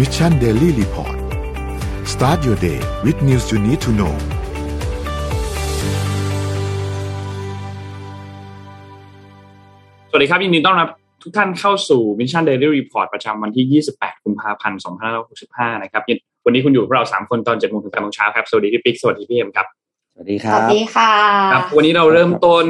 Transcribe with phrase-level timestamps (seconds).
[0.00, 1.16] Mission Daily Report
[2.12, 4.14] start your day with news you need to know
[10.10, 10.88] สวัสดีครับ ยินดีต้อนรับ
[11.22, 14.80] ทุกท่านเข้าสู่ Mission Daily Report ประจำวันที่ 28 กุมภาพันธ์
[15.26, 16.02] 2565 นะครับ
[16.44, 19.66] วันนี้คุณอยู่กับเรา 3 คนตอน7โมงถึง8โมงเช้าครับ สวัสดีพี่ปิ๊ก สวัสดีพี่เอ็มครับ
[20.12, 21.12] สวัสดีคสรับวัสดีค่ะ
[21.52, 22.66] ครับ วันนี้เราเริ่มต้น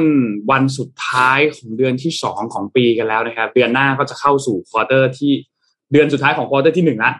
[0.51, 5.33] วันสุดท้ายของเดือนที่ 2 ของปีกันแล้วนะครับ เดือนหน้าก็จะเข้าสู่ควอเตอร์ที่
[5.91, 7.11] เดือนสุดท้ายของ quarter ที่หนึ่งละ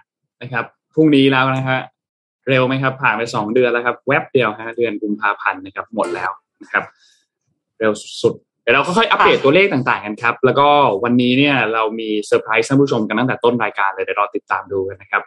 [0.41, 1.79] นะครับพรุ่งนี้แล้วนะฮะ
[2.49, 6.83] เร็วไหมครับ ผ่านไปสองเดือนแล้วครับ แวบเดียวฮะเดือนกุมภาพันธ์นะครับ หมดแล้วนะครับ
[7.79, 10.67] เร็วสุดๆเดี๋ยวเราค่อยๆอัปเดตตัวเลขต่างๆกันครับ แล้วก็
[11.03, 15.21] วันนี้เนี่ยเรามีเซอร์ไพรส์ท่านผู้ชมกันตั้งแต่ต้นรายการเลยเดี๋ยวรอติดตามดูกันนะครับ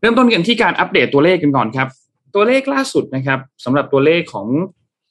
[0.00, 1.88] เริ่มต้นกันที่การอัปเดตตัวเลขกันก่อนครับ
[2.34, 4.46] ตัวเลขล่าสุดนะครับสำหรับตัวเลขของ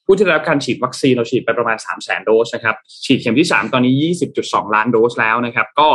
[0.05, 3.93] ผู้ที่ได้รับการฉีดวัคซีนเราฉีดไปประมาณ 3 0 0 0 0 0 โดสนะครับ ฉีดเข็มที่ 3 ตอนนี้
[4.35, 5.89] 20.2 ล้านโดสแล้วนะครับ ก็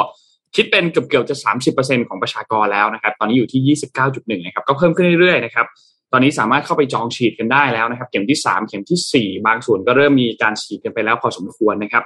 [0.57, 1.37] คิดเป็นเกือบๆจะ
[1.73, 3.77] 30%ของประชากรแล้วนะครับ ตอนนี้อยู่ที่
[4.09, 5.67] 29.1 นะครับ ก็เพิ่มขึ้นเรื่อยๆนะครับ
[6.13, 12.05] ตอนนี้สามารถเข้าไปจองฉีดกันได้แล้วนะครับ เข็มที่ 3 เข็มทีสี่4 บางส่วนก็เริ่มมีการฉีดกันไปแล้วพอสมควรนะครับ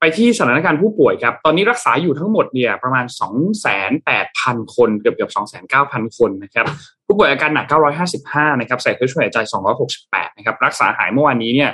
[0.00, 3.04] ไปที่สถานการณ์ผู้ป่วยครับ ตอนนี้รักษาอยู่ทั้งหมดเนี่ยประมาณ
[3.90, 5.30] 28,000คน เกือบเกือบ
[5.72, 6.66] 29,000 คนนะครับ
[7.06, 7.66] ผู้ป่วยอาการหนัก
[8.12, 9.38] 955 นะครับ ใส่เครื่องช่วยหายใจ
[9.88, 11.70] 268 นะครับ รักษาหายเมื่อวานนี้เนี่ย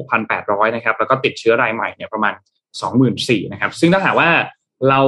[0.00, 2.34] 16,800 นะครับ แล้วก็ติดเชื้อรายใหม่เนี่ยประมาณ
[2.92, 4.30] 24,000 นะครับ ซึ่งถ้าหากว่า
[4.88, 5.00] เรา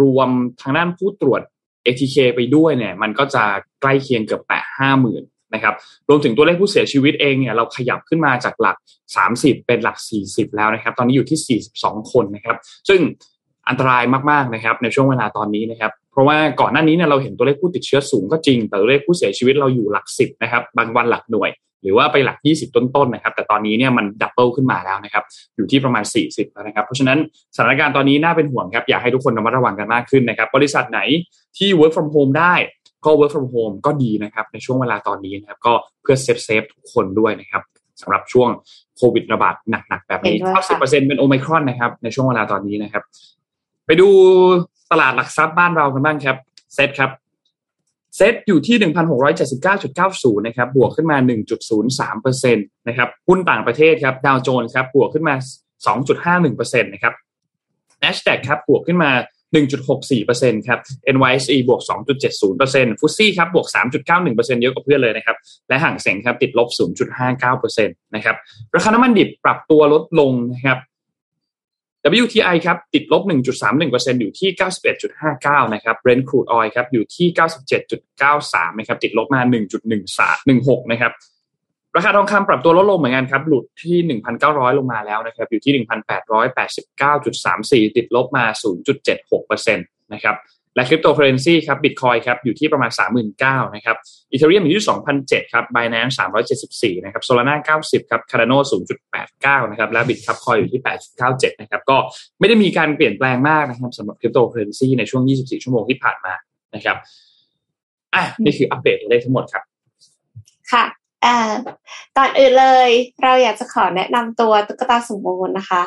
[0.00, 1.42] รวมทางด้านผู้ตรวจ
[1.86, 3.44] ATK ไปด้วยเนี่ย มันก็จะ
[3.80, 4.60] ใกล้เคียงเกือบแตะ
[5.02, 5.22] 50,000
[5.54, 5.74] นะครับ
[6.08, 8.76] รวมถึงตัวเลขผู้เสียชีวิตเองเนี่ย เราขยับขึ้นมาจากหลัก
[9.22, 12.56] 30 เป็นหลัก 40 แล้วนะครับ ตอนนี้อยู่ที่ 42 คนนะครับ
[12.88, 13.00] ซึ่ง
[13.68, 21.50] อันตรายมากๆนะครับ ในช่วงเวลาตอนนี้นะครับ เพราะว่าก่อนหน้านี้เนี่ยเราเห็นตัวเลขผู้ติดเชื้อสูงก็จริง แต่ตัวเลขผู้เสียชีวิตเราอยู่หลัก10นะครับ บางวันหลักหน่วย
[21.82, 25.24] หรือว่าไปหลัก 20 ต้นๆนะครับ แต่ตอนนี้เนี่ยมัน double ขึ้นมาแล้วนะครับ
[25.56, 27.18] อยู่ที่ประมาณ 40 แล้วนะครับ เพราะฉะนั้น
[27.56, 31.00] สถานการณ์ตอนนี้น่าเป็นห่วงครับ อยากให้ทุกคนระมัดระวังกันมากขึ้นนะครับ บริษัทไหน
[31.58, 32.54] ที่ work from home ได้
[33.04, 37.62] ก็ work from home ก็ดีนะครับ ในช่วงเวลาตอนนี้นะครับ ก็เพื่อ save save ทุกคนด้วยนะครับ
[38.00, 38.48] สำหรับช่วง
[38.96, 43.02] โควิดระบาดหนักๆแบบนี้เห็นด้วยค่ะ90%เป็นโอไมครอนนะครับ ในช่วงเวลาตอนนี้นะครับ
[43.86, 44.08] ไปดู
[44.92, 46.36] ตลาดหลักทรัพย์บ้านเรากันบ้างครับ
[46.74, 47.10] เซตครับ
[48.16, 48.76] เซตอยู่ที่
[49.60, 51.16] 1,679.90 นะครับ บวกขึ้นมา
[51.86, 55.34] 1.03%นะครับ หุ้นต่างประเทศครับ ดาวโจนส์ครับ บวกขึ้นมา
[55.94, 57.14] 2.51%นะครับ
[58.02, 59.10] NASDAQ ครับ บวกขึ้นมา
[59.58, 60.80] 1.64%ครับ
[61.14, 61.80] NYSE บวก
[62.40, 63.66] 2.70%ฟุตซี่ครับ บวก
[64.14, 65.36] 3.91%เยอะกว่าเพื่อนเลยนะครับ
[65.68, 66.68] และห่างเสงครับ ติดลบ
[67.26, 68.36] 0.59%นะครับ
[68.74, 70.78] ราคาน้ำมันดิบปรับตัวลดลงนะครับ
[72.22, 73.22] WTI ครับติดลบ
[73.66, 74.50] 1.31%อยู่ที่
[75.12, 77.28] 91.59 นะครับ Brent crude oil ครับอยู่ที่
[78.02, 79.40] 97.93 นะครับ ติดลบมา
[80.16, 81.12] 1.1316 นะครับ
[81.96, 85.72] ราคาทองคำปรับตัวลดลงเหมือนกันครับ หลุดที่ 1,900 ลงมาแล้วนะครับ อยู่ที่
[87.80, 88.44] 1,889.34 ติดลบมา
[89.12, 90.36] 0.76%นะครับ
[90.74, 92.90] และคริปโตเคอเรนซีครับบิตคอยครับอยู่ที่ประมาณ
[93.32, 93.96] 39,000นะครับ
[94.30, 94.84] อีเทเรียมอยู่ที่
[95.18, 96.14] 2,007ครับ Binance
[96.58, 98.58] 374นะครับ Solana 90ครับ Cardano
[99.16, 100.80] 0.89นะครับและบิตครับคอยอยู่ที่
[101.20, 101.96] 8.97นะครับก็
[102.38, 106.34] ไม่ได้มีการเปลี่ยนแปลงมากนะครับสำหรับคริปโตเคอเรนซีในช่วง 24 ชั่วโมงที่ผ่านมา
[106.74, 106.96] นะครับ
[108.14, 109.62] อะนี่คืออัปเดตตัวเลขทั้งหมดครับ
[110.72, 110.84] ค่ะ
[111.24, 111.36] อ่า
[112.16, 112.90] ก่อนอื่นเลย
[113.22, 115.82] เราอยากจะขอแนะนำตัวตุ๊กตาสมบูรณ์นะคะ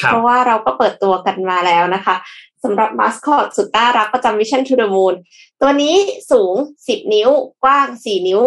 [0.00, 2.16] ครับเพราะว่าเราก็เปิดตัวกันมาแล้วนะคะ
[2.64, 5.14] สำหรับมาสคอตสุดน่ารักประจำ Mission to the Moon
[5.60, 5.94] ตัวนี้
[6.32, 6.54] สูง
[6.84, 7.30] 10 นิ้ว
[7.64, 8.40] กว้าง 4 นิ้ว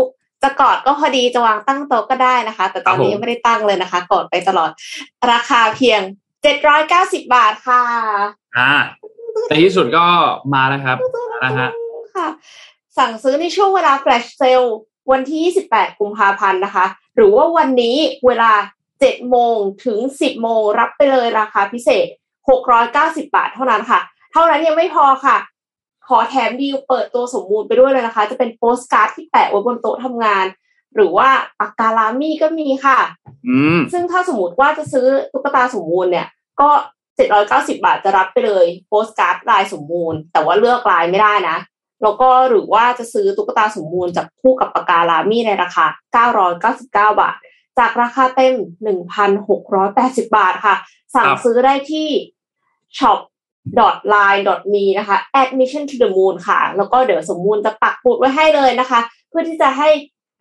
[0.44, 4.70] จะกอดก็พอดีจะวางตั้งโต๊ะก็ได้นะคะ แต่ตอนนี้ครับผมยังไม่ได้ตั้งเลยนะคะ กอดไปตลอด
[5.32, 6.02] ราคาเพียง
[6.68, 7.82] 790 บาทค่ะ
[8.58, 8.72] อ่า
[9.48, 10.06] ในที่สุดก็
[10.54, 10.98] มาแล้วครับ
[11.44, 11.70] นะฮะ
[12.16, 12.28] ค่ะ
[12.98, 14.70] สั่งซื้อในช่วงเวลา flash sale
[15.12, 18.52] วันที่ 28 กุมภาพันธ์นะคะ หรือว่าวันนี้เวลา
[18.92, 19.56] 7 โมง
[19.86, 22.06] ถึง 10 โมงรับไปเลยราคาพิเศษ
[22.70, 24.00] 690 บาทเท่านั้นค่ะ
[24.32, 25.38] เท่านั้นยังไม่พอค่ะ
[26.08, 30.46] ขอแถมดีลเปิดตัวสมมูลไปด้วยเลยนะคะ จะเป็นโปสการ์ดที่แปะไว้บนโต๊ะทำงาน
[30.96, 33.00] หรือว่าปากกา Lamy ก็มีค่ะ
[33.48, 36.28] อืมซึ่งถ้าสมมติว่าจะซื้อตุ๊กตาสมมูลเนี่ย
[36.62, 36.70] ก็
[37.28, 41.58] 790 บาทจะรับไปเลยโปสการ์ดลายสมมูล แต่ว่าเลือกลายไม่ได้นะ
[42.04, 45.86] แล้วก็หรือว่าจะซื้อตุ๊กตาสมมูลจากคู่กับปากกา Lamy ในราคา
[46.32, 47.36] 999 บาท
[47.80, 48.54] จากราคาเต็ม
[49.46, 50.76] 1,680 บาทค่ะ
[51.16, 52.10] สั่งซื้อได้ที่
[52.98, 53.20] shop
[54.14, 54.44] line
[54.74, 59.00] me นะคะ admission to the moon ค่ะ แล้วก็เดี๋ยวสมมูลจะปักปุดไว้ให้เลยนะคะ
[59.30, 59.90] เพื่อที่จะให้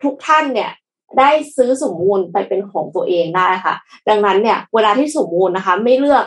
[0.03, 0.71] ทุกท่านเนี่ย
[1.19, 3.75] ได้ซื้อสมมูลไปเป็นของตัวเองได้ค่ะ
[4.09, 6.25] ดังนั้นเนี่ย เวลาที่สมมูลนะคะ ไม่เลือก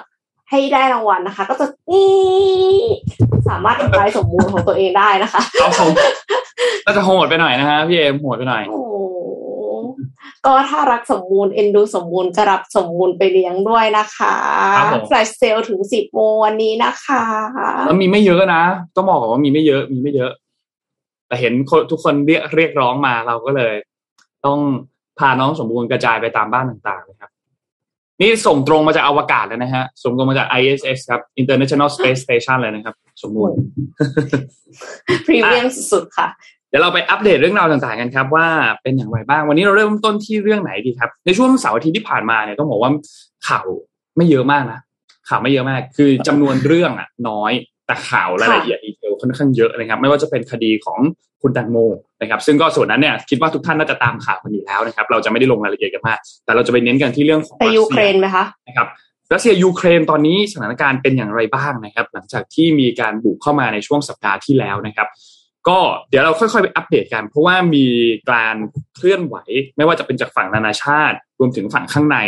[0.53, 2.09] ให้ได้รางวัลนะคะ ก็จะนี่
[3.49, 5.91] สามารถทำลายสมมูลของตัวเองได้นะคะเอาผม
[6.85, 8.95] น่าจะโหดไปหน่อยนะฮะพี่เอมโหดไปหน่อยโอ้โห
[10.47, 14.35] ก็ถ้ารักสมมูลเอ็นดูสมมูลจะรับสมมูลไปเลี้ยงด้วยนะคะ
[14.77, 17.23] ครับผมแฟลชเซลถึงสิบโมงวันนี้นะคะ
[17.87, 18.63] แล้วมีไม่เยอะนะ
[18.97, 20.33] ต้องบอกก่อนว่ามีไม่เยอะมีไม่เยอะ
[21.29, 21.53] แต่เห็น
[21.91, 23.75] ทุกคนเรียกเรียกร้องมาเราก็เลย
[24.47, 24.59] ต้อง
[25.19, 27.32] พาน้องสมบูรณ์กระจายไปตามบ้านต่างๆเลยครับ
[28.21, 33.57] นี่ส่งตรงมาจากอวกาศเลยนะฮะ ส่งตรงมาจาก ISS ครับ International Space Station เลยนะครับ สมบูรณ์
[35.27, 36.29] พรีเมียมสุดค่ะ
[36.69, 38.47] เดี๋ยวเราไปอัปเดตเรื่องราวต่างๆกันครับ ว่า
[38.83, 42.91] เป็นอย่างไรบ้าง วันนี้เราเริ่มต้นที่เรื่องไหนดีครับ ในช่วงเสาร์อาทิตย์ที่ผ่านมาเนี่ยต้องบอกว่า
[43.49, 43.67] ข่าว
[44.17, 44.81] ไม่เยอะมากนะ
[45.29, 47.53] ข่าวไม่เยอะมาก คือจำนวนเรื่องอะ น้อย
[47.87, 50.99] แต่ข่าวรายละเอียดดีเทล ค่อนข้างเยอะนะครับ ไม่ว่าจะเป็นคดีของ
[51.43, 51.77] คุณแตงโม
[52.21, 58.89] นะครับ ซึ่งก็ส่วนนั้นเนี่ยคิดว่าทุกท่านน่าจะตามข่าวกันอยู่แล้วนะครับ เราจะไม่ได้ลงรายละเอียดกันมาก แต่เราจะไปเน้นกันที่เรื่องของแต่ยูเครนไหมคะนะครับ
[59.33, 65.09] รัสเซียยูเครนตอนนี้สถานการณ์เป็นอย่างไรบ้างนะครับ หลังจากที่มีการบุกเข้ามาในช่วงสัปดาห์ที่แล้วนะครับ
[65.69, 65.79] ก็
[66.09, 67.87] เดี๋ยวเราค่อยๆไปอัปเดตกัน เพราะว่ามี
[68.31, 68.57] การ
[68.97, 69.37] เคลื่อนไหว
[69.77, 72.19] ไม่ว่าจะเป็นจากฝั่งนานาชาติ รวมถึงฝั่งข้างใน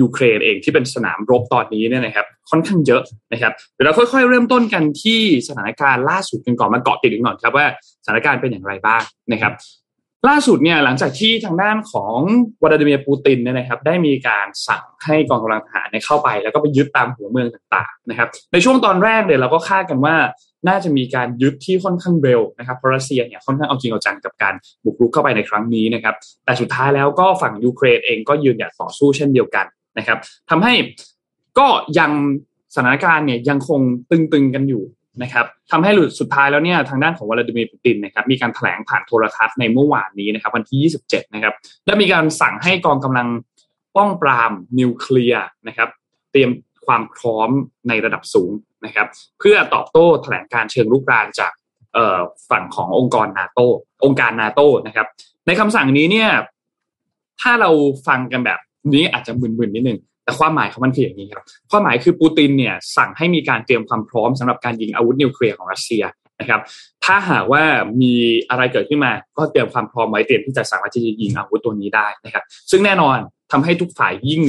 [0.00, 3.02] ยูเครนเองที่เป็นสนามรบตอนนี้เนี่ยนะครับค่อนข้างเยอะ
[3.32, 7.66] นะครับเดี๋ยวเราค่อยๆ เริ่มต้นกันที่สถานการณ์ล่าสุดกันก่อนมาเกาะติดกันก่อนครับว่า
[8.04, 9.02] สถานการณ์เป็นอย่างไรบ้าง
[9.32, 9.52] นะครับ
[10.28, 12.16] ล่าสุดเนี่ยหลังจากที่ทางด้านของ
[12.62, 20.16] วลาดิเมียร์ปูตินเนี่ยนะครับได้มีการสั่งให้กองกำลังทหารเข้าไป แล้วก็ไปยึดตามหัวเมืองต่างๆนะครับในช่วงตอนแรกเนี่ยเราก็คาดกันว่า
[20.68, 24.54] น่าจะมีการยึดที่ค่อนข้างเร็วนะครับเพราะรัสเซียเนี่ยค่อนข้างเอาจริงเอาจังกับการ
[24.84, 26.14] บุกรุกเข้าไปในครั้งนี้นะครับ
[26.44, 29.66] แต่สุดท้ายแล้วก็ฝั่งยูเครนเองก็ยืนหยัดต่อสู้เช่นเดียวกัน
[29.98, 30.18] นะครับ
[30.50, 30.74] ทำให้
[31.58, 31.66] ก็
[31.98, 32.10] ยัง
[32.74, 33.80] สถานการณ์เนี่ยยังคง
[34.10, 34.84] ตึงๆกันอยู่
[35.22, 41.54] นะครับทำให้หลุดสุดท้ายแล้วเนี่ยทางด้านของวลาดิเมียร์ปูตินนะครับมีการแถลงผ่านโทรทัศน์ในเมื่อวานนี้นะครับวันที่ 27 นะครับ
[41.86, 43.28] ได้มีการสั่งให้กองกำลัง
[43.96, 45.88] ป้องปรามนิวเคลียร์นะครับ
[46.32, 46.50] เตรียม
[46.86, 47.50] ความพร้อม
[47.88, 48.50] ในระดับสูง
[48.84, 49.06] นะครับ
[49.40, 51.52] เพื่อตอบโต้แถลงการเชิงลุกรานจาก
[52.50, 53.60] ฝั่งขององค์กรนาโต
[54.04, 55.06] องค์การนาโตนะครับ
[55.46, 56.30] ในคำสั่งนี้เนี่ย
[57.40, 57.70] ถ้าเรา
[58.08, 58.60] ฟังกันแบบ
[58.94, 66.04] นี้อาจจะมึนๆนิดนึงแต่ความหมายของมันคืออย่างนี้ครับความหมายคือปูตินเนี่ยสั่งให้มีการเตรียมความพร้อมสำหรับการยิงอาวุธนิวเคลียร์ของรัสเซีย
[66.40, 66.60] นะครับ
[67.04, 67.62] ถ้าหากว่า
[68.02, 68.14] มี
[68.50, 73.16] อะไรเกิดขึ้นมาก็เตรียมความพร้อมไว้เตรียมที่จะสามารถจะยิงอาวุธตัวนี้ได้นะครับ ซึ่งแน่นอน
[73.52, 74.42] ทำให้ทุกฝ่ายยิ่ง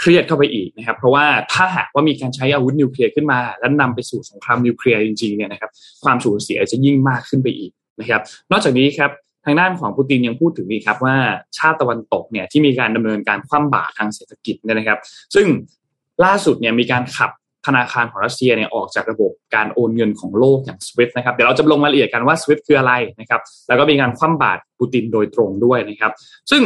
[0.00, 5.70] เครียดเข้าไปอีกนะครับ เพราะว่าถ้าหากว่ามีการใช้อาวุธนิวเคลียร์ขึ้นมา แล้วนำไปสู่สงครามนิวเคลียร์จริงๆเนี่ยนะครับ
[6.04, 8.20] ความสูญเสียจะยิ่งมากขึ้นไปอีกนะครับ
[8.50, 9.10] นอกจากนี้ครับ
[9.44, 11.16] ทางด้านของปูตินยังพูดถึงอีกครับว่า
[11.58, 14.98] ชาติตะวันตกเนี่ยที่มีการดำเนินการคว่ำบาตรทางเศรษฐกิจเนี่ยนะครับ
[15.34, 15.46] ซึ่ง
[16.24, 17.30] ล่าสุดเนี่ยมีการขับ
[17.66, 26.12] ธนาคารของรัสเซียเนี่ยออกจากระบบการโอนเงินของโลกอย่าง SWIFT นะครับเดี๋ยวเราจะลงรายละเอียดกันว่า SWIFT คืออะไรนะครับแล้วก็มีการคว่ำบาตรปูตินโดยตรงด้วยนะครับ
[26.50, 26.62] ซึ่ง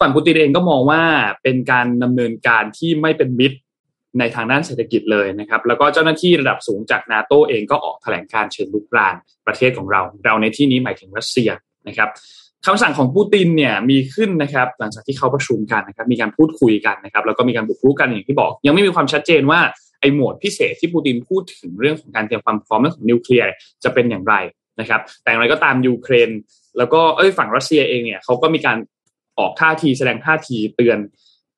[0.00, 1.02] ฝั่งปูตินเองก็มองว่า
[1.42, 3.58] เป็นการดำเนินการที่ไม่เป็นมิตร
[4.18, 9.14] ในทางด้านเศรษฐกิจเลยนะครับ แล้วก็เจ้าหน้าที่ระดับสูงจากนาโตเองก็ออกแถลงการเชิญลุกราน
[9.46, 11.50] ประเทศของเรา เราในที่นี้หมายถึงรัสเซีย
[11.88, 12.08] นะครับ
[12.66, 19.60] คำสั่งของปูตินเนี่ยมีขึ้นนะครับ หลังจากที่เขาประชุมกันนะครับ มีการพูดคุยกันนะครับ แล้วก็มีการบุกรุกกันอย่างที่บอก ยังไม่มีความชัดเจนว่า
[20.00, 23.46] ไอ้หมวดพิเศษที่ปูตินพูดถึงเรื่องของการเตรียมความพร้อมเรื่องของนิวเคลียร์
[23.84, 24.34] จะเป็นอย่างไร
[24.80, 26.30] นะครับ แต่อย่างไรก็ตามยูเครน
[26.78, 28.78] แล้วก็เอ้ยฝั่งรัสเซียเองเนี่ยเขาก็มีการ
[29.38, 30.98] ออกท่าทีแสดงท่าทีเตือน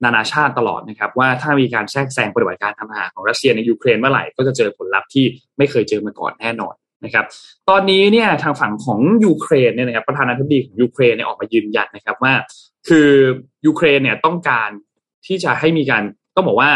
[0.05, 5.25] นานาชาติตลอดนะครับ ว่าถ้ามีการแทรกแซงปฏิบัติการทางทหารของรัสเซียในยูเครนเมื่อไหร่ก็จะเจอผลลัพธ์ที่
[5.59, 6.75] ไม่เคยเจอมาก่อนแน่นอน
[7.05, 7.25] นะครับ
[7.69, 12.33] ตอนนี้เนี่ยทางฝั่งของยูเครนเนี่ยนะครับประธานาธิบดีของยูเครนเนี่ยออกมายืนยันนะครับว่า
[12.89, 13.09] คือ
[13.67, 14.71] ยูเครนเนี่ยต้องการ
[15.27, 16.03] ที่จะให้มีการ
[16.35, 16.71] ต้องบอกว่า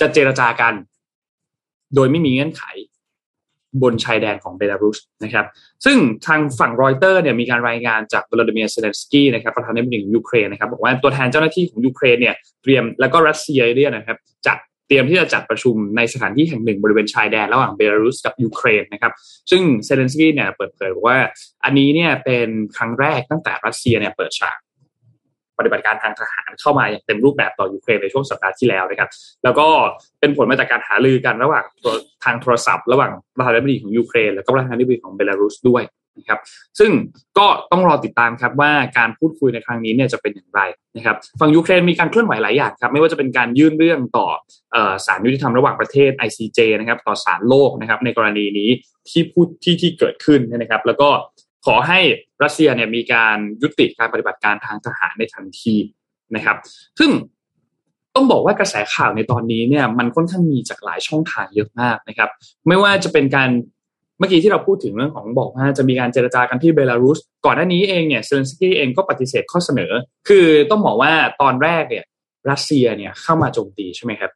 [0.00, 0.74] จะเจรจากัน
[1.94, 2.62] โดยไม่มีเงื่อนไข
[3.82, 5.46] บนชายแดนของเบลารุสนะครับ
[5.84, 14.16] ซึ่งทางฝั่งรอยเตอร์เนี่ยมีการรายงานจากวลาดิเมียร์เซเลนสกี้นะครับประธานาธิบดีของยูเครนนะครับบอกว่าตัวแทนเจ้าหน้าที่ของยูเครนเนี่ยเตรียมแล้วก็รัสเซียเนี่ยนะครับ
[14.46, 19.12] จัดเตรียมที่จะจัดประชุมในสถานที่แห่งหนึ่งบริเวณชายแดนระหว่างเบลารุสกับยูเครนนะครับ
[19.50, 21.18] ซึ่งเซเลนสกี้เนี่ยเปิดเผยว่า
[21.64, 24.58] อันนี้เนี่ยเป็นครั้งแรกตั้งแต่รัสเซียเนี่ยเปิดฉาก
[25.60, 29.08] ปฏิบัติการทางทหารเข้ามาอย่างเต็มรูปแบบต่อยูเครนในช่วงสัปดาห์ที่แล้วนะครับ
[29.44, 29.68] แล้วก็
[30.20, 31.64] เป็นผลมาจากการหารือกันระหว่าง
[32.24, 35.84] ทางโทรศัพท์ ระหว่างประธานาธิบดีของยูเครนแล้วก็ประธานาธิบดีของเบลารุสด้วย
[36.18, 36.40] นะครับ
[36.78, 36.90] ซึ่ง
[37.38, 40.60] ก็ต้องรอติดตามครับว่าการพูดคุยในครั้งนี้เนี่ยจะเป็นอย่างไร
[40.96, 44.26] นะครับฝั่งยูเครนมีการเคลื่อนไหวหลายอย่างครับไม่ว่าจะเป็นการยื่นเรื่องต่อ
[45.06, 48.70] ศาลยุติธรรมระหว่างประเทศ ICJ นะครับต่อศาลโลกนะครับในกรณีนี้
[49.10, 51.08] ที่พูดที่ที่เกิดขึ้นนะครับ แล้วก็
[51.66, 52.00] ขอให้
[52.42, 55.76] รัสเซียเนี่ยมีการยุติการปฏิบัติการทางทหารในทันที
[56.34, 56.56] นะครับ
[56.98, 57.10] ซึ่ง
[58.14, 62.30] ต้องบอกว่ากระแสข่าวในตอนนี้เนี่ยมันค่อนข้างมีจากหลายช่องทางเยอะมากนะครับ
[62.68, 63.50] ไม่ว่าจะเป็นการ
[64.18, 69.92] เมื่อกี้ที่เราพูดถึงเรื่องของบอกว่าจะมีการเจรจากันที่เบลารุส ก่อนหน้านี้เองเนี่ยเซเลนสกี้เองก็ปฏิเสธข้อเสนอ
[70.28, 71.12] คือต้องบอกว่า
[71.42, 72.04] ตอนแรกเนี่ย
[72.50, 74.30] รัสเซียเนี่ยเข้ามาโจมตีใช่ไหมครับ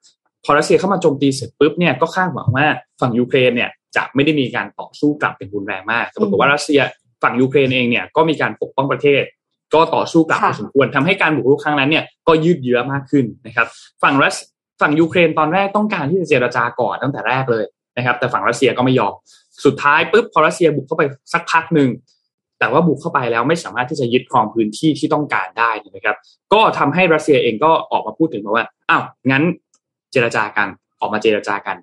[0.45, 2.67] พอรัสเซียเข้ามาโจมตีเสร็จปุ๊บเนี่ยก็คาดหวังว่า
[3.01, 6.81] ฝั่งยูเครนเนี่ยจะไม่ได้มีการต่อสู้กลับเป็นรุนแรงมากแต่ปรากฏว่ารัสเซีย
[7.25, 9.23] ฝั่งยูเครนเองเนี่ยก็มีการปกป้องประเทศ
[9.75, 13.67] ก็ต่อสู้กลับพอสมควรทำให้การบุกรุกครั้งนั้นเนี่ยก็ยืดเยื้อมากขึ้นนะครับ
[14.03, 14.37] ฝั่งรัส
[14.81, 17.65] ฝั่งยูเครนตอนแรกต้องการที่จะเจรจาก่อนตั้งแต่แรกเลย
[17.97, 19.13] นะครับ แต่ฝั่งรัสเซียก็ไม่ยอม
[19.65, 21.03] สุดท้ายปุ๊บพอรัสเซียบุกเข้าไป
[21.33, 21.89] สักพักหนึ่ง
[22.59, 26.17] แต่ว่าบุกเข้าไปแล้วไม่สามารถที่จะยึดครองพื้นที่ที่ต้องการได้นะครับ
[26.53, 29.43] ก็ทำให้รัสเซียเองก็ออกมาพูดถึงมาว่าอ้าวงั้น
[30.13, 30.69] เจรจากัน
[31.01, 31.77] ออกมาเจรจากัน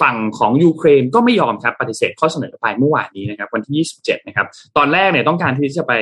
[0.00, 4.46] ฝั่งของยูเครนก็ไม่ยอมครับปฏิเสธข้อเสนอไปเมื่อวานนี้นะครับวันที่ 27 นะครับ
[4.76, 5.94] ตอนแรกเนี่ยต้องการที่จะไป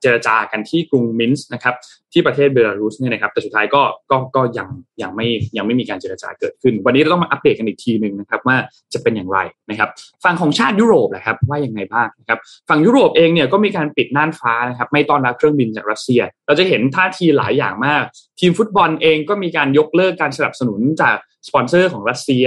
[0.00, 1.74] เจรจากันที่กรุงมินส์นะครับ
[2.12, 4.68] ที่ประเทศเบลารุสเนี่ยนะครับแต่สุดท้ายก็ก็ก็ยัง
[5.02, 8.56] ยังไม่ยังไม่มีการเจรจาเกิดขึ้น วันนี้เราต้องมาอัปเดตกันอีกทีหนึ่งนะครับว่า
[8.92, 9.38] จะเป็นอย่างไร
[9.70, 9.88] นะครับ
[10.24, 18.02] ฝั่งของชาติยุโรปนะครับว่ายังไงบ้างนะครับฝั่งยุโรปเองเนี่ยก็มีการปิดน่านฟ้านะครับไม่ต้อนรับเครื่องบินจากรัสเซีย เราจะเห็นท่าทีหลายอย่างมาก
[18.40, 21.16] ทีมฟุตบอลเองก็มีการยกเลิกการสนับสนุนจาก
[21.48, 22.44] สปอนเซอร์ของรัสเซีย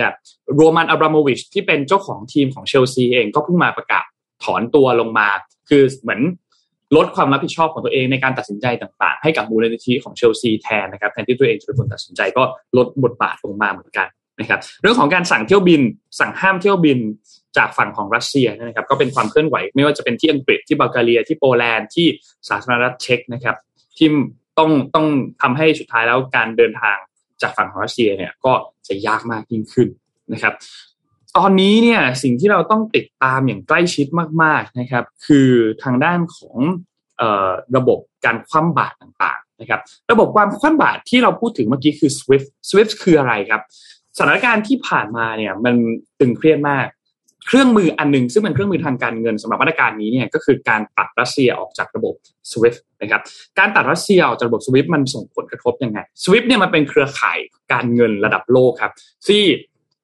[0.57, 4.05] โรมันอับราโมวิชที่เป็นเจ้าของทีมของเชลซีเองก็เพิ่งมาประกาศ
[4.43, 5.27] ถอนตัวลงมา
[5.69, 6.21] คือเหมือน
[6.95, 12.43] ลดความรับผิดชอบของตัวเองในการตัดสินใจต่างๆ ให้กับมูลนิธิของเชลซีแทนนะครับแทนที่ตัวเองจะเป็นคนตัดสินใจก็
[12.77, 14.07] ลดบทบาทลงมาเหมือนกัน
[14.39, 15.81] นะครับเรื่องของการสั่งเที่ยวบิน
[16.19, 16.99] สั่งห้ามเที่ยวบิน
[17.57, 22.07] จากฝั่งของรัสเซียนะครับ ก็เป็นความเคลื่อนไหว ไม่ว่าจะเป็นที่อังกฤษที่บัลแกเรียที่โปแลนด์ที่
[22.49, 23.55] สาธารณรัฐเช็กนะครับ
[23.97, 24.07] ที่
[24.59, 25.07] ต้องต้อง
[25.41, 26.97] ทำให้สุดท้ายแล้วการเดินทาง
[27.41, 28.53] จากฝั่งของรัสเซียเนี่ยก็
[28.87, 29.87] จะยากมากยิ่งขึ้น
[30.33, 30.53] นะครับ
[31.37, 34.07] ตอนนี้เนี่ยสิ่งที่เราต้องติดตามอย่างใกล้ชิด
[34.43, 35.49] มาก ๆนะครับ คือ
[35.83, 36.57] ทางด้านของ
[37.75, 39.81] ระบบการคว่ำบาตรต่างๆนะครับ
[40.11, 43.61] ระบบความคว่ำบาตรที่เราพูดถึงเมื่อกี้คือ SWIFT SWIFT คืออะไรครับ
[44.17, 45.75] สถานการณ์ที่ผ่านมาเนี่ยมัน
[46.19, 46.87] ตึงเครียดมาก
[47.47, 52.15] เครื่องมืออันหนึ่งซึ่งเป็นเครื่องมือทางการเงินสำหรับมาตรการนี้เนี่ยก็คือการตัดรัสเซียออกจากระบบ
[52.51, 53.21] SWIFT นะครับ
[53.59, 57.39] การตัดรัสเซียออกจากระบบ SWIFT มันส่งผลกระทบยังไง SWIFT เนี่ยมันเป็นเครือข่าย
[57.73, 58.91] การเงินระดับโลกครับ
[59.27, 59.43] ที่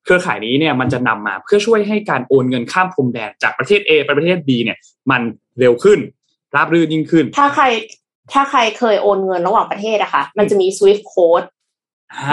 [0.06, 4.78] เครือข่ายนี้เนี่ยมันจะนำมาเพื่อช่วยให้การโอนเงินข้ามพรมแดนจากประเทศ A ไปประเทศ B เนี่ย
[5.12, 5.22] มัน
[5.60, 6.00] เร็วขึ้น
[6.56, 7.66] ราบรื่นยิ่งขึ้น ถ้าใคร
[8.34, 11.48] ถ้าใครเคยโอนเงินระหว่างประเทศอะคะ่ะ มันจะมี swift code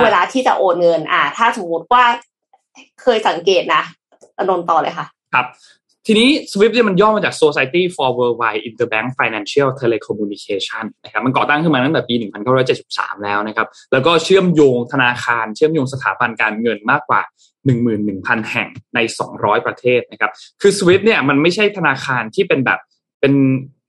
[0.03, 2.05] เวลาที่จะโอนเงิน อ่า ถ้าสมมติว่า
[3.03, 3.83] เคยสังเกตนะ
[4.39, 5.47] อนนต่อเลยค่ะ ครับ
[6.07, 12.15] ทีนี้ SWIFT เนี่ยมันย่อมาจาก Society for Worldwide Interbank Financial Telecommunication นะครับมันก่อตั้งขึ้นมาตั้งแต่ปี
[12.71, 17.23] 1973 แล้วนะครับ แล้วก็เชื่อมโยงธนาคาร เชื่อมโยงสถาบันการเงินมากกว่า
[17.69, 18.99] 11,000 แห่งใน
[19.33, 22.81] 200 ประเทศนะครับ คือ SWIFT เนี่ยมันไม่ใช่ธนาคารที่เป็นแบบ
[23.21, 23.33] เป็น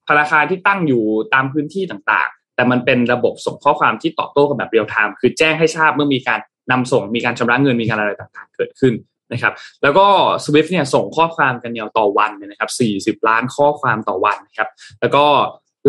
[0.09, 1.03] ธนาคารที่ตั้งอยู่
[1.33, 6.39] ตามพื้นที่ต่างๆ แต่มันเป็นระบบส่งข้อความที่ตอบโต้กันแบบเรียลไทม์คือแจ้งให้ทราบเมื่อมีการ
[6.71, 8.93] นำส่งมีการชำระเงินมีการอะไรต่างๆ เกิดขึ้น
[9.33, 9.53] นะครับ
[9.83, 10.05] แล้วก็
[10.45, 14.69] SWIFT เนี่ยส่งข้อความกันเนี่ยต่อวันเนี่ยนะครับ40 ล้านข้อความต่อวันนะครับ
[15.01, 15.25] แล้วก็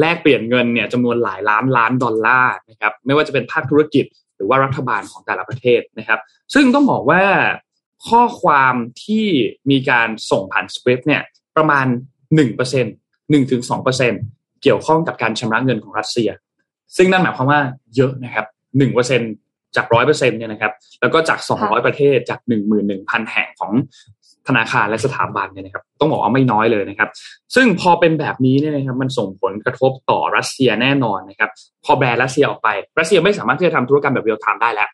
[0.01, 4.05] แลกเปลี่ยนเงินเนี่ยจำนวนหลายล้านล้านดอลลาร์นะครับ ไม่ว่าจะเป็นภาคธุรกิจ
[4.37, 6.21] หรือว่ารัฐบาลของแต่ละประเทศนะครับ
[6.55, 7.21] ซึ่งต้องบอกว่า
[8.09, 9.27] ข้อความที่
[9.71, 11.23] มีการส่งผ่าน SWIFT เนี่ย
[11.57, 14.13] ประมาณ1%เหนึ่งถึงสองเปอร์เซ็น
[14.63, 16.31] เกี่ยวข้องกับการชำระเงินของรัสเซีย
[16.97, 17.61] ซึ่งนั่นหมายความว่า
[17.97, 18.47] เยอะนะครับ
[18.79, 19.21] หนึ่งเปอร์เซ็นต์
[19.77, 23.73] จากร้อยเปอร์เซ็นต์เนี่ยนะครับ แล้วก็จากสองร้อยประเทศจากหนึ่งหมื่นหนึ่งพันแห่งของ
[24.49, 27.11] ธนาคารและสถาบันเนี่ยนะครับต้องบอกว่าไม่น้อยเลยนะครับ
[27.55, 31.51] ซึ่งพอเป็นแบบนี้เนี่ยนะครับมันส่งผลกระทบต่อรัสเซียแน่นอนนะครับ
[31.85, 32.69] พอแบนรัสเซียออกไป
[32.99, 34.89] รัสเซียไม่สามารถที่จะทำธุรกรรมแบบ real-time ได้แล้ว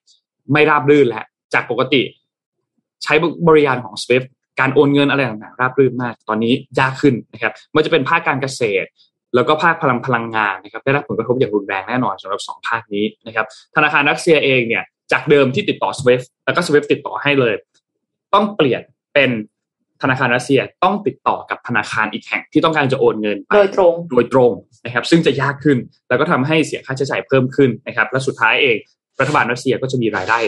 [0.52, 1.25] ไม่ราบรื่นแล้ว
[1.55, 2.02] จากปกติ
[3.04, 3.14] ใช้
[3.49, 4.26] บริการของ SWIFT
[4.61, 8.88] การโอนเงินอะไรต่างๆราบรื่นมาก ตอนนี้ยากขึ้นนะครับมันจะเป็นภาคการเกษตร
[9.35, 17.54] แล้วก็ภาคพลังพลังงานนะครับได้รับผลกระทบอย่างรุนแรงแน่นอนสำหรับสองภาคนี้นะครับธนาคารรัสเซียเองเนี่ยจากเดิมที่ติดต่อ SWIFT แล้วก็ SWIFT ติดต่อให้เลย
[18.35, 18.83] ต้องเปลี่ยน
[19.14, 19.30] เป็น
[20.02, 24.52] ธนาคารรัสเซียต้องติดต่อกับธนาคารอีกแห่งที่ต้องการจะโอนเงินโดยตรงโดยตรง
[24.85, 25.78] นะครับ ซึ่งจะยากขึ้น
[26.09, 28.76] แล้วก็ทำให้เสียค่าใช้จ่ายเพิ่มขึ้นนะครับ และสุดท้ายเอง
[29.21, 30.38] รัฐบาลรัสเซียก็จะมีรายได้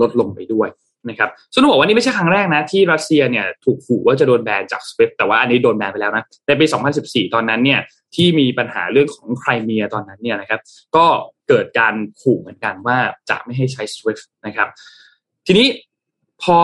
[0.00, 0.68] ลดลงไปด้วย
[1.08, 6.66] นะครับซึ่งต้องบอกว่านี่ไม่ใช่ครั้งแรกนะที่รัสเซียเนี่ยถูกขู่ว่าจะโดนแบนจากสวิฟแต่ว่าอันนี้โดนแบนไปแล้วนะในปี
[7.00, 7.80] 2014 ตอนนั้นเนี่ย
[8.14, 10.60] ที่มีปัญหาเรื่องของไครเมียตอนนั้นเนี่ยนะครับ
[10.96, 11.06] ก็
[11.48, 12.98] เกิดการขู่เหมือนกันว่า
[13.30, 14.68] จะไม่ให้ใช้ SWIFT นะครับ
[15.46, 15.66] ทีนี้
[16.42, 16.58] พอ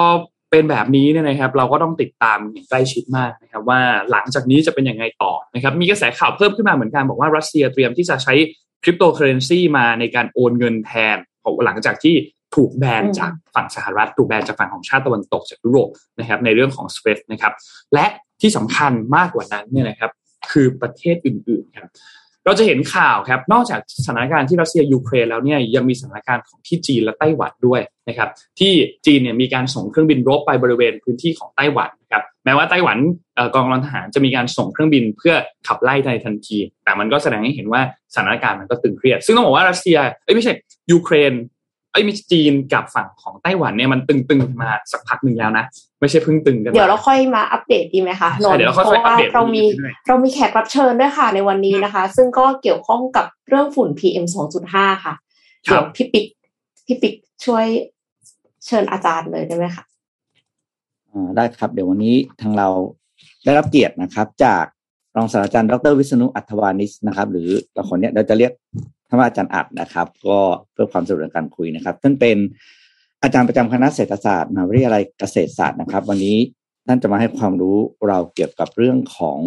[0.50, 3.80] เป็นแบบนี้เนี่ยนะครับ เราก็ต้องติดตามอย่างใกล้ชิดมากนะครับ ว่า
[4.10, 8.34] หลังจากนี้จะเป็นยังไงต่อนะครับ มีกระแสข่าวเพิ่มขึ้นมาเหมือนกันบอกว่ารัสเซียเตรียมที่จะใช้
[8.82, 11.16] คริปโตเคอเรนซีมาในการโอนเงินแทน
[11.64, 12.14] หลังจากที่
[12.54, 17.52] ถูกแบนจากฝั่งสหรัฐถูกแบนจากฝั่งของชาติตะวันตกจากยุโรปนะครับในเรื่องของ SWIFT นะครับ
[17.94, 18.06] และ
[18.40, 20.10] ที่สำคัญมากกว่านั้นเนี่ยนะครับ
[20.52, 21.90] คือประเทศอื่นๆครับ
[22.44, 28.28] เราจะเห็นข่าวครับนอกจากสถานการณ์ที่รัสเซียยูเครนแล้วเนี่ยยังมีสถานการณ์ของที่จีนและไต้หวันด้วยนะครับ
[28.60, 28.72] ที่
[29.06, 32.98] จีนเนี่ยมีการส่งเครื่องบินรบไปบริเวณพื้นที่ของไต้หวันครับแม้ว่าไต้หวัน
[33.54, 35.34] กองกำลังทหารจะมีการส่งเครื่องบินเพื่อ
[35.66, 37.82] ขับไล่ในทันที แต่มันก็แสดงให้เห็นว่า
[38.14, 40.52] สถานการณ์มันก็ตึงเครียด ซึ่งต้องบอกว่ารัสเซียเอ้ยไม่ใช่
[40.92, 41.32] ยูเครน
[41.92, 45.64] ไอ้มิจีนกับฝั่งของไต้หวันเนี่ยมันตึงๆมาสักพักหนึ่งแล้วนะ
[46.00, 49.64] ไม่ใช่เพิ่งตึงกัน เดี๋ยวเราค่อยมาอัปเดตดีไหมคะนเดี๋ยวเราค่อยอัปเดตเรามี
[50.08, 54.26] เรามีแขกรับเชิญด้วยค่ะในวันนี้นะคะ ซึ่งก็เกี่ยวข้องกับเรื่องฝุ่น PM
[54.64, 55.14] 2.5 ค่ะ
[55.64, 56.26] เดี๋ยวพี่ปิ๊ก
[56.86, 57.14] พี่ปิ๊ก
[57.44, 57.66] ช่วย
[58.66, 59.84] เชิญอาจารย์เลยได้ไหมคะ
[61.10, 62.68] อ่าได้ครับเดี๋ยววันนี้ทางเรา
[63.44, 64.64] ได้รับเกียรตินะครับ จาก
[65.16, 68.52] รองศาสตราจารย์ดรวิษณุอัธวานิชนะครับ หรือเราคนเนี้ยเราจะเรียก
[69.08, 70.38] ท่านว่าอาจารย์อัดนะครับ ก็
[70.72, 72.36] เพื่อความสะดวกในการคุยนะครับท่านเป็น
[73.22, 76.38] อาจารย์ประจำคณะเศรษฐศาสตร์มหาวิทยาลัยเกษตรศาสตร์นะครับ วันนี้
[76.86, 77.76] ท่านจะมาให้ความรู้
[78.08, 79.38] เราเกี่ยวกับเรื่องของ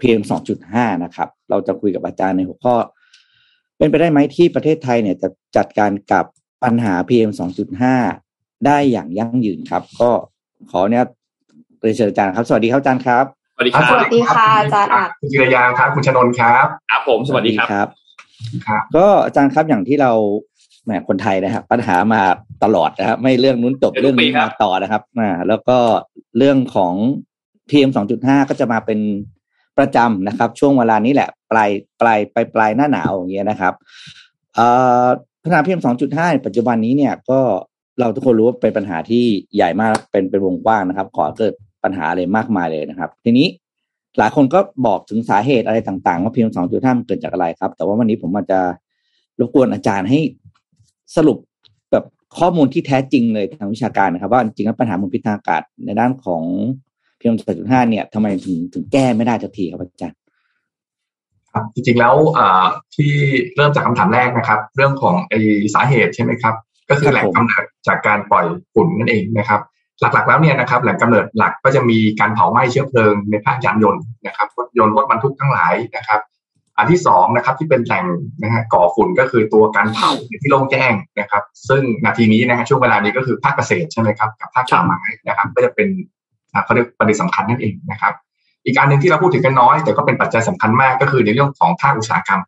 [0.00, 0.22] PM
[0.62, 2.74] 2.5 นะครับ เราจะคุยกับอาจารย์ในหัวข้อ
[3.78, 6.24] เป็นไปได้ไหมที่ประเทศไทยเนี่ยจะจัดการกับ
[6.64, 7.30] ปัญหา PM
[7.98, 10.10] 2.5 ได้อย่างยั่งยืนครับ ก็
[10.70, 11.04] ขอเนี่ย
[11.80, 18.07] เรียนเชิญอาจารย์ครับ สวัสดีครับอาจารย์ครับ สวัสดีครับ สวัสดีค่ะอาจารย์อัดคุณจิรยาครับ คุณชนนท์ครับ ครับผม สวัสดีครับครับครับ
[18.96, 20.12] ก็อาจารย์ครับอย่างที่เรา
[20.84, 22.22] แหมคนไทยนะครับ ปัญหามา
[22.64, 25.78] ตลอดนะครับไม่เรื่องนู้นจบเดี๋ยวทุเรื่อกงปีนี้ครัมาบต่อนะครับอ่าแล้วก็
[26.38, 26.94] เรื่องของ
[27.70, 27.90] PM
[28.20, 29.00] 2.5ก็จะมาเป็น
[29.78, 33.74] ประจำนะครับ ช่วงเวลานี้แหละ ปลายปลายปลายปลายหน้าหนาวอย่างเงี้ยนะครับ
[34.54, 34.66] เอ่
[35.04, 35.06] อ
[35.42, 37.40] ปัญหา PM 2.5ในปัจจุบันนี้เนี่ยก็
[38.00, 41.54] เราทุกคนรู้ว่าเป็นปัญหาที่ใหญ่มากเป็นเป็นวงกว้างนะครับก่อเกิด
[41.84, 43.46] ปัญหาอะไรมากมายเลยนะครับ ทีนี้
[44.18, 48.60] หลายคนก็บอกถึงสาเหตุอะไรต่างๆ ว่า PM 2.5มันเกิดจากอะไรครับ แต่ว่าวันนี้ผมอาจจะ
[49.40, 50.18] รบกวนอาจารย์ให้
[51.16, 51.38] สรุป
[51.90, 52.04] แบบ
[52.38, 56.42] ข้อมูลที่แท้จริงเลยทางวิชาการนะครับ ว่าจริงๆแล้วปัญหามลพิษทางอากาศในด้านของ
[57.18, 60.18] PM 2.5เนี่ยทำไมถึงถึงแก้ไม่ได้สักทีครับอาจารย์
[61.52, 62.40] ครับจริงๆแล้วอ
[62.94, 63.12] ที่
[63.56, 65.34] เริ่มจากคำถามแรกนะครับ เรื่องของไอ
[65.74, 66.54] สาเหตุใช่ไหมครับ
[66.90, 69.60] ก็คือแหล่งกำเนิดจากการปล่อยฝุ่นนั่นเองนะครับ
[70.00, 76.20] หลักๆแล้วเนี่ยนะครับแหล่งกำเนิดหลักก็จะมีการเผาไหม้เชื้อเพลิงในภาคยานยนต์นะครับรถยนต์รถบรรทุกทั้งหลายนะครับ
[76.78, 78.04] อันที่สองนะครับที่เป็นแหล่ง
[78.42, 80.10] นะฮะก่อฝุ่นก็คือตัวการเผา
[80.42, 85.88] ที่โล่งแจ้งนะครับ ซึ่งนาทีนี้นะฮะช่วงเวลานี้ก็คือภาคเกษตรใช่ไหมครับกับภาคป่าไม้นะครับ ก็จะเป็น
[86.52, 88.12] อ่าเขาเรียกประเด็นสำคัญนั่นเองนะครับ
[88.64, 92.40] อีกอันหนึ่งที่เราพูดถึงกันน้อย แต่ก็เป็นปัจจัยสำคัญมากก็คือในเรื่องของภาคอุตสาหกรรม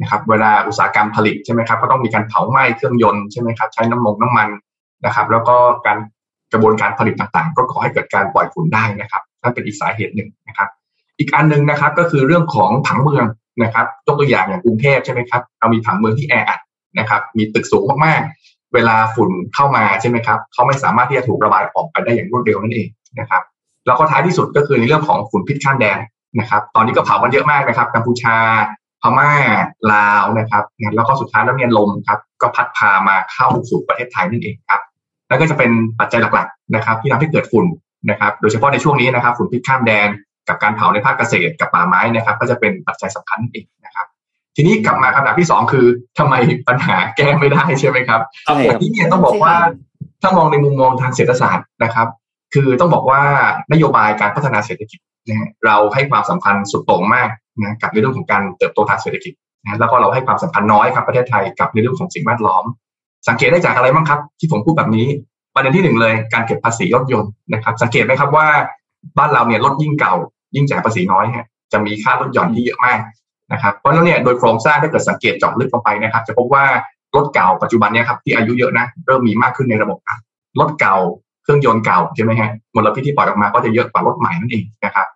[0.00, 4.48] นะครับ เวลาอุตสาหกรรมผลิตใช่ไหมครับก็ต้องมีการเผาไหม้เครื่องยนต์ใช่ไหมครับใช้น้ำมงน้ำมัน
[5.04, 5.56] นะครับ แล้วก็
[5.86, 5.98] การ
[6.54, 10.68] กระบวนการผลิตต่างๆ ก็ก่อให้เกิดการปล่อยฝุ่นได้นะครับนั่นเป็นอีกสาเหตุหนึ่งนะครับ
[11.18, 13.24] อีกอันหนึ่งนะครับก็คือเรื่องของผังเมือง
[13.62, 16.60] นะครับยกตัวอย่างอย่างกรุงเทพใช่ไหมครับเรามีผังเมืองที่แออัด
[16.98, 22.88] นะครับ มีตึกสูงมากๆ เวลาฝุ่นเข้ามาใช่ไหมครับเขาไม่สามารถที่จะถูกระบายออกไปได้อย่างรวดเร็วนั่นเอง
[23.20, 23.42] นะครับ
[23.86, 25.98] แล้วก็ท้ายที่สุดก็คือในเรื่องของฝุ่นพิษข้ามแดน
[26.38, 28.36] นะครับ ตอนนี้ก็เผากันเยอะมากนะครับกัมพูชา
[29.02, 29.32] พม่า
[29.92, 30.64] ลาวนะครับ
[30.96, 34.80] แล้วก็สุดท้ายแล้วเนี่ยลมครับก็พัดพามาเข้าสู่ประเทศไทยนั่นเองครับ
[35.28, 37.66] แล้วก็จะเป็นปัจจัยหลักๆนะครับ ที่ทำให้เกิดฝุ่น
[38.10, 40.08] นะครับ โดยเฉพาะในช่วงนี้นะครับ ฝุ่นพิษข้ามแดน
[40.48, 44.06] กับการเผาในภาคเกษตรกับป่าไม้นะครับ ก็จะเป็นปัจจัยสำคัญนั่นเองนะครับ
[44.56, 45.86] ทีนี้กลับมาคำถามที่สองคือ
[46.18, 46.34] ทำไม
[46.68, 49.54] ปัญหาแก้ไม่ได้ใช่ไหมครับใช่ครับอันนี้เนี่ยต้องบอกว่า
[50.22, 52.08] ถ้ามองในมุมมองทางเศรษฐศาสตร์นะครับ
[52.54, 53.20] คือต้องบอกว่า
[53.72, 57.28] นโยบายการพัฒนาเศรษฐกิจนะฮะเราให้ความสำคัญสุดโต่งมาก
[57.62, 59.32] นะกับในเรื่องของการเติบโตทางเศรษฐกิจ
[59.62, 62.64] นะแล้วก็เราให้ความสำคัญน้อยครับประเทศไทยกับในเรื่องของสิ่งแวดล้อม
[63.28, 65.06] สังเกตได้จากอะไรบ้างครับ ที่ผมพูดแบบนี้
[65.54, 68.46] ประเด็นที่หนึ่งเลยการเก็บภาษีรถยนต์นะครับสังเกตไหมครับว่า
[69.18, 70.14] บ้านเราเนี่ยรถยิ่งเก่า
[70.54, 73.00] ยิ่งจ่ายภาษีน้อยฮะจะมีค่าลดหย่อนที่เยอะมาก
[73.52, 76.64] นะครับเพราะฉะนั้นเนี่ยโดยโครงสร้างถ้าเกิดสังเกตเจาะลึกลงไปนะครับ จะพบว่า
[77.16, 80.18] รถเก่าปัจจุบันเนี่ยครับที่อายุเยอะนะเริ่มมีมากขึ้นในระบบการ
[80.60, 80.96] รถเก่า
[81.42, 85.06] เครื่องยนต์เก่าใช่ไหมฮะมลพิษที่ปล่อยออกมาก็จะเยอะกว่ารถใหม่นั่นเองนะครับ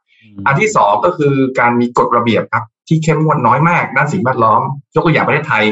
[0.47, 4.61] อันที่สองก็คือการมีกฎระเบียบครับที่เข้มงวดน้อยมากด้านสิ่งแวดล้อม
[4.94, 5.64] ยกตัวอย่างประเทศไทย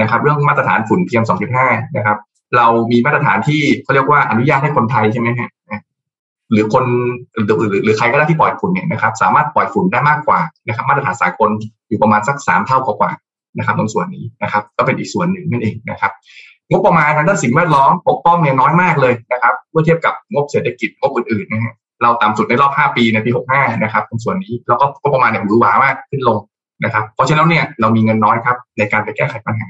[0.00, 1.24] นะครับ เรื่องมาตรฐานฝุ่น PM
[1.60, 2.18] 2.5 นะครับ
[2.56, 5.50] เรามีมาตรฐานที่เขาเรียกว่าอนุญาตให้คนไทยใช่ไหมฮะ
[6.52, 6.84] หรือคน
[7.34, 11.50] หรือหรือหรือใครก็ได้ที่ปล่อยฝุ่นเนี่ยนะครับ สามารถปล่อยฝุ่นได้มากกว่านะครับ มาตรฐานสากล
[11.88, 13.10] อยู่ประมาณสักสามเท่ากว่า
[13.58, 16.12] นะครับตรงส่วนนี้นะครับ ก็เป็นอีกส่วนหนึ่งนั่นเองนะครับ
[16.70, 26.38] งบประมาณทางด้านสิ่งแวดล้อมปกป้องเนี่ยน้อยมากเลยนะครับเมื่อเทียบกับงบเศรษฐกิจงบอื่นๆนะฮะเราต่ำสุดในรอบ 5 ปีในปี 65 นะครับตรงส่วนนี้แล้วก็งบประมาณเนี่ยหวือหวามากขึ้นลง
[26.84, 29.68] นะครับ เพราะฉะนั้นเนี่ยเรามีเงินน้อยครับในการไปแก้ไขปัญหา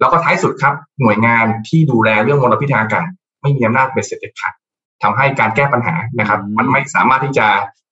[0.00, 3.06] แล้วก็ท้ายสุดครับ หน่วยงานที่ดูแลเรื่องมลพิษทางอากาศ
[3.42, 4.54] ไม่มีอำนาจเป็นเสร็จเด็ดขาด
[5.02, 7.46] ทำให้การแก้ปัญหานะครับ มันไม่สามารถที่จะ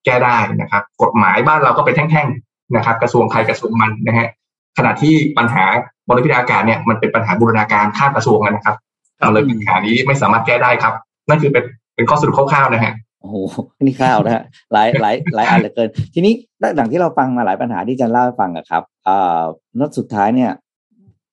[0.05, 4.29] แก้ได้นะครับ กฎหมายบ้านเราก็เป็นแท่งๆนะครับ กระทรวงใครกระทรวงมันนะฮะ
[4.79, 5.65] ขณะที่ปัญหา
[6.09, 8.77] มลพิษทางอากาศเนี่ยมันเป็นปัญหาบูรณาการข้ามกระทรวงนะครับ
[9.21, 10.95] ครับมันเลยปัญหานี้ไม่สามารถแก้ได้ครับ
[11.29, 12.93] นั่นคือเป็นเป็นข้อสรุปคร่าวๆนะฮะ
[13.25, 13.37] โอ้โห
[13.83, 16.33] นี่ข้าวนะฮะหลายหลายหลายอันเหลือเกิน ทีนี้
[16.79, 19.45] ดังที่เราฟังมาหลายปัญหาที่อาจารย์เล่าให้ฟังอะครับอ่า
[19.79, 20.53] นอตสุดท้ายเนี่ย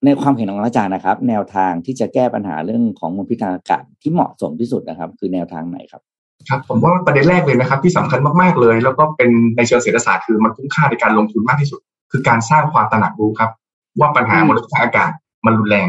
[0.06, 6.02] ในความเห็นของอาจารย์นะครับ แนวทางที่จะแก้ปัญหาเรื่องของมลพิษทางอากาศที่เหมาะสมที่สุดนะครับ คือแนวทางไหนครับ
[6.50, 11.80] ครับผมว่าประเด็นแรกเลยนะครับ ที่สำคัญมากๆเลย แล้วก็เป็นในเชิงเศรษฐศาสตร์คือมันคุ้มค่าในการลงทุนมากที่สุด
[12.12, 13.52] คือการสร้างความตระหนักรู้ครับ
[14.00, 15.12] ว่าปัญหามลพิษทางอากาศ
[15.46, 15.88] มันรุนแรง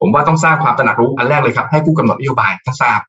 [0.00, 3.00] ผมว่าต้องสร้างความตระหนักรู้อันแรกเลยครับ ให้ผู้กำหนดนโยบายท่านทราบ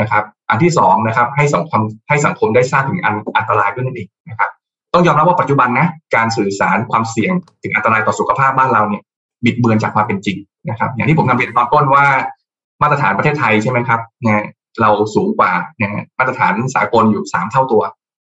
[0.00, 4.50] นะครับ อันที่สองนะครับให้สังคมให้สังคมได้ทราบถึงอันอันตรายด้วยนั่นเองนะครับ
[4.94, 9.02] ต้องยอมรับว่าปัจจุบันนะการสื่อสารความเสี่ยงถึงอันตรายต่อสุขภาพบ้านเราเนี่ย
[9.44, 10.36] บิดเบือนจากความเป็นจริง
[10.70, 12.04] นะครับ อย่างที่ผมนำเรียนตอนต้นว่า
[12.82, 14.42] มาตรฐานประเทศไทยใช่ไหมครับเนี่ย
[14.80, 17.82] เราสูงกว่าเนะฮะมาตรฐานสากลอยู่สามเท่าตัว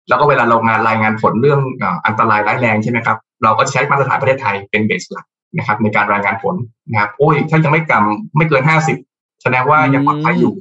[0.08, 1.60] แล้วก็เวลาเรางานรายงานผลเรื่อง
[2.06, 6.54] อันตรายร้ายแรงใช่ไหมครับเราก็ใช้มาตรฐานประเทศไทยเป็นเบสหลักนะครับ ในการรายงานผล
[6.90, 8.98] นะครับ โอ้ยถ้ายังไม่กำไม่เกินห้าสิบ
[9.42, 10.54] แสดงว่ายังปลอดภัยอยู่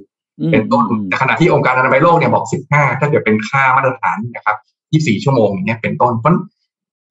[0.52, 4.58] เป็นต้นแต่ขณะที่องค์การอนามัยโลกเนี่ยบอกสิบห้าถ้าเกิดเป็นค่ามาตรฐานนะครับ
[4.92, 6.34] ยี่สี่ชั่วโมงเนี่ยเป็นต้นเพราะ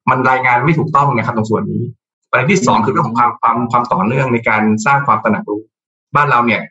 [0.09, 1.81] มันรายงานไม่ถูกต้องนะครับตรงส่วนนี้
[2.29, 5.61] ประเด็นที่สองคือเรื่องของความความความต่อเนื่องในการสร้างความตระหนักรู้
[6.15, 6.61] บ้านเราเนี่ย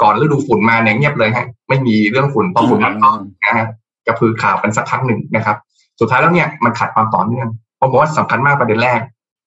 [0.00, 3.10] ก่อนฤดูฝุ่นมาเนี่ยเงียบเลยฮะไม่มีเรื่องฝุ่นพอฝุ่นมาก็
[3.44, 3.66] นะฮะ
[4.06, 5.56] กระพือข่าวกันสักพักหนึ่งนะครับ
[6.00, 7.48] สุดท้ายแล้วเนี่ยมันขาดความต่อเนื่อง
[7.80, 9.00] ผมบอกว่าสำคัญมากประเด็นแรก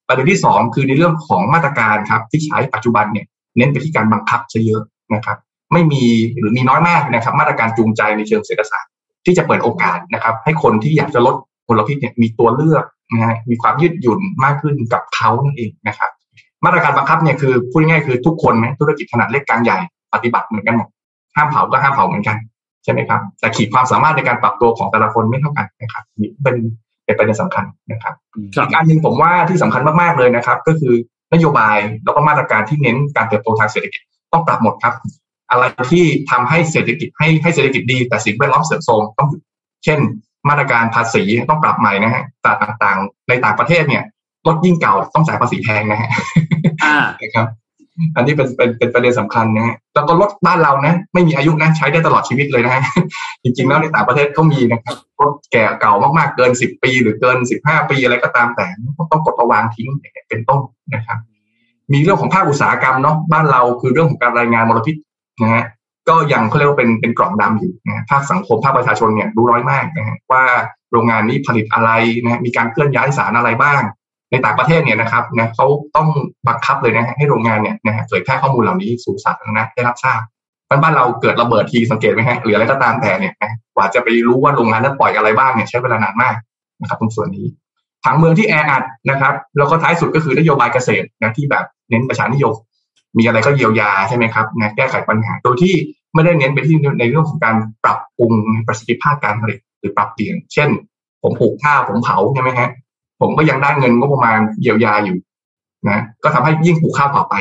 [0.08, 3.25] ประเด็นที่สองคือในเรื่องของมาตรการครับ ที่ใช้ปัจจุบันเนี่ย
[3.58, 4.82] เน้นไปที่การบังคับซะเยอะ
[5.13, 5.38] นะครับ
[5.74, 6.04] ไม่มี
[6.38, 8.92] หรือมีน้อยมากนะครับ มาตรการจูงใจในเชิงเศรษฐศาสตร์
[9.26, 11.36] ที่จะเปิดโอกาสนะครับ ให้คนที่อยากจะลด
[11.68, 16.12] มลพิษเนี่ยมีตัวเลือกนะฮะมีความยืดหยุ่นมากขึ้นกับเขานั่นเองนะครับ
[16.66, 19.78] มาตรการบังคับเนี่ยคือพูดง่ายๆคือทุกคนนะธุรกิจขนาดเล็กกลางใหญ่
[20.14, 20.88] ปฏิบัติเหมือนกันหมด
[21.36, 22.38] ห้ามเผาก็ห้ามเผาเหมือนกัน
[22.84, 26.56] ใช่ไหมครับ แต่ขีดความสามารถในการปรับตัวของแต่ละคนไม่เท่ากันนะครับนี่เป็น
[27.06, 28.14] เป็นประเด็นสำคัญนะครับ
[28.64, 30.94] อีกอันหนึ่งผมว่าที่สำคัญมากๆเลยนะครับ ก็คือ
[31.34, 34.02] นโยบายแล้วก็มาตรการที่เน้นการเติบโตทางเศรษฐกิจ
[34.34, 34.94] ต้องปรับหมดครับ
[35.52, 39.42] อะไรที่ทำให้เศรษฐกิจให้ให้เศรษฐกิจดี แต่สิ่งแวดล้อมเสื่อมโทรมต้องหยุด
[39.86, 40.00] เช่น
[40.50, 44.04] มาตรการภาษีต้องปรับใหม่นะฮะต่างๆ ในต่างประเทศเนี่ย
[44.48, 46.10] รถยิ่งเก่าต้องจ่ายภาษีแพงนะฮะ
[47.22, 47.48] นะครับ
[48.16, 52.82] อันนี้เป็นเป็นเป็นประเด็นสำคัญนะฮะแล้วก็รถบ้านเรานะไม่มีอายุนะใช้ได้ตลอดชีวิตเลยนะฮะ
[53.44, 58.66] จริง ๆ แล้วในต่างประเทศเขามีนะครับรถแก่เก่ามากๆเกินสิบปี หรือเกินสิบห้าปีอะไรก็ตามแต่
[59.12, 59.90] ต้องกดระวางทิ้ง
[60.30, 60.60] เป็นต้น
[60.96, 61.18] นะครับ
[61.94, 64.96] มีเรื่องของภาคอุตสาหกรรมเนาะบ้านเราคือเรื่องของการรายงานมลพิษ
[65.41, 65.63] นะฮะ
[66.10, 70.43] ก็ยังเขาเรียกว่าเป็นเป็นกล่องดำอยู่นะภาคสังคมภาคประชาชนเนี่ยรู้น้อยมากนะฮะว่า
[70.91, 71.89] โรงงานนี้ผลิตอะไร
[72.23, 73.82] นะมีการเคลื่อนย้ายสารอะไรบ้าง
[74.32, 76.08] ในต่างประเทศเนี่ยนะครับนะเขาต้อง
[76.47, 80.21] บังคับเลยนะฮะให้โรงงานเนี่ยนะฮะเผยแพร่ข้อมูลเหล่านี้สู่สาธารณะได้รับทราบ
[80.82, 86.36] บ้านเราเกิดระเบิดทีสังเกตไหมฮะหรืออะไรก็ตามแต่เนี่ยนะกว่าจะไปรู้ว่าโรงงานนั้นปล่อยอะไรบ้างเนี่ยใช้เวลานานมาก
[86.82, 87.47] นะครับตรงส่วนนี้
[88.04, 92.54] ผังเมืองที่แออัดนะครับ แล้วก็ท้ายสุดก็คือนโยบายเกษตรนะที่แบบเน้นประชานิยม
[93.17, 95.74] มีอะไรก็เยียวยาใช่ไหมครับนะแก้ไขปัญหา โดยที่
[96.13, 98.34] ไม่ได้เน้นไปที่ในเรื่องของการปรับปรุง
[98.67, 100.69] ประสิทธิภาพการผลิตหรือปรับเปลี่ยน เช่น
[101.24, 102.69] ผมปลูกข้าวผมเผาใช่ไหมฮะ
[103.22, 105.17] ผมก็ยังได้เงินก็ประมาณเยียวยาอยู่
[105.89, 107.36] นะก็ทำให้ยิ่งปลูกข้าวต่อไป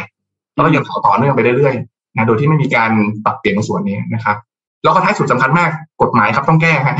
[0.54, 2.90] แล้วก็ยังเผาต่อเนื่องไปเรื่อยๆนะโดยที่ไม่มีการ
[3.24, 4.36] ปรับเปลี่ยนในส่วนนี้นะครับ
[4.84, 5.70] แล้วก็ท้ายสุดสำคัญมาก
[6.02, 6.96] กฎหมายครับต้องแก้ฮะ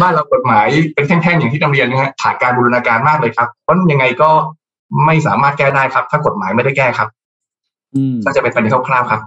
[0.00, 4.30] บ้านเรากฎหมายเป็นแท่งๆอย่างที่นำเรียนนะฮะขาดการบูรณาการมากเลยครับเพราะยังไงก็
[5.06, 7.08] ไม่สามารถแก้ได้ครับ ถ้ากฎหมายไม่ได้แก้ครับ
[8.26, 9.20] ก็จะเป็นประเด็นคร่าวๆครับ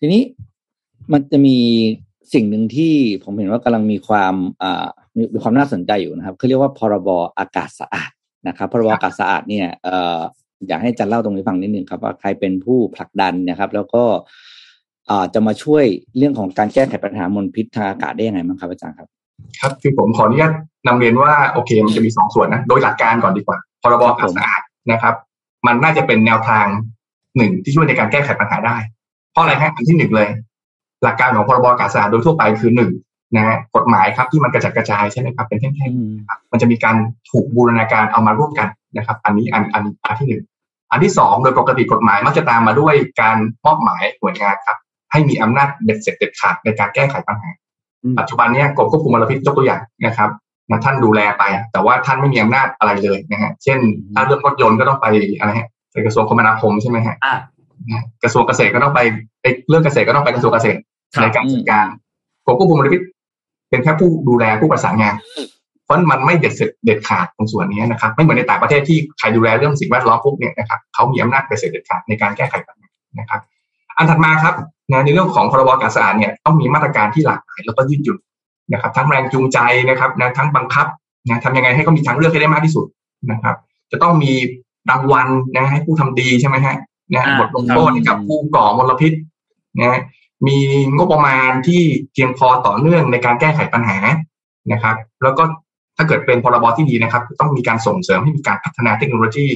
[0.00, 0.22] ทีนี้
[1.12, 1.56] มันจะมี
[2.34, 4.86] สิ่งหนึ่งที่ผมเห็นว่ากำลังมีความอ่า
[5.34, 8.10] มีความน่าสนใจอยู่นะครับเขาเรียกว่าพรบอากาศสะอาด
[8.48, 10.20] นะครับพรบอากาศสะอาดเนี่ยเอ่อ
[10.68, 14.02] อยากให้จันเล่าตรงนี้ฟังนิดนึงครับว่าใครเป็นผู้ผลักดันนะครับ แล้วก็
[15.10, 15.84] อ่าจะมาช่วย
[16.16, 19.08] เรื่องของการแก้ไขปัญหามลพิษทางอากาศได้ยังไงบ้างครับอาจารย์ครับ
[19.60, 20.52] ครับคือผมขออนุญาต
[20.86, 24.60] นำเรียนว่าโอเค มันจะมีสองส่วนนะโดยหลักการก่อนดีกว่าพรบอากาศสะอาด
[24.92, 25.14] นะครับ
[25.66, 26.66] มันน่าจะเป็นแนวทาง
[27.36, 28.76] หนึ่งที่ช่วยในการแก้ไขปัญหาได้
[29.32, 30.28] เพราะอะไรฮะอันที่หนึ่งเลย
[31.02, 32.90] หลักการของพรบอากาศสะอาดโดยทั่วไปคือหนึ่ง
[33.36, 36.96] นะกฎหมายครับที่มันกระจัดกระจายใช่ไหมครับเป็นแท่งๆมันจะมีการ
[37.30, 40.42] ถูกบูรณาการเอามาร่วมกันนะครับ อันนี้อันอันอันที่หนึ่ง
[40.90, 44.78] อันที่สองโดยปกติกฎหมายมักจะตามมาด้วยการมอบหมายหน่วยงานครับ
[45.12, 47.50] ให้มีอำนาจเด็ดเสร็จเด็ดขาดในการแก้ไขปัญหา
[48.18, 50.30] ปัจจุบันนี้กรมควบคุมมลพิษยกตัวอย่างนะครับ
[50.70, 53.78] นะท่านดูแลไป แต่ว่าท่านไม่มีอำนาจอะไรเลยนะฮะเช่น
[54.14, 55.06] ถ้าเรื่องรถยนต์ก็ต้องไป
[55.38, 57.16] อะไรฮะ ไปกระทรวงคมนาคมใช่ไหมฮะ
[58.22, 59.00] กระทรวงเกษตรก็ต้องไป
[59.68, 60.78] เรื่องเกษตรก็ต้องไปกระทรวงเกษตร
[61.22, 61.86] ในการจัดการ
[62.46, 63.00] กรมควบคุมมลพิษ
[63.70, 65.14] เป็นแค่ผู้ดูแลผู้ประสานงาน
[65.84, 73.40] เพราะมันไม่เด็ดเสร็จเด็ดขาดตรงส่วนนี้นะครับ ไม่เหมือนในต่างประเทศที่ใครดูแลเรื่องสิ่งแวดล้อมพวกเนี่ยนะครับเขามีอำนาจเด็ดเสร็จเด็ดขาดในการแก้ไขปัญหานะครับ
[73.96, 74.54] อันถัดมาครับ
[75.04, 78.18] ในเรื่องของพรบการสะอาดเนี่ยต้องมีมาตรการที่หลากหลายแล้วก็ยืดหยุ่น
[78.72, 80.86] นะครับ ทั้งแรงจูงใจนะครับนะทั้งบังคับ
[81.28, 82.86] นะทำยังไงให้เขามีทางเลือกให้ได้มากที่สุด
[83.30, 83.56] นะครับ
[83.92, 84.32] จะต้องมี
[84.90, 86.76] รางวัลนะให้ผู้ทำดีใช่ไหมฮะ
[87.14, 89.12] นะบทลงโทษให้กับผู้ก่อมลพิษ
[89.80, 90.00] นะ
[90.46, 90.56] มี
[90.96, 93.98] งบประมาณที่เพียงพอต่อเนื่องในการแก้ไขปัญหา
[94.72, 95.42] นะครับ แล้วก็
[95.96, 99.46] ถ้าเกิดเป็นพรบที่ดีนะครับ ต้องมีการส่งเสริมให้มีการพัฒนาเทคโนโลยี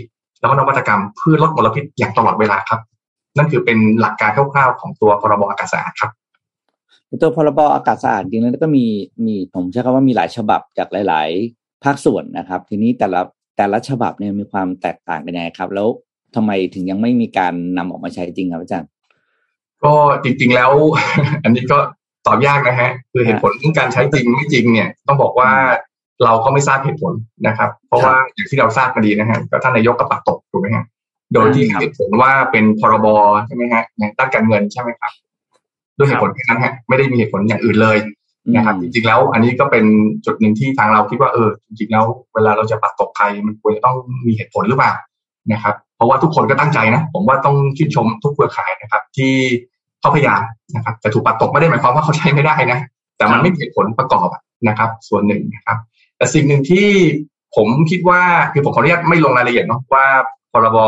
[0.41, 2.81] แล้วก็นวัตกรรมเพื่อลดมลพิษอย่างตลอดเวลาครับ
[3.37, 6.11] นั่นคือเป็นหลักการคร่าวๆของตัวพรบอากาศสะอาดครับ
[7.23, 8.87] ตัวพรบอากาศสะอาดจริงๆแล้วก็มี
[9.27, 13.21] มีผมใช้คำว่ามีหลายฉบับจากหลาย ๆ ภาคส่วนนะครับ ทีนี้แต่ละ
[13.61, 15.89] แต่ละฉบับเนี่ยมีความแตกต่างกันยังไงครับ แล้ว
[16.35, 18.89] ทำไมถึงยังไม่มีการนำออกมาใช้จริงครับอาจารย์
[19.85, 19.93] ก็
[20.25, 20.73] จริง ๆแล้ว
[21.45, 21.79] อันนี้ก็
[22.27, 25.51] ตอบยากนะฮะ คือเหตุผลการใช้จริงไม่จริงเนี่ย ต้องบอกว่า
[26.25, 27.13] เราก็ไม่ทราบเหตุผล
[27.47, 30.85] นะครับ เพราะว่าอย่างที่เราทราบมาดีนะฮะก็ท่านนายกก็ปักตกถูกไหมฮะ
[31.35, 33.07] โดยที่เหตุผลว่าเป็นพรบ
[33.47, 35.13] ใช่ไหมฮะในด้านการเงินใช่ไหมครับ
[35.97, 37.99] ด้วยเหตุผลแค่นั้นฮะไม่ได้มีเหตุผลอย่างอื่นเลย
[38.55, 39.85] นะครับจริงๆแล้วอันนี้ก็เป็น
[40.27, 44.93] จุดหนึ่งที่ทางเราคิดว่าเออจริงๆแล้วเวลาเราจะปัดตกใครมันควรจะต้องมีเหตุผลหรือเปล่า
[45.53, 49.33] นะครับ เพราะว่าทุกคนก็ตั้งใจนะ ผมว่าต้องชื่นชมทุกเครือข่ายนะครับ ที่
[50.01, 50.41] เขาพยายาม
[50.77, 52.79] นะครับแต่ถูกปัดตกไม่ได้หมายความว่าเขาใช้ไม่ได้นะ
[53.17, 54.29] แต่มันไม่มีเหตุผลประกอบ
[54.69, 55.79] นะครับ ส่วนหนึ่งนะครับ
[56.17, 56.87] แต่สิ่งหนึ่งที่
[57.57, 58.23] ผมคิดว่า
[58.53, 60.05] คือผมขออนุญาตไม่ลงรายละเอียดเนาะว่า
[60.53, 60.79] พรบ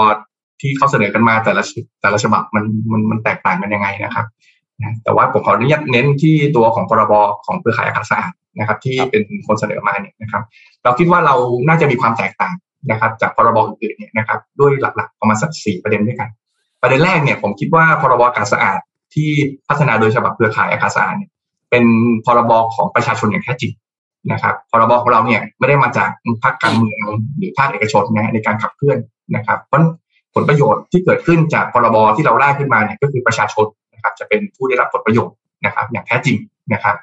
[0.61, 1.63] ที่เขาเสนอกันมาแต่ละ
[2.01, 4.27] แต่ละฉบับมันมันมันแตกต่างกันยังไงนะครับ
[4.83, 7.13] นะแต่ว่าผมขออนุญาตเน้นที่ตัวของพรบ
[7.47, 10.43] ของเครือข่ายอากาศสะอาดนะครับ ที่เป็นคนเสนอมาเนี่ยนะครับ
[10.85, 11.35] เราคิดว่าเรา
[11.69, 12.55] น่าจะมีความแตกต่าง
[12.91, 16.29] นะครับ จากพรบอื่นๆเนี่ยนะครับ ด้วยหลักๆประมาณสักสี่ประเด็นด้วยกัน
[16.83, 18.79] ประเด็นแรกเนี่ยผมคิดว่าพรบอากาศสะอาด
[19.15, 19.29] ที่
[19.69, 21.31] พัฒนาโดยฉบับเครือข่ายอากาศสะอาดเนี่ย
[21.71, 21.85] เป็น
[22.25, 23.73] พรบของประชาชนอย่างแท้จริง
[24.33, 26.11] นะครับพรบของเราเนี่ยไม่ได้มาจาก
[26.43, 28.99] ภาคการเมืองหรือภาคเอกชนนะในการขับเคลื่อน
[29.37, 29.83] นะครับ เพราะ
[30.35, 33.67] ผลประโยชน์ที่เกิดขึ้นจากพรบที่เราได้ขึ้นมาเนี่ยก็คือประชาชน
[34.03, 35.37] นะครับจะเป็นผู้ได้รับผลประโยชน์
[35.67, 36.37] นะครับ อย่างแท้จริง
[36.73, 36.97] นะครับ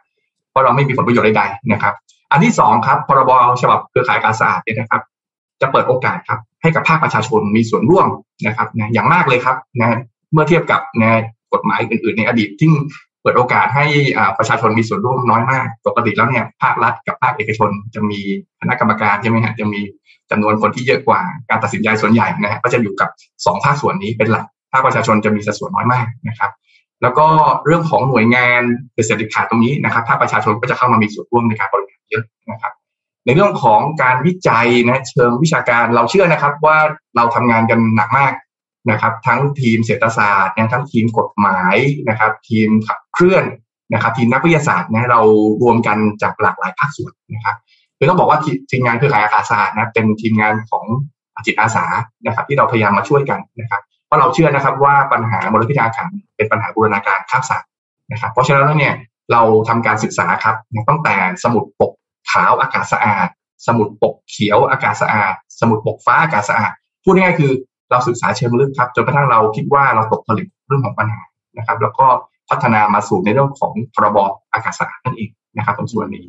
[0.51, 1.93] เพราะเราไม่มีผลประโยชน์ใดๆนะครับ
[2.31, 3.31] อันที่สองครับพรบ
[3.61, 5.01] ฉบับเครือข่ายการสะอาดเนี่ยนะครับ
[5.61, 8.07] จะเปิดโอกาสครับ ให้กับภาคประชาชนมีส่วนร่วม
[8.45, 9.97] นะครับนะอย่างมากเลยครับนะ
[10.33, 11.21] เมื่อเทียบกับนะ
[11.53, 12.71] กฎหมายอื่นๆ ในอดีตที่
[13.21, 13.85] เปิดโอกาสให้
[14.37, 18.19] ประชาชนมีส่วนร่วมน้อยมาก ปกติแล้วเนี่ยภาครัฐกับภาคเอกชนจะมี
[18.59, 19.81] คณะกรรมการใช่ไหมฮะจะมี
[20.31, 23.09] จำนวนคนที่เยอะกว่าการตัดสินใจส่วนใหญ่นะฮะก็จะอยู่กับ
[23.45, 26.51] สองภาคส่วนนี้เป็นหลักภาคประชาชนจะมีสัดส่วนน้อยมากนะครับ
[27.01, 27.27] แล้วก็
[27.65, 28.61] เรื่องของหน่วยงาน
[29.05, 32.73] เศรษฐกิจขาดตรงนี้นะครับภาคประชาชนก็จะเข้ามามีส่วนร่วมในการบริหารเยอะนะครับ
[33.25, 36.77] ในเรื่องของการวิจัยนะเชิงวิชาการเราเชื่อนะครับ ว่า
[37.15, 38.33] เราทำงานกันหนักมาก
[38.91, 41.75] นะครับ ทั้งทีมเศรษฐศาสตร์นะทั้งทีมกฎหมาย
[42.09, 43.45] นะครับ ทีมขับเคลื่อน
[43.93, 45.21] นะครับ ทีมนักวิทยาศาสตร์นะเรา
[45.63, 47.55] รวมกันจากหลากหลายภาคส่วนนะครับ
[47.97, 48.39] คือต้องบอกว่า
[48.71, 50.85] ทีมงานเครือข่ายอากาศศาสตร์นะเป็นทีมงานของ
[51.45, 51.85] จิตอาสา
[52.25, 57.69] นะครับ ที่เราพยายามมาช่วยกันนะครับ เพราะเราเชื่อนะครับว่าปัญหามลพิษทางอากาศเป็นปัญหาบูรณาการข้ามศาสตร์
[58.11, 58.95] นะครับเพราะฉะนั้นแล้วเนี่ย
[59.31, 60.55] เราทำการศึกษาครับ
[60.89, 61.91] ตั้งแต่สมุดปก
[62.31, 63.27] ขาวอากาศสะอาด
[63.67, 66.71] สมุดปกเขียวอากาศสะอาด สมุดปกฟ้าอากาศสะอาด
[67.03, 67.51] พูดง่ายๆคือ
[67.91, 71.21] เราศึกษาเชิงลึกครับจนกระทั่งเราคิดว่าเราตกผลึกเรื่องของปัญหา
[71.57, 72.05] นะครับ แล้วก็
[72.49, 74.17] พัฒนามาสู่ในเรื่องของพรบ
[74.53, 76.25] อากาศสะอาดนั่นเองนะครับตรงส่วนนี้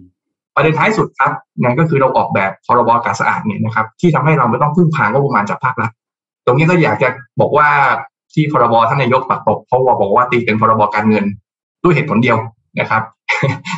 [0.55, 5.91] ประเด็นท้ายสุดครับนั่นก็คือเราออกแบบพรบอากาศสะอาดเนี่ยนะครับที่ทำให้เราไม่ต้องพึ่งพางบประมาณจากภาครัฐ
[6.47, 7.09] ตรงนี้ก็อยากจะ
[7.41, 7.69] บอกว่า
[8.35, 11.25] ที่พรบท่านนายกปัดตกเพราะว่าบอกว่าตีเป็นพรบการเงิน
[11.83, 12.37] ด้วยเหตุผลเดียว
[12.79, 13.03] นะครับ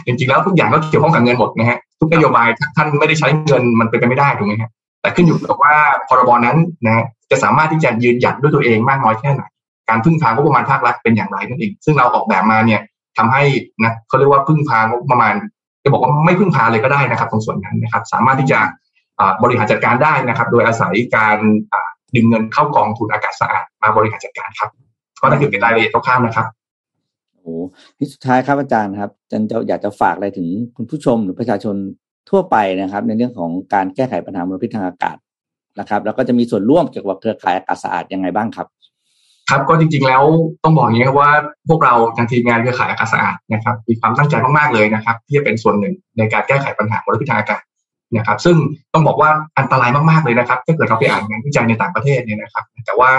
[0.06, 2.46] จริงๆแล้วทุกอย่างก็เกี่ยวข้องกับเงินหมดนะฮะทุกนโยบาย
[2.76, 4.70] ท่านไม่ได้ใช้เงินมันเป็นไปไม่ได้ถูกไหมครับ
[5.02, 5.74] แต่ขึ้นอยู่กับว่า
[6.08, 9.42] พรบนั้นนะจะสามารถที่จะยืนหยัดด้วยตัวเองมากน้อยแค่ไหน
[9.88, 12.80] การพึ่งพางบประมาณภาครัฐเป็นอย่างไรนั่นเอง ซึ่งเราออกแบบมาเนี่ย
[13.16, 13.42] ทำให้
[13.84, 15.34] นะเขาเรียกว่าพึ่งพางบประมาณ
[15.84, 18.58] จะบอกว่าไม่พึ่งพาเลยก็ได้นะครับ ตรงส่วนนั้นนะครับ สามารถที่จะ
[19.42, 21.38] บริหารจัดการได้นะครับ โดยอาศัยการ
[22.14, 24.70] ดึงเงินเข้ากองทุนอากาศสะอาดมาบริหารจัดการครับ
[25.20, 26.46] ก็นั่นคือเป็นรายละเอียดคร่าวๆนะครับ
[27.34, 27.54] โอ้
[27.98, 31.76] ที่สุดท้ายครับอาจารย์ครับอาจารย์จะอยากจะฝากอะไรถึงคุณผู้ชมหรือประชาชน
[32.30, 35.16] ทั่วไปนะครับ ในเรื่องของการแก้ไขปัญหามลพิษทางอากาศ
[35.78, 38.66] นะครับ แล้วก็จะมีส่วนร่วมเกี่ยวกับเครือข่ายอากาศสะอาดยังไงบ้างครับ
[39.50, 40.22] ครับก็จริงๆแล้ว
[40.64, 41.30] ต้องบอกอย่างนี้ครับว่า
[41.68, 47.60] พวกเราทางทีมงานเครือข่ายอากาศสะอาดนะครับ มีความตั้งใจมากๆเลยนะครับ ที่จะเป็นส่วนหนึ่งในการแก้ไขปัญหามลพิษทางอากาศ
[48.16, 48.56] นะครับซึ่ง
[48.94, 53.10] ต้องบอกว่าอันตรายมากๆเลยนะครับ ถ้าเกิดเราไปอ่านงานวิจัยในต่างประเทศเนี่ยนะครับ แต่ว่า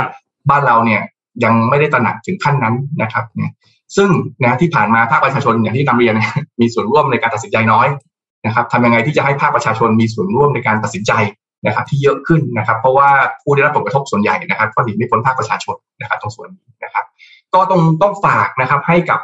[0.50, 1.02] บ้านเราเนี่ย
[1.44, 3.52] ยังไม่ได้ตระหนักถึงขั้นนั้นนะครับเนี่ย
[3.96, 4.10] ซึ่ง
[4.42, 6.16] นะที่ผ่านมาภาคประชาชนอย่างที่นำเรียน
[6.62, 7.88] มีส่วนร่วมในการตัดสินใจน้อย
[8.46, 11.12] นะครับทำยังไงที่จะให้ภาคประชาชนมีส่วนร่วมในการตัดสินใจ
[11.66, 13.10] นะครับ ที่เยอะขึ้นนะครับ เพราะว่า
[13.42, 17.06] ผู้ได้รับผลกระทบส่วนใหญ่นะครับ ก็หนีไม่พ้นภาคประชาชนนะครับ ตรงส่วนนี้นะครับ
[17.54, 19.20] ก็ต้องต้องฝากนะครับให้กับ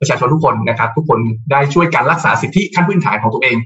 [0.00, 1.18] ประชาชนทุกคนนะครับ ทุกคน
[1.50, 3.56] ได้ช่วยกันรักษาสิทธิขั้นพื้นฐานของตัวเอง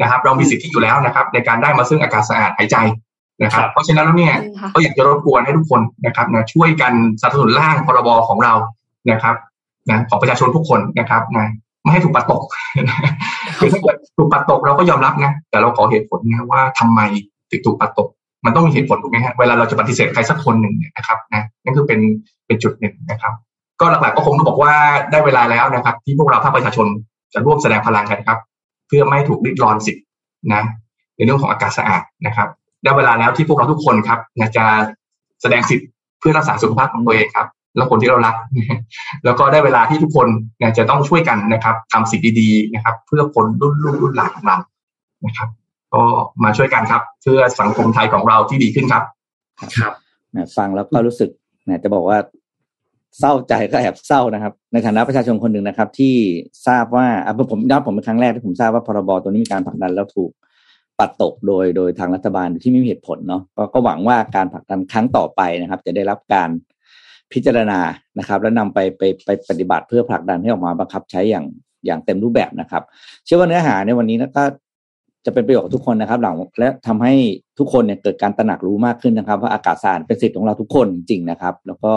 [0.00, 2.76] นะครับ เรามีสิทธิอยู่แล้วนะครับ ในการได้มาซึ่งอากาศสะอาดหายใจ
[3.42, 4.34] นะครับ เพราะฉะนั้นแล้วเนี่ย
[4.74, 8.54] ก็อยากจะรบกวนให้ทุกคนนะครับนะช่วยกันสนับสนุนร่างพรบของเรา
[9.10, 9.36] นะครับ
[9.90, 11.46] นะของประชาชนทุกคนนะครับนะ
[11.82, 12.42] ไม่ให้ถูกปัดตก
[13.58, 17.00] คือถ้าเกิดถูกปัดตกเราก็ยอมรับนะแต่เราขอเหตุผลนะว่าทำไม
[17.50, 18.08] ถึงถูกปัดตก
[18.44, 22.00] มันต้องมีเหตุผลถูกไหมฮะเวลาเราจะปฏิเสธใครสักคนหนึ่งเนี่ยนะครับนะนั่นคือเป็น
[22.46, 23.32] เป็นจุดหนึ่งนะครับ
[23.80, 24.72] ก็หลักๆก็คงต้องบอกว่า
[25.10, 26.86] ได้เวลาแล้วนะครับ ที่พวกเราภาคประชาชน
[27.34, 28.38] จะร่วมแสดงพลังกันครับ
[28.86, 30.02] เพื่อไม่ถูกริดรอนสิทธิ
[30.52, 30.62] นะ
[31.16, 32.48] ในเรื่องของอากาศสะอาดนะครับ
[32.82, 34.18] ได้เวลาแล้วที่พวกเราทุกคนครับ
[34.56, 34.64] จะ
[35.42, 35.86] แสดงสิทธิ์
[36.20, 37.46] เพื่อรักษาสุขภาพของตัวเองครับ
[37.76, 38.34] แล้วคนที่เรารัก
[39.24, 40.26] แล้วก็ได้เวลาที่ทุกคน
[40.58, 44.58] เนี่ยจะต้องช่วยกันนะครับทำสิ่งดีๆนะครับ เพื่อคนรุ่นลูกรุ่นหลานของเรา
[45.26, 45.48] นะครับ
[45.94, 46.02] ก็
[46.44, 49.02] มาช่วยกันครับ เพื่อสังคมไทยของเราที่ดีขึ้นครับ
[49.78, 49.92] ครับ
[50.56, 51.30] ฟังแล้วก็รู้สึก
[51.66, 52.18] เนี่ยจะบอกว่า
[53.18, 56.14] เศร้าใจก็แอบเศร้านะครับ ในฐานะประชาชนคนหนึ่งนะครับ ที่
[56.66, 60.30] ทราบว่าอะผมย้อนผมเป็นครั้งแรกที่ผมทราบว่าพรบตัวนี้มีการผลักดันแล้วถูก
[60.98, 63.42] ปัดตกโดยโดยทางรัฐบาลที่ไม่มีเหตุผลเนาะ
[63.74, 66.50] ก็หวังว่าการผลักดันครั้งต่อไปนะครับ จะได้รับการ
[67.32, 67.80] พิจารณา
[68.18, 71.46] นะครับ แล้วนำไปไปไปปฏิบัติเพื่อผลักดันให้ออกมาบังคับใช้อย่าง
[71.86, 72.82] อย่างเต็มรูปแบบนะครับ
[73.24, 74.44] เชื่อว่าเนื้อหาในวันนี้นะก็
[75.26, 77.14] จะเป็นประโยชน์กับทุกคนนะครับหลังและทำให้
[77.58, 81.94] ทุกคนเนี่ยเกิดการตระหนักรู้มากขึ้นนะครับ ว่าอากาศสะอาดเป็นสิทธิ์ของเราทุกคนจริงนะครับ แล้วก็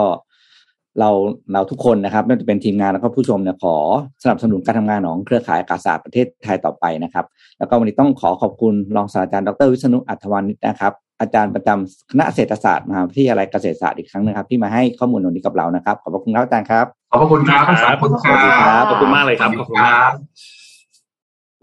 [0.98, 1.10] เรา
[1.52, 3.76] เราทุกคนนะครับไม่ว่าจะเป็นทีมงานแล้วก็ผู้ชมเนี่ยขอ
[4.22, 7.24] สนับสนุนการทำงานของเครือข่ายอากาศศาสตร์ประเทศไทยต่อไปนะครับ
[7.58, 20.12] แล้วก็วันนี้ต้องขอขอบคุณรองศาสตราจารย์ดรวิษณุอัธวานิชนะครับอาจารย์ประจำคณะเศรษฐศาสตร์มหาวิทยาลัยเกษตรศาสตร์อีกครั้งนะครับ ที่มาให้ข้อมูลวันนี้กับเรานะครับ ขอบพระคุณครับอาจารย์ครับขอบพระคุณครับทั้งสามคนคสวัสดีครัรับขอบคุณมากเลยครับขอบคุณมาก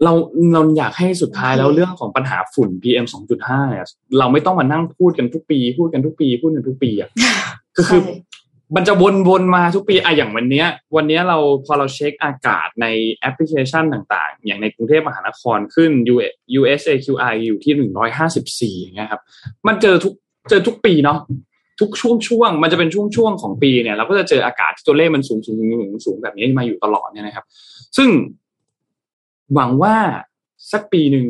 [0.04, 0.12] เรา
[0.52, 3.06] เราอยากให้สุดท้ายแล้วเรื่องของปัญหาฝุ่น PM
[3.38, 3.84] 2.5เนี่ย
[4.18, 7.10] เราไม่ต้องมานั่งพูดกันทุกปี พูดกันทุกปี พูดกันทุกปีอะ
[7.76, 8.14] ก็คือใช่
[8.76, 8.94] มันจะ
[9.28, 15.90] วนๆมาทุกปีอะอย่างวันเนี้ย วันเนี้ยเราพอเราเช็คอากาศในแอปพลิเคชันต่างๆ อย่างในกรุงเทพมหานครขึ้น
[16.58, 19.22] USAQI อยู่ที่หนึ่งร้อยห้าสิบสี่อย่างเงี้ยครับ
[19.66, 20.14] มันเจอทุก
[20.50, 21.18] เจอทุกปีเนาะ
[21.80, 27.44] ทุกช่วงช่วงมันจะเป็นช่วงช่วงของปีเนี่ยเราก็จะเจออากาศที่ตัวเลขมันสูงสูงสูงสูงแบบนี้มาอยู่ตลอดเนี่ยนะครับ
[27.96, 28.10] ซึ่ง
[29.54, 29.96] หวังว่า
[30.72, 31.26] สักปีหนึ่ง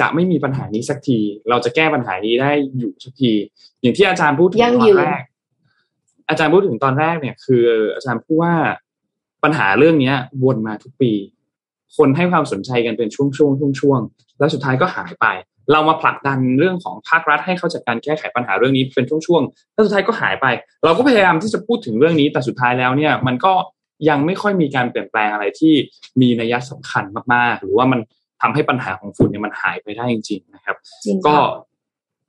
[0.00, 3.32] จะไม่มีปัญหานี้สักที เราจะแก้ปัญหานี้ได้อยู่สักที
[3.80, 5.22] อย่างที่อาจารย์พูดถึงตอนแรก
[6.30, 7.64] อาจารย์พูดถึงตอนแรกเนี่ย คือ
[7.94, 8.54] อาจารย์พูดว่า
[9.44, 11.12] ปัญหาเรื่องเนี้ยวนมาทุกปี
[11.96, 15.26] คนให้ความสนใจกันเป็นช่วงช่วงช่วงช่วงๆแล้วสุดท้ายก็หายไป
[15.72, 20.46] เรามาผลักดันเรื่องของภาครัฐให้เขาจัดการแก้ไขปัญหาเรื่องนี้เป็นช่วงๆแล้วสุดท้ายก็หายไป
[20.84, 23.52] เราก็พยายามที่จะพูดถึงเรื่องนี้ แต่สุดท้ายแล้วเนี่ย มันก็
[24.08, 25.74] ยังไม่ค่อยมีการเปลี่ยนแปลงอะไรที่
[26.20, 28.00] มีนัยสำคัญมากๆ หรือว่ามัน
[28.42, 31.69] ทำให้ปัญหาของฝุ่นเนี่ยมันหายไปได้จริง ๆ นะครับจริงก็ค่ะ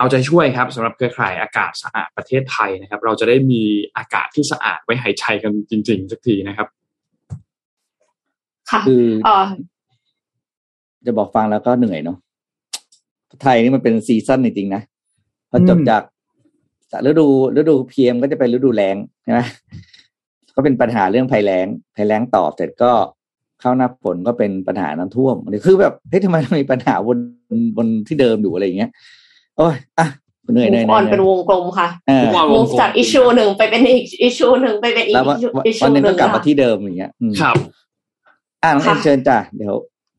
[0.02, 3.62] เอาใจช่วยครับสำหรับเครือข่ายอากาศสะอาดประเทศไทยนะครับ เราจะได้มี
[3.98, 6.68] อากาศที่สะอาดไว้หายใจกันจริง ๆ สักทีนะครับ
[8.72, 9.48] ค่ะคือเอ่อ
[11.06, 12.18] จะบอกฟังแล้วก็เหนื่อยเนาะ
[13.42, 14.82] ไทยนี่มันเป็น season จริงๆนะ
[15.50, 16.04] พอจบอืมจาก
[16.92, 19.40] จากฤดูฤดู PM ก็จะเป็นฤดูแล้งใช่ไหม
[20.56, 22.92] ก็เป็นปัญหาเรื่องภัยแล้งภัยแล้งตอบเสร็จก็
[23.60, 25.36] เข้าหน้าฝนก็เป็นปัญหาน้ำท่วม
[25.66, 27.20] คือแบบเฮ้ยทำไมมันมีปัญหาวน
[27.78, 28.92] วนที่เดิมอยู่อะไรอย่างเงี้ย
[29.58, 30.08] โอ้ยอะ
[30.54, 37.56] เหนื่อยเหนื่อยมเหนื่ออนยเป็นวงกลมค่ะเออ Move on มูฟจากอิชูหนึ่งไปเป็นอีกอิชูหนึ่งไปเป็นอีกแล้ววันอิชูวันหนึงหก็นึ่งกลับมาค่ะที่เดิมอย่างเงี้ยอืมครับ
[38.64, 39.74] อะน้องเอ็มค่ะเชิญจ้ะเดี๋ยว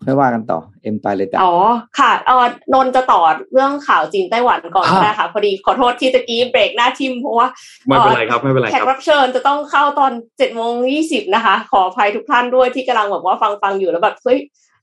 [0.07, 1.55] ค่อยว่ากันต่อเอ็มไปเลยจ้ะอ๋อ
[1.99, 3.21] ค่ะเออนนท์จะต่อ
[3.53, 7.47] เรื่องข่าวจีนไต้หวันก่อนอ่าก็ได้ค่ะพอดีขอโทษที่ตะกี้เบรกหน้าทิมเพราะว่า
[7.87, 14.39] ไม่เป็นไรครับไม่เป็นไรแขคกรับรับเชิญจะต้องเข้าตอนเจ็ดโมงยี่สิบนะคะ ขออภัยทุกท่านด้วยที่กำลังแบบว่าฟังฟังๆอยู่แล้วแบบเฮ้ย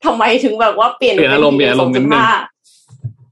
[0.06, 2.59] ทำไมถึงแบบว่าเปลี่ยนเปลี่ยนอารมณ์เปลี่ยนอารมณ์กันนิดนึง2.5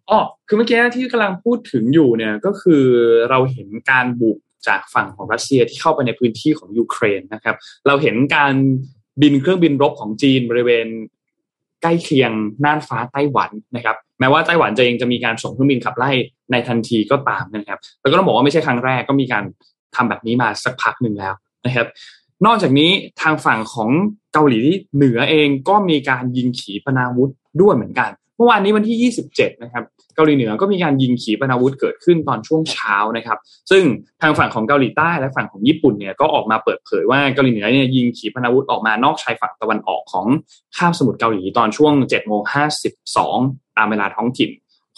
[0.10, 2.84] อ๋อคือเมื่อกี้ที่กำลังพูดถึงอยู่เนี่ยก็คือ
[3.30, 7.56] เราเห็นการบุกจากฝั่งของรัสเซียที่เข้าไปในพื้นที่ของยูเครนนะครับ
[7.88, 8.54] เราเห็นการ
[9.22, 10.88] บินเครื่องบินรบของจีนบริเวณ
[11.82, 12.32] ใกล้เคียง
[12.66, 16.12] น่านฟ้าไต้หวันนะครับ แม้ว่าไต้หวันจะเองจะมีการส่งเครื่องบินขับไล่
[16.52, 19.44] ในทันทีก็ตามนะครับแล้วก็ต้องบอกว่าไม่ใช่ครั้งแรกก็มีการ
[19.96, 21.34] ทำแบบนี้มาสักพักหนึ่งแล้ว
[21.66, 21.88] นะครับ
[22.46, 22.92] นอกจากนี้
[23.22, 23.90] ทางฝั่งของ
[24.34, 24.62] เกาหลี
[24.96, 29.84] เหนือเองก็มีการยิงขีปนาวุธด้วยเหมือนกัน เมื่อวานนี้วันที่ 27 นะครับ
[30.16, 33.38] เกาหลีเหนือก็มีการยิงขีปนาวุธเกิดขึ้นตอนช่วงเช้านะครับ
[33.72, 33.84] ซึ่ง
[34.22, 40.26] ทางฝั่งของเกาหลีใต้และฝั่งของญี่ปุ่นเนี่ยก็ออกมาเปิดเผยว่าเกาหลีเหนือเนี่ยยิงขีปนาวุธออกมานอกชายฝั่งตะวันออกของ
[40.78, 42.42] คาบสมุทรเกาหลีตอนช่วง7โมง
[43.10, 44.50] 52 ตามเวลาท้องถิ่น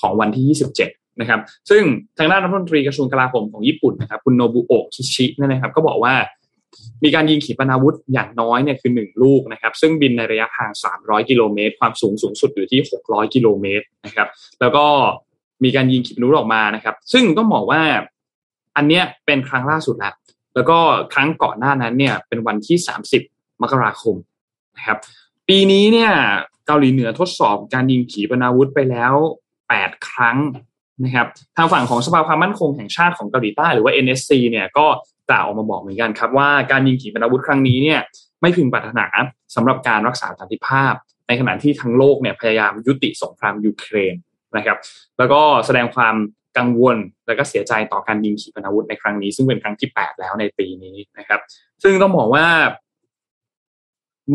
[0.01, 1.83] ของวันที่ 27 นะครับ ซึ่ง
[2.17, 6.13] ทางด้านรัฐมนตรีกระทรวงกลาโหมของญี่ปุ่นนะครับ คุณโนบุโอะคิชิเนยนะครับ ก็บอกว่า
[7.03, 14.27] มีการยิงขีปนาวุธอย่างน้อยเนี่ยคือหนึ่งลูกนะครับ ซึ่งบินในระยะทาง 300 กิโลเมตร ความสูงสูงสุดอยู่ที่ 600 กิโลเมตรนะครับ
[14.59, 14.85] แล้วก็
[15.63, 17.81] มีการยิงขีปนาวุธออกมานะครับ ซึ่งต้องบอกว่า
[18.75, 20.13] อันเนี้ยเป็นครั้งล่าสุดแล้ว
[20.55, 20.79] แล้วก็
[21.13, 22.77] ครั้งก่อนหน้านั้นเนี่ยเป็นวันที่
[23.19, 24.15] 30 มกราคม
[24.77, 24.97] นะครับ
[25.47, 26.11] ปีนี้เนี่ย
[26.67, 29.13] เกาหลีเหนือทดสอบการยิงขีปนาวุธไปแล้ว
[29.63, 30.37] 8 ครั้ง
[31.03, 34.85] นะครับทางฝั่งของสภาความมั่นคงแห่งชาติของเกาหลีใต้หรือว่า NSC เนี่ยก็
[35.29, 37.99] กล่าวออกมาบอกเหมือนกันครับว่าการยิงขีปนาวุธครั้งนี้เนี่ย
[38.41, 39.07] ไม่พึงปรารถนา
[39.55, 40.93] สำหรับการรักษาสันติภาพ
[41.27, 44.15] ในขณะที่ทั้งโลกเนี่ยพยายามยุติสงครามยูเครน
[44.57, 44.77] นะครับ
[45.17, 46.15] แล้วก็แสดงความ
[46.57, 51.39] กังวลและก็เสียใจต่อการยิงขีปนาวุธในครั้งนี้ ซึ่งเป็นครั้งที่ 8 แล้วในปีนี้นะครับ
[51.83, 52.45] ซึ่งต้องบอกว่า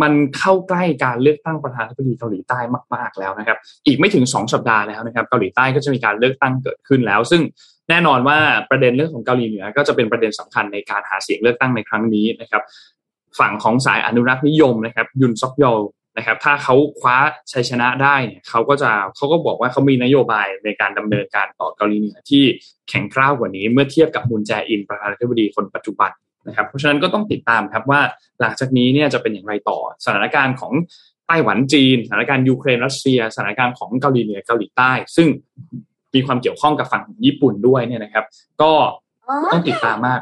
[0.02, 2.58] มันเข้าใกล้การเลือกตั้งประธานาธิบดีเกาหลีใต้
[2.94, 7.42] มาก ๆแล้วนะครับ อีกไม่ถึงสองสัปดาห์แล้วนะครับ เกาหลีใต้ก็จะมีการเลือกตั้งเกิดขึ้นแล้ว ซึ่ง
[7.90, 8.38] แน่นอนว่า
[8.70, 12.62] ประเด็นเรื่องของเกาหลีเหนือก็จะเป็นประเด็นสำคัญในการหาเสียงเลือกตั้งในครั้งนี้นะครับ
[13.38, 15.80] ฝั่งของสายอนุรักษ์นิยมนะครับ ยุนซอกโยล
[16.16, 17.16] นะครับ ถ้าเขาคว้า
[17.52, 22.44] ชัยชนะได้เนี่ยเขาก็จะเขาก็บอกว่าเขามีนโยบายในการดำเนินการต่อเกาหลีเหนือที่
[22.88, 26.10] แข็งกร้าวกว่านี้ เมื่อเทียบกับมุนแจอินประธานาธิบดีคนปัจจุบัน
[26.48, 28.00] นะครับเพราะฉะนั้นก็ต้องติดตามครับว่า
[28.40, 30.72] หลังจากนี้เนี่ยจะเป็นอย่างไรต่อสถานการณ์ของ
[31.26, 35.28] ไต้หวันจีน สถานการณ์ยูเครนรัสเซีย สถานการณ์ของเกาหลีเหนือเกาหลีใต้ ซึ่ง
[36.14, 38.24] มีความเกี่ยวข้องกับฝั่งญี่ปุ่นด้วยเนี่ยนะครับ
[38.62, 38.72] ก็
[39.52, 40.20] ต้องติดตามมาก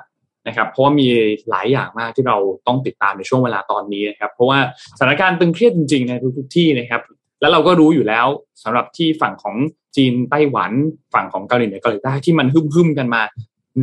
[0.48, 1.08] นะครับ เพราะว่ามี
[1.50, 4.58] หลายอย่างมากที่เราต้องติดตามในช่วงเวลาตอนนี้นะครับ เพราะว่า
[4.98, 7.02] สถานการณ์ตึงเครียดจริงๆในทุกๆที่นะครับ
[7.40, 8.26] แล้วเราก็รู้อยู่แล้ว
[8.62, 9.56] สำหรับที่ฝั่งของ
[9.96, 10.72] จีนไต้หวัน
[11.14, 13.22] ฝั่งของเกาหลีเหนือเกาหลีใต้ที่มันฮึ่มๆกันมา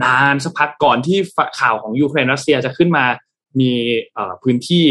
[0.03, 1.17] นานสักพักก่อนที่
[1.59, 3.05] ข่าวของยูเครนรัสเซียจะขึ้นมา
[3.59, 3.71] มี
[4.43, 4.85] พื้นที่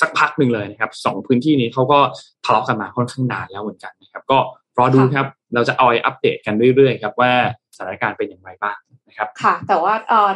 [0.00, 2.00] สักพักหนึ่งเลยนะครับสองพื้นที่นี้เขาก็
[2.44, 4.38] ทะเลาะกันมาค่อนข้างนานแล้วเหมือนกันนะครับ ก็
[4.78, 7.32] รอดูครับเราจะเอาไอัปเดตกันเรื่อยๆครับว่า
[7.76, 10.30] สถานการณ์เป็นอย่างไรบ้างนะครับ ค่ะ แต่ว่าเออ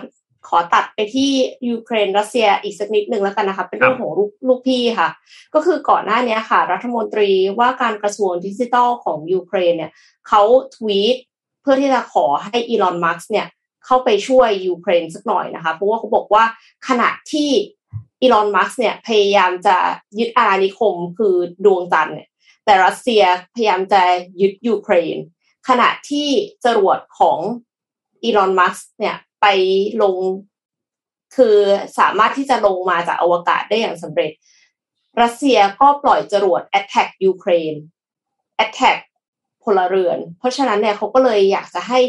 [0.49, 1.31] ขอตัดไปที่
[1.69, 5.09] ยูเครนรัสเซียอีกสักนิดหนึ่งแล้วกันนะคะเป็นเรื่องของลูกลูกพี่ค่ะ
[5.55, 9.93] ก็คือก่อนหน้านี้ค่ะ รัฐมนตรีว่าการกระทรวงดิจิทัลของยูเครนเนี่ย
[10.29, 10.43] เขา
[10.75, 11.17] ทวีต
[11.63, 13.47] เพื่อที่จะขอให้อีลอนมัสก์เนี่ย
[13.87, 16.45] เข้าไปช่วยยูเครนสักหน่อยนะคะ เพราะว่าเขาบอกว่า
[16.89, 17.51] ขณะที่
[18.21, 19.77] อีลอนมัสเนี่ยพยายามจะ
[20.19, 22.29] ยึดอาณานิคมคือดวงจันทร์เนี่ย
[22.65, 23.23] แต่รัสเซีย
[23.55, 24.03] พยายามจะ
[24.41, 25.17] ยึดยูเครน
[25.69, 26.29] ขณะที่
[26.65, 27.39] จรวดของ
[28.23, 29.47] อีลอนมัสเนี่ยไป
[30.03, 30.17] ลง
[31.37, 31.57] คือ
[31.99, 34.33] สามารถที่จะลงมาจากอวกาศได้อย่างสำเร็จ
[35.23, 37.75] รัสเซียก็ปล่อยจรวด attack ยูเครน
[38.65, 38.99] attack
[39.65, 42.01] พลเรือน เพราะฉะนั้นเนี่ยเขาก็เลยอยากจะให้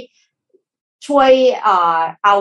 [1.07, 1.29] ช่วย
[2.23, 2.35] เอา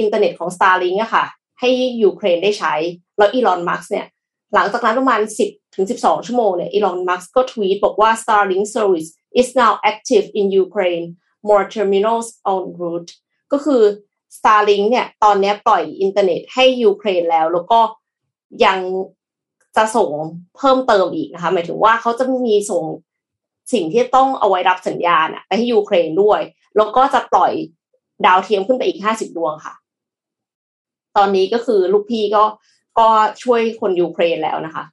[0.00, 1.24] อินเทอร์เน็ตของ Starlink อะค่ะ
[1.60, 1.70] ให้
[2.02, 2.74] ยูเครนได้ใช้
[3.18, 4.06] แล้วอีลอนมัสก์เนี่ย
[4.54, 11.06] หลังจากนั้นประมาณ 10ถึง12 ชั่วโมงเนี่ยอีลอนมัสก์ก็ทวีตบอกว่า Starlink service is now active in Ukraine
[11.48, 13.10] more terminals en route
[13.52, 13.82] ก็คือ
[14.36, 17.80] Starlink เนี่ย ตอนนี้ปล่อยอินเทอร์เน็ตให้ยูเครนแล้ว แล้วก็
[18.64, 18.78] ยัง
[19.76, 20.10] จะส่ง
[20.56, 22.84] เพิ่มเติมอีกนะคะ หมายถึงว่าเขาจะมีส่ง
[23.72, 26.40] สิ่งที่ต้องเอาไว้รับสัญญาณไปให้ยูเครนด้วย
[26.76, 27.52] แล้วก็จะปล่อย
[28.26, 29.74] ดาวเทียมขึ้นไปอีกห้าสิบดวงค่ะ
[31.16, 32.44] ตอนนี้ก็คือลูกพี่ก็
[32.98, 33.06] ก็
[33.42, 34.84] ช่วยคนยูเครนแล้วนะคะ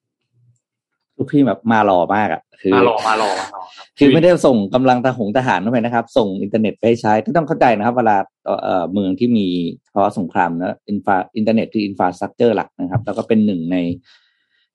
[1.17, 3.63] ลูกพี่แบบมาหล่อมากอะคือมาหล่อมาหล่อมาหล่อ
[3.97, 9.47] คือไม่ได้ส่งกำลังทหงทหารเข้าไปนะครับ ส่งอินเทอร์เน็ตไปใช้ต้องเข้าใจนะครับ เวลาเอ่อเมืองที่มี
[9.93, 13.78] ภาวะสงครามนะ infra อินเทอร์เน็ตคือ infrastructure หลักนะครับ แล้วก็เป็นหนึ่งใน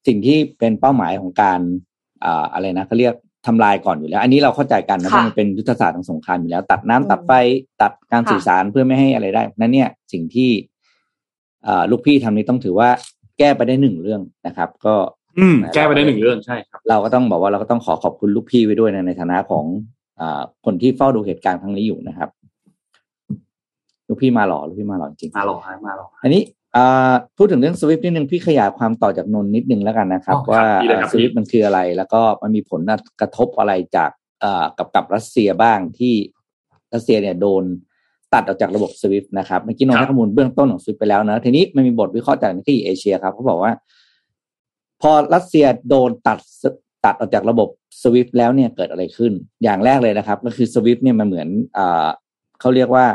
[0.06, 1.60] สิ่งที่เป็นเป้าหมายของการ
[2.24, 3.14] อ่าอะไรนะเขาเรียก
[3.46, 7.32] ทำลายก่อนอยู่แล้ว อันนี้เราเข้าใจกันนะว่ามันเป็นยุทธศาสตร์ของสงครามอยู่แล้ว ตัดน้ำตัดไฟ
[7.82, 10.50] ตัดการสื่อสารเพื่อไม่ให้อะไรได้นั้นเนี่ยสิ่งที่
[11.90, 12.88] ลูกพี่ทำนี้ต้องถือว่า
[13.38, 14.94] แก้ไปได้หนึ่งเรื่องนะครับ ก็
[15.38, 19.64] อืมแก้ไปได้หนึ่งเรื่องใช่ครับ เราก็ต้องบอกว่าเราก็ต้องขอขอบคุณลูกพี่ไว้ด้วยในในฐานะของ
[20.20, 20.22] อ
[20.64, 22.28] คนที่เฝ้าดูเหตุการณ์ครั้งนี้อยู่นะครับ
[24.08, 26.42] ลูกพี่มาหล่อลูกพี่มาหล่อจริงมาหล่อมาหล่ออันนี้
[27.36, 30.64] พูดถึงเรื่องสวิฟนิดนึงพี่ขยายความต่อจากนนนิดนึงแล้วกันนะครับ ว่า
[31.10, 32.80] สวิฟมันคืออะไร แล้วก็มันมีผล
[33.20, 34.10] กระทบอะไรจาก
[34.78, 36.14] กับกับรัสเซียบ้างที่
[36.94, 37.64] รัสเซียเนี่ยโดน
[38.34, 43.72] ตัดออกจากระบบสวิฟนะครับเมื่อกี้นนให้ข้อมูลเบื้องต้นของสวิฟไปแล้วนะทีนี้มันมีบทวิเคราะห์จากที่เอเชียครับเขาบอกว่า
[45.00, 46.38] พอรัสเซียโดนตัด
[47.04, 47.68] ตัดออกจากระบบ
[48.02, 49.32] สวิฟแล้วเนี่ยเกิดอะไรขึ้น
[49.64, 51.48] อย่างแรกเลยนะครับ ก็คือสวิฟเนี่ยมันเหมือน
[51.78, 52.08] อ่า
[52.60, 53.06] เขาเรียกว่า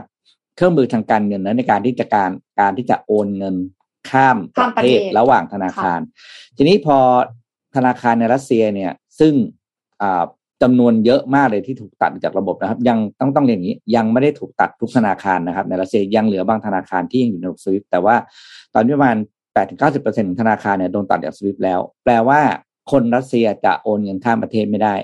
[0.56, 3.56] เครื่องมือทางการเงินนะในการที่จะการการที่จะโอนเงิน
[4.10, 6.00] ข้ามประเทศระหว่างธนาคาร
[6.58, 6.98] ทีนี้พอ
[7.76, 9.34] ธนาคารในรัสเซียเนี่ย ซึ่ง
[10.62, 18.16] จำนวนเยอะมากเลยที่ถูกตัดจากระบบนะครับ ยังต้องต้องเรียนอย่างนี้ ยังไม่ได้ถูกตัดทุกธนาคารนะครับ ในรัสเซียยังเหลือบางธนาคารที่ยังอยู่ในระบบสวิฟแต่ว่า
[18.74, 19.18] ตอนนี้ประมาณ
[19.54, 22.42] แปดถึงเก้าสิบเปอร์เซ็นของธนาคารเนี่ยโดนตัดจาก SWIFT แล้ว แปลว่า
[22.92, 24.96] คนรัสเซียจะโอนเงินข้ามประเทศไม่ได้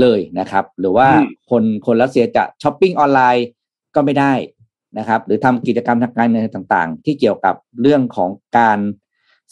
[0.00, 1.08] เลยนะครับ หรือว่า
[1.50, 3.46] คนคนรัสเซียจะช้อปปิ้งออนไลน์
[3.94, 4.32] ก็ไม่ได้
[4.98, 8.78] นะครับ หรือทำกิจกรรมทางการเงินต่างๆ ที่เกี่ยวกับเรื่องของการ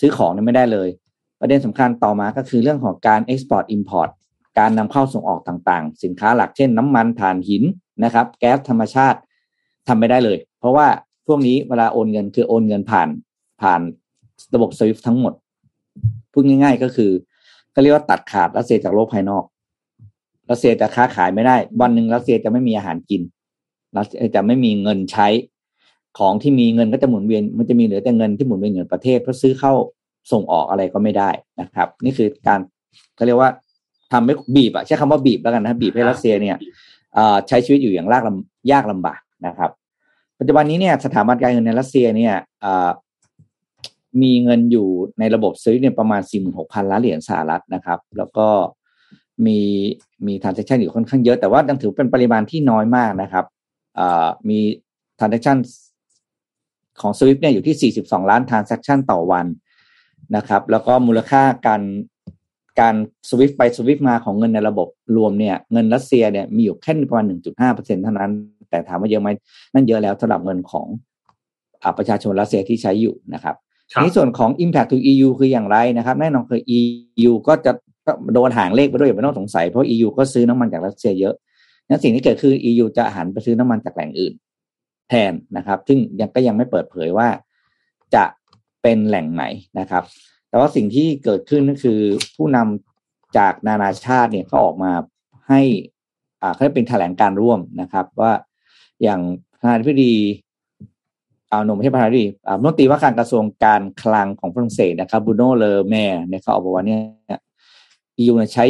[0.01, 0.89] ซื้อของนี่ไม่ได้เลย
[1.41, 4.11] ประเด็นสำคัญต่อมาก็คือเรื่องของการ export import
[4.59, 7.63] การนำเข้าส่งออกต่างๆ สินค้าหลักเช่น น้ำมันถ่านหิน
[8.05, 9.19] นะครับ แก๊สธรรมชาติ
[9.89, 10.87] ทำไม่ได้เลย เพราะว่า
[11.27, 13.09] พวกนี้เวลาโอนเงินคือโอนเงินผ่าน
[13.63, 13.81] ผ่าน
[14.55, 15.33] ระบบ SWIFT ทั้งหมด
[16.33, 17.11] พูดง่าย ๆ ก็คือ
[17.75, 19.45] ก็เรียกว่าตัดขาดรัสเซียจากโลกภายนอก
[20.51, 23.23] รัสเซียจะค้าขายไม่ได้ วันหนึ่งรัสเซียจะไม่มีอาหารกิน
[23.97, 24.03] รา
[24.35, 25.29] จะไม่มีเงินใช้
[26.19, 29.73] ของที่มีเงินก็จะหมุนเวียน มันจะมีเหลือแต่เงินที่หมุนเวียนเงินประเทศเพื่อซื้อเข้า
[30.33, 31.31] ส่งออกอะไรก็ไม่ได้
[31.61, 32.61] นะครับ นี่คือการ
[33.17, 33.51] เขาเรียกว่า
[34.13, 36.57] ทำให้บีบอะใช้คำว่าบีบแล้วกันนะบีบให้รัสเซียเนี่ย
[37.49, 39.71] ใช้ชีวิตอยู่อย่างยากลำยากลำบากนะครับ
[40.39, 42.35] ปัจจุบันนี้เนี่ยสถาบันการเงินในรัสเซียเนี่ย
[44.23, 48.49] มีเงินอยู่ในระบบซื้อเนี่ยประมาณสี่หมื่นหกพันล้านเหรียญสหรัฐนะครับ แล้วก็
[49.47, 49.59] มี
[50.27, 53.45] มีทรานเซ็คชันอยู่ค่อนข้างเยอะแต่ว่ายังถือเป็นปริมาณที่น้อยมากนะครับ
[54.49, 54.59] มี
[55.19, 55.59] transaction
[57.01, 59.47] ของ Swift เนี่ยอยู่ที่ 42 ล้าน transaction ต่อวัน
[60.37, 61.83] นะครับ แล้วก็มูลค่าการ
[62.81, 62.95] การ
[63.29, 68.31] Swift ไป Swift มาของเงินในระบบรวมเนี่ยเงินรัสเซียเนี่ยมีอยู่แค่ประมาณ 1.5%เท่านั้น
[68.71, 69.29] แต่ถามว่าเยอะไหม
[69.75, 70.87] นั่นเยอะแล้วสำหรับเงินของ
[71.83, 73.57] อประชาชนรัสเซียที่ใช้อยู่นะครับ
[74.01, 77.73] ในส่วนของ Impact to EU คืออย่างไรนะครับ แน่นอนคือ EU ก็จะ
[78.35, 81.35] โดนหางเลขไปด้วยไม่ต้องสงสัยเพราะ EU ก็ซื้อน้ำมันจากรัสเซียเยอะ
[81.89, 84.35] นั้นสิ่งที่เกิดคือ EU จะหันไปซื้อน้ำมันจากแหล่งอื่น
[85.09, 87.29] แทนนะครับ ซึ่งยังก็ยังไม่เปิดเผยว่า
[88.15, 88.25] จะ
[88.83, 89.45] เป็นแหล่งไหน
[89.79, 90.03] นะครับ
[90.49, 92.01] แต่ว่าสิ่งที่เกิดขึ้นก็คือ
[92.37, 94.93] ผู้นำจากนานาชาติเนี่ยก็ออกมา
[95.49, 95.61] ให้
[96.43, 98.33] อ่าเขาเป็นแถลงการร่วมนะครับ ว่า
[99.03, 99.21] อย่าง
[99.53, 100.15] ประธานาธิบดี
[101.51, 107.01] เอาหนุ่มใช่ประธานาธิบดีอ่ารัฐมนตรีว่าการกระทรวงการคลังของฝรั่งเศสนะครับบูโนเลอแมร์เนี่ยเขาออกมาว่าเนี่ย
[108.23, 108.67] EU เนี่ยใช้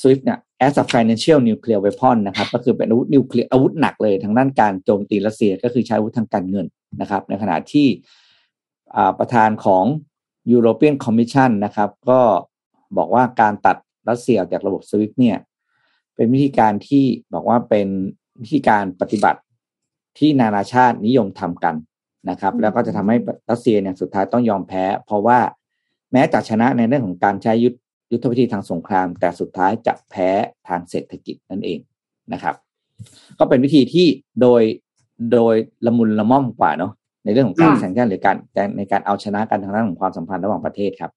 [0.00, 6.66] SWIFT เนี่ย as a financial nuclear weapon นะครับก็คือเป็นอาวุธนิวเคลียร์อาวุธหนักเลยทางด้านการโจมตีรัสเซียก็คือใช้อาวุธทางการเงิน
[7.00, 7.86] นะครับ ในขณะที่
[9.18, 9.84] ประธานของ
[10.52, 12.20] European Commission นะครับ ก็
[12.96, 13.76] บอกว่าการตัด
[14.08, 15.36] รัสเซียออกจากระบบ SWIFT เนี่ย
[16.16, 17.88] เป็นวิธีการที่บอกว่าเป็น
[18.42, 19.40] วิธีการปฏิบัติ
[20.18, 21.74] ที่นานาชาตินิยมทำกัน
[22.30, 23.16] นะครับ แล้วก็จะทำให้
[23.50, 25.38] รัสเซียเนี่ยสุดท้ายต้องยอมแพ้ เพราะว่า
[26.12, 27.76] แม้จะชนะในเรื่องของการใช้ยุทธ
[28.12, 30.30] ยุทธวิธีทางสงคราม แต่สุดท้ายจะแพ้
[30.68, 31.78] ทางเศรษฐกิจนั่นเอง
[32.32, 32.54] นะครับ
[33.38, 34.06] ก็เป็นวิธีที่
[34.40, 34.62] โดย
[35.32, 35.54] โดย
[35.86, 36.92] ละมุนละม่อมกว่าเนาะ
[37.24, 38.36] ในเรื่องของการอืมแข่งขันหรือการ
[38.76, 41.10] ในการเอาชนะกันทางด้านของความสัมพันธ์ระหว่างประเทศครับ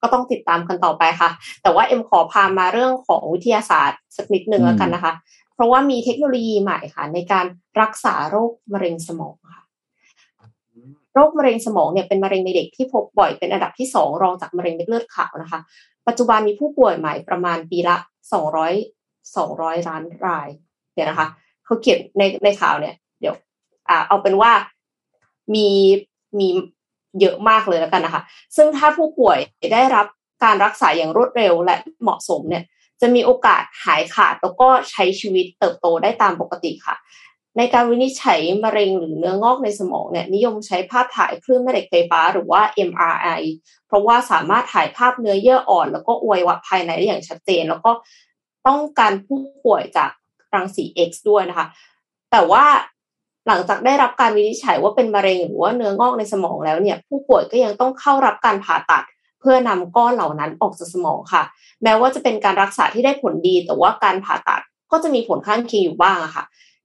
[0.00, 1.30] ก็ต้องติดตามกันต่อไปค่ะ
[1.62, 5.12] แต่ว่าเอ็มขอพามาเรื่องของวิทยาศาสตร์สักนิดหนึ่งอืมแล้วกันนะคะ
[5.54, 7.46] เพราะว่ามีเทคโนโลยีใหม่ค่ะ ในการ
[7.80, 9.62] รักษาโรคมะเร็งสมองค่ะ
[11.14, 15.60] โรคมะเร็งสมองเนี่ยเป็นมะเร็งในเด็กที่พบบ่อยเป็นอันดับที่สองรองจากมะเร็งเม็ดเลือดขาวนะคะ
[16.08, 17.96] ปัจจุบันมีผู้ป่วยใหม่ประมาณปีละ
[18.32, 18.74] สองร้อย
[19.36, 20.48] สองร้อยล้านราย
[20.94, 21.28] เดี๋ยนะคะ
[21.64, 23.34] เขาเขียนในในข่าวเนี่ย เดี๋ยว
[23.88, 24.52] อ่าเอาเป็นว่า
[25.54, 25.68] มี
[26.38, 26.48] มี
[27.20, 28.22] เยอะมากเลยแล้วกันนะคะ
[28.56, 29.38] ซึ่งถ้าผู้ป่วย
[29.74, 30.06] ได้รับ
[30.44, 32.64] การรักษาอย่างรวดเร็วและเหมาะสมเนี่ย
[33.00, 36.96] จะมีโอกาสหายขาดแล้วก็ใช้ชีวิตเติบโตได้ตามปกติค่ะ
[37.56, 43.42] ในการวินิจฉัยมะเร็งหรือเนื้องอกในสมองเนี่ยนิยมใช้ภาพถ่ายคลื่นแม่เหล็กไฟฟ้าหรือว่า MRI
[43.86, 47.90] เพราะว่าสามารถถ่ายภาพเนื้อเยื่ออ่อน แล้วก็อวัยวะภายในได้อย่างชัดเจน แล้วก็
[48.66, 50.10] ป้องกันผู้ป่วยจาก
[50.54, 51.66] รังสี X ด้วยนะคะ
[52.30, 52.64] แต่ว่า
[53.46, 59.04] หลังจากได้รับการวินิจฉัยว่าเป็นมะเร็งหรือว่าเนื้องอกในสมองแล้วเนี่ย ผู้ป่วยก็ยังต้องเข้ารับการผ่าตัด
[59.40, 61.42] เพื่อนำก้อนเหล่านั้นออกจากสมองค่ะ
[61.82, 64.60] แม้ว่าจะเป็นการรักษาที่ได้ผลดี แต่ว่าการผ่าตัด
[64.92, 66.44] ก็จะมีผลข้างเคียงอยู่บ้างค่ะ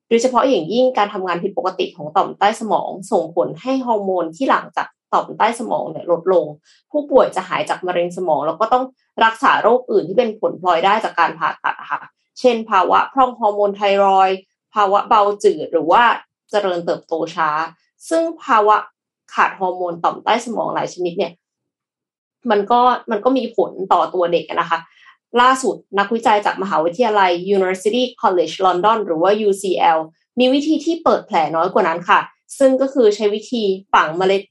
[0.10, 6.46] โดยเฉพาะอย่างยิ่งการทำงานผิดปกติของต่อมใต้สมอง ส่งผลให้ฮอร์โมนที่หลังจากต่อมใต้สมองเนี่ยลดลง
[6.92, 8.84] ผู้ป่วยจะหายจากมะเร็งสมอง แล้วก็ต้อง
[9.26, 12.02] รักษาโรคอื่นที่เป็นผลพลอยได้จากการผ่าตัดค่ะ
[12.40, 14.30] เช่น ภาวะพร่องฮอร์โมนไทรอยด์
[14.76, 16.04] ภาวะเบาจืดหรือว่า
[16.52, 17.50] เจริญเติบโตช้า
[18.10, 18.76] ซึ่งภาวะ
[19.34, 21.32] ขาดฮอร์โมนต่อมใต้สมองหลายชนิดเนี่ย
[22.52, 22.80] มันก็
[23.12, 24.80] มันก็มีผลต่อตัวเด็กนะคะ
[25.42, 30.00] ล่าสุดนักวิจัยจากมหาวิทยาลัย University College London หรือว่า UCL
[30.40, 32.20] มีวิธีที่เปิดแผลน้อยกว่านั้นค่ะ
[32.60, 33.64] ซึ่งก็คือใช้วิธี
[33.94, 34.44] ฝังเมล็ด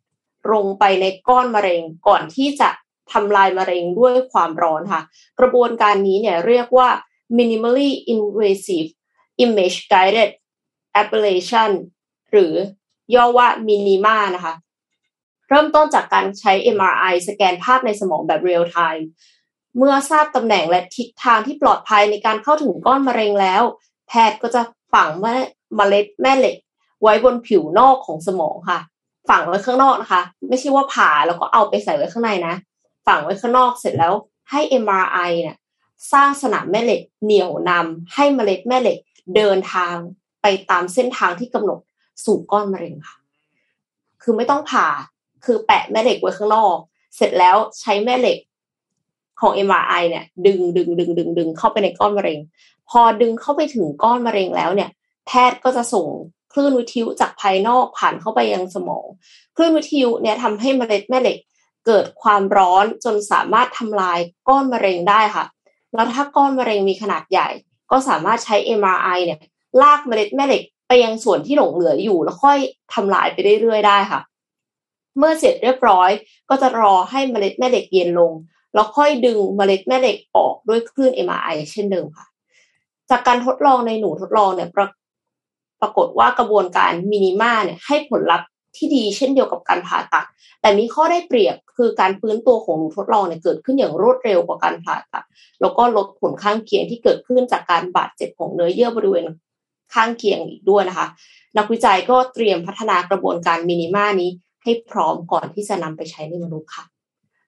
[0.53, 2.69] ลงไปในก้อนมะเร็งก่อนที่จะ
[3.13, 5.03] ทำลายมะเร็งด้วยความร้อนค่ะ
[5.41, 6.89] กระบวนการนี้เนี่ยเรียกว่า
[7.39, 8.89] minimally invasive
[9.45, 10.31] image guided
[11.01, 11.71] ablation
[12.31, 12.53] หรือ
[13.15, 14.55] ย่อว่า minima นะคะ
[15.49, 19.03] เริ่มต้นจากการใช้ MRI สแกนภาพในสมองแบบ real time
[19.77, 23.63] เมื่อทราบตำแหน่งและทิศทางที่ปลอดภัยในการเข้าถึงก้อนมะเร็งแล้ว
[24.09, 24.63] แพทย์ก็จะ
[24.93, 26.57] ฝังเมล็ดแม่เหล็ก
[27.03, 28.81] ไว้บนผิวนอกของสมองค่ะ
[29.29, 32.55] ฝังไว้ข้างนอกนะคะ ไม่ใช่ว่าผ่าแล้วก็เอาไปใส่ไว้ข้างในนะ
[33.07, 34.13] ฝังไว้ข้างนอกเสร็จแล้ว
[34.51, 35.57] ให้ MRI เนี่ย
[36.13, 38.99] สร้างสนามแม่เหล็กเหนี่ยวนำให้เมล็ดแม่เหล็ก
[39.37, 39.95] เดินทาง
[40.43, 41.79] ไปตามเส้นทางที่กำหนด
[42.25, 43.17] สู่ก้อนมะเร็งค่ะ
[44.23, 44.87] คือไม่ต้องผ่า
[45.45, 46.77] คือแปะแม่เหล็กไว้ข้างนอก
[47.17, 48.39] เสร็จแล้วใช้แม่เหล็ก
[49.41, 52.39] ของ MRI เนี่ยดึงดึงดึงดึงดึงเข้าไปในก้อนมะเร็ง
[52.91, 54.91] พอดึงเข้าไปถึงก้อนมะเร็งแล้วเนี่ย
[55.27, 56.09] แพทย์ก็จะส่ง
[56.53, 59.07] คลื่นวิทยุจากภายนอกผ่านเข้าไปยังสมอง
[59.57, 61.39] คลื่นวิทยุเนี่ยทำให้เมล็ดแม่เหล็ก
[61.87, 64.19] เกิดความร้อนจนสามารถทำลาย
[64.49, 65.45] ก้อนมะเร็งได้ค่ะ
[65.95, 67.49] แล้วถ้าก้อนมะเร็งมีขนาดใหญ่
[67.91, 69.41] ก็สามารถใช้ MRI เนี่ย
[69.83, 72.59] ลากเมล็ดแม่เหล็กไปยังส่วนที่หลงเหลืออยู่ แล้วค่อย
[72.95, 74.21] ทำลายไปเรื่อยๆได้ค่ะ
[75.19, 76.11] เมื่อเสร็จเรียบร้อย
[76.49, 78.33] ก็จะรอให้เมล็ดแม่เหล็กเย็นลง
[78.75, 82.27] แล้วค่อยดึงเมล็ดแม่เหล็กออกด้วยคลื่น MRI เช่นเดิมค่ะ
[83.11, 84.83] จากการทดลองในหนูทดลองเนี่ยปร
[85.81, 90.27] ปรากฏว่ากระบวนการมินิมาเนี่ยให้ผลลัพธ์ที่ดีเช่นเดียวกับการผ่าตัด
[90.61, 95.25] แต่มีข้อได้เปรียบคือการฟื้นตัวของหนูทดลองเนี่ยเกิดขึ้นอย่างรวดเร็วกว่าการผ่าตัด
[95.61, 99.27] แล้วก็ลดผลข้างเคียงที่เกิดขึ้นจากการบาดเจ็บของเนื้อเยื่อบริเวณ
[99.95, 101.07] ข้างเคียงอีกด้วยนะคะ
[101.57, 104.31] นักวิจัยก็เตรียมพัฒนากระบวนการมินิมานี้
[104.63, 106.85] ให้พร้อมก่อนที่จะนำไปใช้ในมนุษย์ค่ะ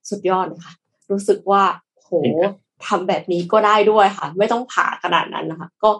[0.08, 0.74] สุดยอดเลยค่ะ
[1.10, 1.62] รู้สึกว่า
[1.96, 2.10] โห
[2.86, 5.90] ทำแบบนี้ก็ได้ด้วยค่ะ ไม่ต้องผ่าขนาดนั้นนะคะ ก็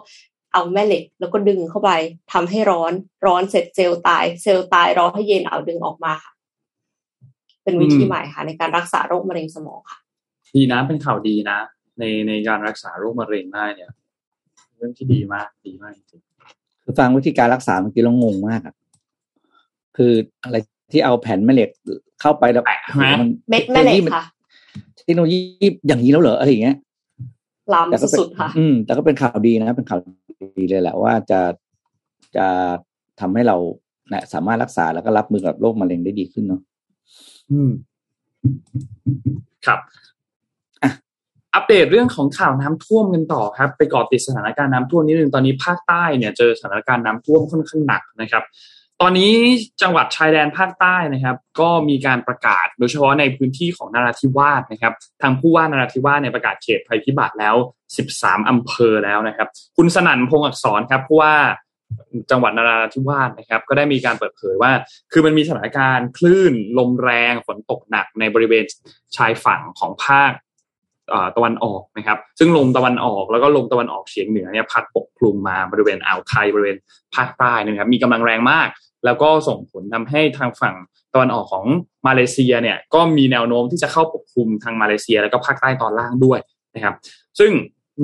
[0.53, 1.91] เอาแม่เหล็กแล้วก็ดึงเข้าไป
[2.33, 2.93] ทำให้ร้อน
[3.25, 6.33] ร้อนเสร็จเซลล์ตาย เซลล์ตายรอให้เย็นเอาดึงออกมาค่ะ
[7.63, 9.99] เป็นวิธีใหม่ค่ะ ในการรักษาโรคมะเร็งสมองค่ะ
[10.55, 11.57] ดีนะเป็นข่าวดีนะ
[11.99, 13.91] ในในการรักษาโรคมะเร็งได้เนี่ย
[14.75, 16.21] เรื่องที่ดีมากดีมากจริง
[16.83, 18.75] คือฟังวิธีการรักษาเมื่อกี้เรางงมากอะ
[19.97, 20.57] คืออะไร
[20.91, 21.69] ที่เอาแผ่นแม่เหล็ก
[22.21, 24.23] เข้าไปแล้วแปะใช่ไหมนเม็ดแม่เหล็กค่ะ
[25.07, 25.39] เทคโนโลยี
[25.87, 26.77] อย่างนี้แล้วเหรออะไรอย่างเงี้ย
[27.73, 29.99] ล้แต่ก็เป็นำสุดๆค่ะ อืม แต่ก็เป็นข่าวดีนะ เป็นข่าว
[30.57, 31.41] ดีเลยแหละว่าจะ
[32.35, 32.47] จะ
[33.19, 33.57] ทำให้เรา
[34.09, 36.61] เนี่ยสามารถรักษาแล้วก็รับมือกับโรคมะเร็งได้ดีขึ้นเนาะ
[37.51, 37.71] อืม
[39.65, 39.79] ครับ
[40.83, 40.91] อะ
[41.53, 48.43] อัปเดตเรื่องของข่าวน้ำท่วมกันต่อครับ ไปเกาะติดสถานการณ์น้ำท่วมนิดนึงตอนนี้ภาคใต้เนี่ยเจอสถานการณ์น้ำท่วมค่อนข้างหนักนะครับ
[49.01, 49.33] ตอนนี้
[49.81, 57.55] จังหวัดชายแดนภาคใต้นะครับ ก็มีการประกาศโดยเฉพาะในพื้นที่ของนราธิวาสนะครับ ทางผู้ว่านราธิวาสเนี่ยประกาศเขตภัยพิบัติแล้ว
[58.03, 61.35] 13 อำเภอแล้วนะครับ คุณสนั่นพงษ์อักษรครับผู้ว่า
[62.31, 64.71] จังหวัดนราธิวาสนะครับ ก็ได้มีการเปิดเผยว่า
[65.11, 68.63] คือมันมีสถานการณ์คลื่นลมแรงฝนตกหนักในบริเวณ
[69.17, 70.31] ชายฝั่งของภาค
[71.37, 76.77] ตะวันออกนะครับ ซึ่งลมตะวันออกแล้วก็ลมตะวันออกเฉียงเหนือเนี่ยพัดปกคลุมมาบริเวณอ่าวไทยบริเวณ
[77.15, 78.67] ภาคใต้นะครับ มีกำลังแรงมาก
[79.07, 80.75] แล้วก็ส่งผลทำให้ทางฝั่ง
[81.13, 81.65] ตะวันออกของ
[82.07, 86.39] มาเลเซียเนี่ยก็มีแนวโน้มที่จะเข้าปกคลุมทางมาเลเซีย แล้วก็ภาคใต้ตอนล่างด้วย
[86.75, 86.95] นะครับ
[87.39, 87.51] ซึ่ง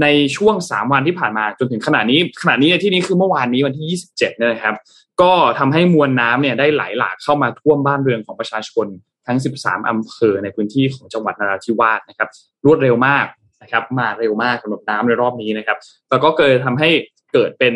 [0.02, 4.76] ในช่วง 3 วันที่ผ่านมาจนถึงขณะนี้ขณะนี้ในที่นี้คือเมื่อวานนี้วันที่ 27เนี่ยนะครับ
[5.22, 8.88] ก็ทำให้มวลน้ำเนี่ยได้ไหลหลากเข้ามาท่วมบ้านเรือนของประชาชน
[9.28, 12.30] ทั้ง 13 อำเภอในพื้นที่ของจังหวัดนราธิวาสนะครับ
[12.66, 13.26] รวดเร็วมาก
[13.62, 15.78] นะครับ มาเร็วมากสำหรับน้ำในรอบนี้นะครับ
[16.10, 16.90] แล้วก็เกิดทำให้
[17.34, 17.74] เกิดเป็น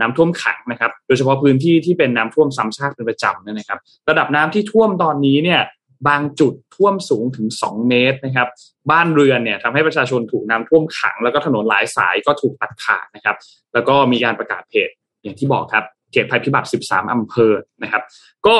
[0.00, 5.60] น้ำท่วมขังนะครับ โดยเฉพาะพื้นที่ที่เป็นน้ำท่วมซ้ำซากเป็นประจำนะครับ ระดับน้ำที่ท่วมตอนนี้เนี่ย
[6.08, 8.48] บางจุดท่วมสูงถึง 2 เมตรนะครับ
[8.90, 13.36] บ้านเรือนเนี่ยทำให้ประชาชนถูกน้ำท่วมขัง แล้วก็ถนนหลายสายก็ถูกตัดขาดนะครับ
[13.74, 14.88] แล้วก็มีการประกาศเพจ
[15.22, 17.52] อย่างที่บอกครับเขตภัยพิบัติ 13 อำเภอ
[17.82, 18.02] นะครับ
[18.46, 18.56] ก็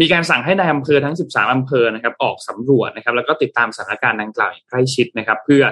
[0.00, 5.62] มีการสั่งให้ในายอำเภอทั้ง 13 อำเภอนะครับ ออกสำรวจนะครับ แล้วก็ติดตามสถานการณ์ดังกล่าวอย่างใกล้ชิดนะครับ เพื่อ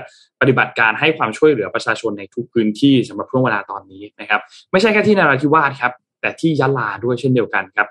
[0.41, 4.41] ปฏิบัติการให้ความช่วยเหลือประชาชนในทุกพื้นที่สำหรับช่วงเวลาตอนนี้นะครับ
[4.72, 7.88] ไม่ใช่แค่ที่นราธิวาสครับ แต่ที่ยะลาด้วยเช่นเดียวกันครับ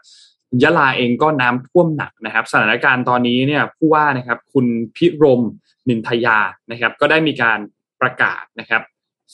[0.63, 5.41] ยะลาเองก็น้ำท่วมหนักนะครับ สถานการณ์ตอนนี้เนี่ยผู้ว่านะครับคุณพิรม
[5.89, 6.37] นินทยา
[6.71, 7.59] นะครับ ก็ได้มีการ
[8.01, 8.81] ประกาศนะครับ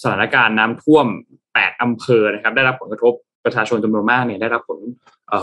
[0.01, 1.05] สถานการณ์น้ำท่วม
[1.45, 3.13] 8อำเภอนะครับ ได้รับผลกระทบ
[3.45, 4.80] ประชาชนจำนวนมากเนี่ยได้รับผล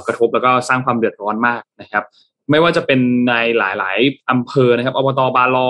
[0.06, 2.04] กระทบแล้วก็สร้างความเดือดร้อนมากนะครับ
[2.50, 5.68] ไม่ว่าจะเป็นในหลาย ๆอำเภอนะครับอบตบาลอ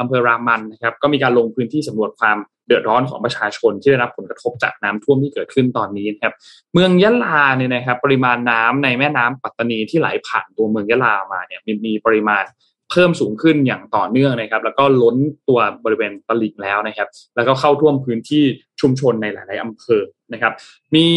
[0.00, 6.34] อำเภอรามันนะครับ ก็มีการลงพื้นที่สำรวจความเดือดร้อนของประชาชนที่ได้รับผลกระทบจากน้ำท่วมที่เกิดขึ้นตอนนี้นะครับ
[6.72, 12.44] เมืองยะลาเนี่ยนะครับ ปริมาณน้ำในแม่น้ำปัตตานีที่ไหลผ่านตัวเมืองยะลามาเนี่ยมีมีปริมาณ
[12.90, 15.16] เพิ่มสูงขึ้นอย่างต่อเนื่องนะครับ แล้วก็ล้น
[15.48, 18.44] ตัวบริเวณตลิ่งแล้วนะครับ แล้วก็เข้าท่วมพื้นที่
[18.80, 20.02] ชุมชนในหลาย ๆอำเภอ
[20.32, 20.52] นะครับ
[20.94, 21.08] มี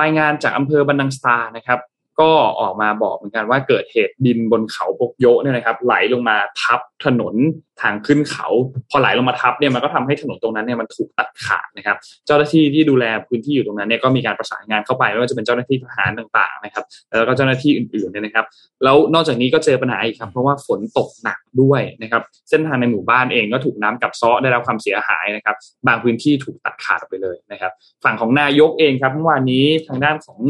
[0.00, 1.78] รายงานจากอำเภอบันดังสตานะครับ
[2.22, 7.34] ก็ออกมาบอกเหมือนกันว่าเกิดเหตุดินบนเขาปกโยเนี่ยนะครับ ไหลลงมาทับถนน
[7.82, 8.48] ทางขึ้นเขา
[8.90, 11.96] พอไหลลงมาทับเนี่ยมันก็ทำให้ถนนตรงนั้นเนี่ยมันถูกตัดขาดนะครับ
[12.26, 16.84] เจ้าหน้าที่ที่ดูแลพื้นที่อยู่ตรงนั้นเนี่ยก็มีการประสานงานเข้าไปไม่ว่าจะเป็นเจ้าหน้าที่ทหารต่างๆนะครับ
[17.18, 18.44] แล้วก็เจ้าหน้าที่อื่นๆเนี่ยนะครับ
[18.84, 25.56] แล้วนอกจากนี้ก็เจอปัญหาอีกครับ เพราะว่าฝนตกหนักด้วยนะครับ เส้นทางในหมู่บ้านเองก็ถูกน้ำกัดซาะได้รับความเสียหายนะครับ
[25.86, 27.72] บางพื้นที่ถูกตัดขาดไปเลยนะครับ
[28.04, 30.40] ฝั่งของนายกเองครับเมื่อวานนี้ทางด้านของ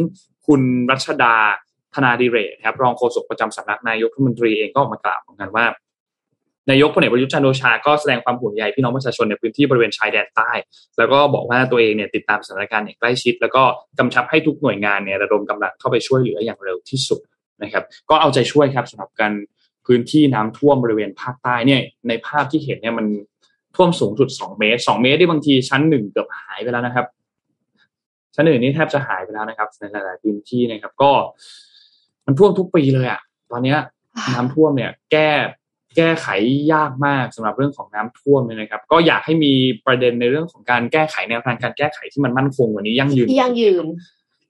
[0.46, 1.34] คุณรัชดา
[1.94, 5.64] ธนาดิเรกครับรองโฆษกประจำสำนักนายกรัฐมนตรีเองก็ออกมากล่าวเหมือนกันว่า
[6.70, 10.50] นายกพลเอกประยุทธ์จันทร์โอชาก็แสดงความห่วงใยพี่น้องประชาชนในพื้นที่บริเวณชายแดนใต้
[10.98, 13.62] แล้วก็บอกว่าตัวเองเนี่ยติดตามสถานการณ์อย่างใกล้ชิด แล้วก็
[13.98, 17.20] กำชับให้ทุกหน่วยงานเนี่ยระดมกำลังเข้าไปช่วยเหลืออย่างเร็วที่สุด
[17.62, 19.32] นะครับ ก็เอาใจช่วยครับสำหรับการ
[19.86, 23.06] พื้นที่น้ำท่วมบริเวณภาคใต้เนี่ยในภาพที่เห็นเนี่ยมัน
[23.76, 27.06] ท่วมสูงสุดสองเมตรสองเมตรที่บางทีชั้นหนึ่งเกือบหายไปแล้วนะครับ
[28.34, 31.12] ชั้นอื่นนี่แทบจะหายไปแล้วนะครับ ในหลาย ๆ พื้นที่นะครับ ก็
[32.26, 33.20] มันท่วมทุกปีเลยอะ
[33.50, 33.78] ตอนเนี้ย
[34.34, 35.30] น้ำท่วมเนี่ย แก้
[35.96, 36.28] แก้ไข
[36.72, 39.52] ยากมากสำหรับเรื่องของน้ำท่วมเนี่ยนะครับ ก็อยากให้มี
[39.86, 43.86] ประเด็นในเรื่องของการแก้ไขแนวทางการแก้ไขที่มันมั่นคงกว่านี้ยั่งยืนที่ยั่งยืน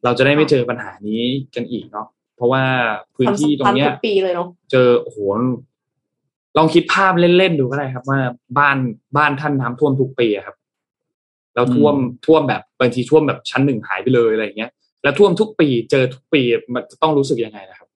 [0.05, 1.23] เราจะได้ไม่เจอปัญหานี้
[1.55, 2.07] กันอีกเนาะ
[2.37, 2.63] เพราะว่า
[3.17, 5.19] พื้นที่ตรงเนี้ยทำทุกปีเลยเนาะเจอโอ้โห
[6.57, 8.21] ลองคิดภาพเล่น ๆ ดูก็ได้ครับ ว่า
[8.59, 8.77] บ้าน
[9.17, 10.57] บ้านท่านน้ำท่วมทุกปีอะครับ
[11.55, 11.95] แล้วท่วม
[12.27, 14.71] ท่วมแบบบางทีท่วมแบบชั้นหนึ่งหายไปเลยอะไรอย่างเงี้ย
[15.03, 16.43] แล้วท่วมทุกปีเจอทุกปี
[16.75, 17.89] มันจะต้องรู้สึกยังไงนะครับ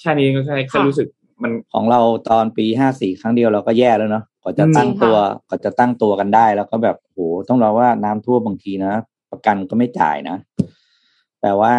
[0.00, 1.08] แค่นี้ก็แค่แค่รู้สึก
[1.42, 2.00] มันของเรา
[2.30, 5.16] ตอนปีห้าสี่ครั้งเดียวเราก็แย่แล้วเนาะกว่าจะตั้งตัว
[5.48, 8.92] กว่าจะตั้งตัวกันได้ แล้วก็แบบโหต้องรอว่าน้ำท่วมบางทีนะ
[9.30, 10.36] ประกันก็ไม่จ่ายนะ
[11.40, 11.74] แปลว่า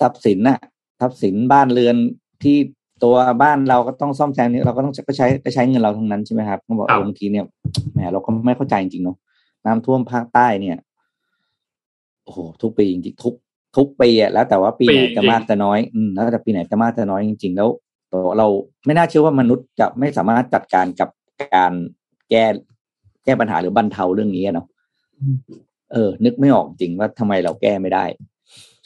[0.00, 0.58] ทรัพย์สินน่ะ
[1.00, 1.96] ทรัพย์สินบ้านเรือน
[2.42, 2.56] ที่
[3.04, 7.44] ตัวบ้านเราก็ต้องซ่อมแซมนี่เราก็ต้องก็ใช้ก็ใช้เงินเราทั้งนั้นใช่ไหมครับต้องบอกครับเออบางทีเนี่ย
[7.92, 9.16] แหมเราก็ไม่เข้าใจจริงๆเนาะ
[9.68, 10.78] น้ำท่วมภาคใต้เนี่ย
[12.24, 13.34] โอ้โหทุกปีจริงๆทุก
[13.76, 17.68] ทุกปีอะแล้วแต่ว่าปีไหนจะมากจะน้อย อืมแล้วแต่ปีไหนจะมากจะน้อยจริง ๆ แล้ว
[18.38, 18.46] เรา
[18.86, 21.08] ไม่น่าเชื่อว่ามนุษย์จะไม่สามารถจัดการกับ
[21.54, 21.72] การ
[22.30, 22.44] แก้
[23.24, 24.66] แก้ปัญหาหรือบรรเทาเรื่องนี้อะเนาะ
[25.92, 28.04] เออ นึกไม่ออกจริงว่าทำไมเราแก้ไม่ได้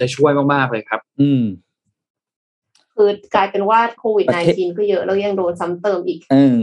[0.00, 1.42] จะช่วยมากๆเลยครับ อืม
[2.94, 6.62] คือกลายเป็นว่าโควิดประเทศ -19 ก็เยอะแล้วยังโดนซ้ำเติมอีกเออ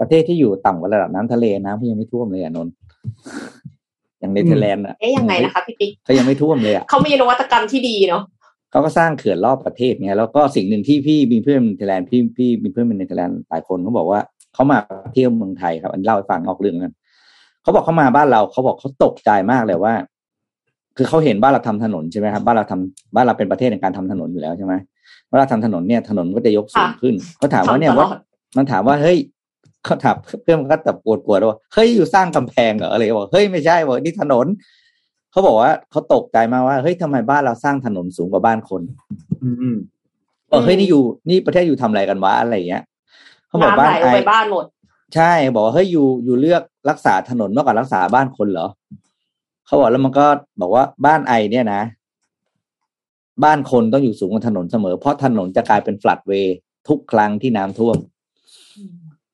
[0.00, 2.72] ประเทศที่อยู่ต่ำกว่าระดับน้ำทะเลน้ำเขายังไม่ท่วมเลยอะนนท์
[4.20, 8.22] อย่างเนเธอร์แลนด์อะเอ๊ยยังไงนะคะพี่ปิ๊กเขายังไม่ท่วมเลยอะเขามีนวัตกรรมที่ดีเนาะ
[8.70, 14.20] เขาก็สร้างเขื่อนรอบประเทศไงแล้วก็สิ่งหนึ่งที่พี่มีเพื่อนเนเธอร์แลนด์พี่พี่มีเพื่อนเป็นเนเธอร์แลนด์หลายคนเขาบอกว่า
[14.54, 14.78] เขามา
[15.12, 16.94] เที่ยวเมืองไทยครับอันนเล่าให้ฟังนอกเรื่องกัน
[17.62, 19.94] เขาบอกเขามาบ้านเราเขาบอกเขาตกใจมากเลยว่า
[20.96, 24.74] คือเขาเห็นบ้านเราทำถนนใช่ไหมครับบ้านเราทำบ้านเราเป็นประเทศในการทำถนนอยู่แล้วใช่ไหม
[25.30, 28.20] เวลาทำถนนเนี่ยถนนก็จะยกสูงขึ้นเขาถามว่าเนี่ยทำตลว่าอด
[28.56, 29.18] มันถามว่าเฮ้ย
[29.84, 34.46] เขาถามเพื่อนมันก็แบบปวดปวดว่าเฮ้ยอยู่สร้างกำแพงเหรออะไรบอกเฮ้ยไม่ใช่บอกนี่ถนน
[35.30, 38.82] เขาบอกว่าเขาตกใจมากว่าเฮ้ยทำไมบ้านเราสร้างถนนสูงกว่าบ้านคน
[39.42, 39.76] อืม
[40.48, 42.82] เออเฮ้ยนี่อยู่นี่ประเทศอยู่ทำอะไรกันวะอะไรอย่างเงี้ย
[43.48, 44.64] เขาบอกน้ำบ้าไหนลลไองไปบ้านหมด
[45.14, 48.66] ใช่บอกว่าเฮ้ยอยู่อยู่เลือกรักษาถนนมากกว่ารักษาบ้านคนเหรอ
[49.66, 50.26] เขาบอกแล้วมันก็
[50.60, 51.82] บอกว่าบ้านไอเนี่ยนะ
[53.44, 56.56] บ้านคนต้องอยู่สูงกว่าถนนเสมอ เพราะถนนจะกลายเป็นฟลัดเวย์
[56.88, 57.96] ทุกครั้งที่น้ำท่วม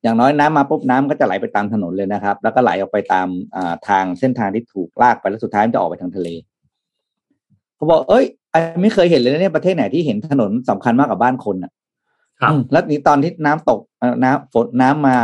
[0.03, 6.29] อย่างน้อยน้ำมาปุ๊บน้ำก็จะไหลไปตามถนนเลยนะครับ แล้วก็ไหลออกไปตามอ่าทางเส้นทางที่ถูกลากไปแล้วสุดท้ายมันจะออกไปทางทะเล
[7.77, 11.73] เขาบอก เอ้ยไอไม่เคยเห็นเลยนะเนี่ยประเทศไหนที่เห็นถนนสำคัญมากกว่าบ้านคนอะ
[12.41, 15.17] ครับอืมแล้วนี้ตอนที่น้ำตกเอ่อน้ำฝนน้ำมา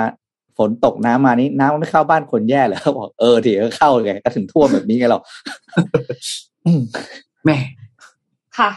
[0.58, 5.20] ฝนตกน้ำมานี้น้ำมันไม่เข้าบ้านคนแย่เลยเขาบอกเออทีก็เข้าไงก็ถึงท่วมแบบนี้ไงเรา
[6.66, 6.80] อืม
[7.44, 7.56] แม่
[8.58, 8.70] ค่ะ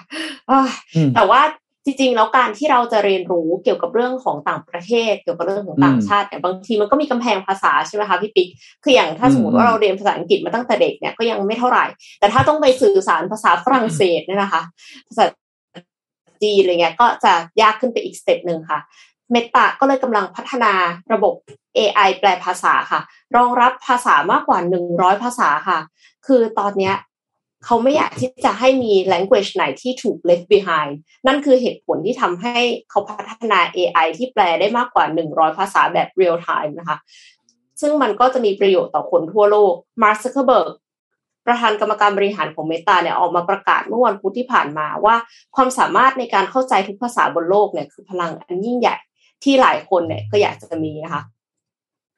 [0.50, 1.42] อ้าวอืมแต่ว่า
[1.90, 8.48] จริงๆแล้วการที่เราจะเรียนรู้เกี่ยวกับเรื่องของต่างประเทศ เกี่ยวกับเรื่องของต่างชาติเนี่ยบางทีมันก็มีกำแพงภาษาใช่ไหมคะพี่ปิ๊ก
[8.84, 11.86] คืออย่างถ้าสมมติว่าเราเรียนภาษาอังกฤษมาตั้งแต่เด็กเนี่ยก็ยังไม่เท่าไหร่
[12.20, 14.62] แต่ถ้าต้องไปสื่อสารภาษาฝรั่งเศสเนี่ยนะคะ
[15.08, 15.26] ภาษา
[16.42, 18.80] จีนอะไรเงี้ยก็จะยากขึ้นไปอีก step หนึ่งค่ะ
[19.32, 20.74] Meta ก็เลยกำลังพัฒนา
[21.14, 21.34] ระบบ
[21.78, 23.02] AI แปลภาษาค่ะ
[23.36, 24.60] รองรับภาษามากกว่า
[24.92, 25.80] 100 ภาษาค่ะ
[26.28, 26.96] คือตอนเนี้ย
[27.66, 30.94] เขาไม่อยากที่จะให้มี language ไหนที่ถูก left behind
[31.28, 32.58] นั่นคือเหตุผลที่ทำให้
[32.90, 36.98] เขาพัฒนา AI ที่แปลได้มากกว่า 100 ภาษาแบบ real time นะคะ
[37.82, 40.70] ซึ่งมันก็จะมีประโยชน์ต่อคนทั่วโลก Mark Zuckerberg
[41.46, 45.16] ประธานกรรมการบริหารของเมตาเนี่ยออกมาประกาศเมื่อวันพุธที่ผ่านมาว่า
[45.56, 48.96] ความสามารถในการเข้าใจทุกภาษาบนโลกเนี่ยคือพลังอันยิ่งใหญ่
[49.44, 51.24] ที่หลายคนเนี่ยก็อยากจะมีนะคะ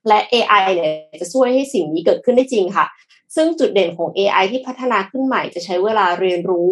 [0.08, 0.91] และ AI เนี่ย
[1.22, 2.86] จะช่วยให้สิ่งนี้เกิดขึ้นได้จริงค่ะ
[3.36, 6.68] ซึ่งจุดเด่นของ AI ที่พัฒนาขึ้นใหม่จะใช้เวลาเรียนรู้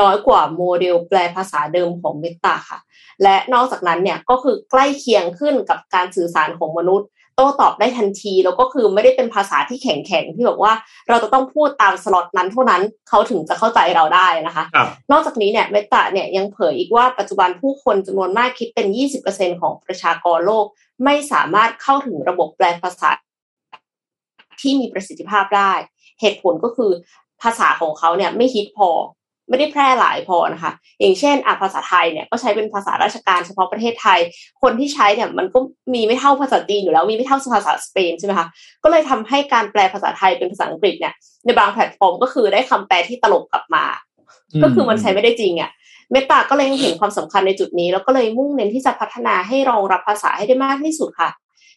[0.00, 2.78] น้อยกว่าโมเดลแปลภาษาเดิมของเมตาค่ะ
[3.22, 10.72] และนอกจากนั้นเนี่ยก็คือใกล้เคียงขึ้นกับการสื่อสารของมนุษย์โต้ตอบได้ทันที แล้วก็คือไม่ได้เป็นภาษาที่แข็งๆที่แบบว่า
[11.08, 18.86] เราจะต้องพูดตามสล็อตนั้นเท่านั้นเขาถึงจะเข้าใจเราได้นะคะครับนอกจากนี้เนี่ยเมตาเนี่ยยังเผยอีกว่าปัจจุบันผู้คนจำนวนมากคิดเป็น
[19.24, 20.66] 20%ของประชากรโลก
[21.04, 23.10] ไม่สามารถเข้าถึงระบบแปลภาษา
[24.60, 25.72] ที่มีประสิทธิภาพได้
[26.20, 26.90] เหตุผลก็คือ
[27.42, 28.90] ภาษาของเขาเนี่ยไม่ฮิตพอ
[29.48, 34.20] ไม่ได้แพร่หลายพอนะคะ อย่างเช่นอะภาษาไทยเนี่ยก็ใช้เป็นภาษาราชการเฉพาะประเทศไทย
[34.62, 35.58] คนที่ใช้เนี่ยมันก็
[35.94, 38.46] มีไม่เท่าภาษาจีนอยู่แล้ว มีไม่เท่าภาษาสเปนใช่ไหมคะ
[38.82, 43.84] ก็เลยทำให้การแปลภาษาไทยเป็นภาษาอังกฤษเนี่ยในบางแพลตฟอร์มก็คือได้คำแปลที่ตลกกลับมา
[44.62, 45.70] ก็คือมันใช้ไม่ได้จริงอะ
[46.12, 51.30] เมตาก็เลยเห็นความสำคัญในจุดนี้ แล้วก็เลยมุ่งเน้นที่จะพัฒนาให้รองรับภาษาให้ได้มากที่สุดค่ะ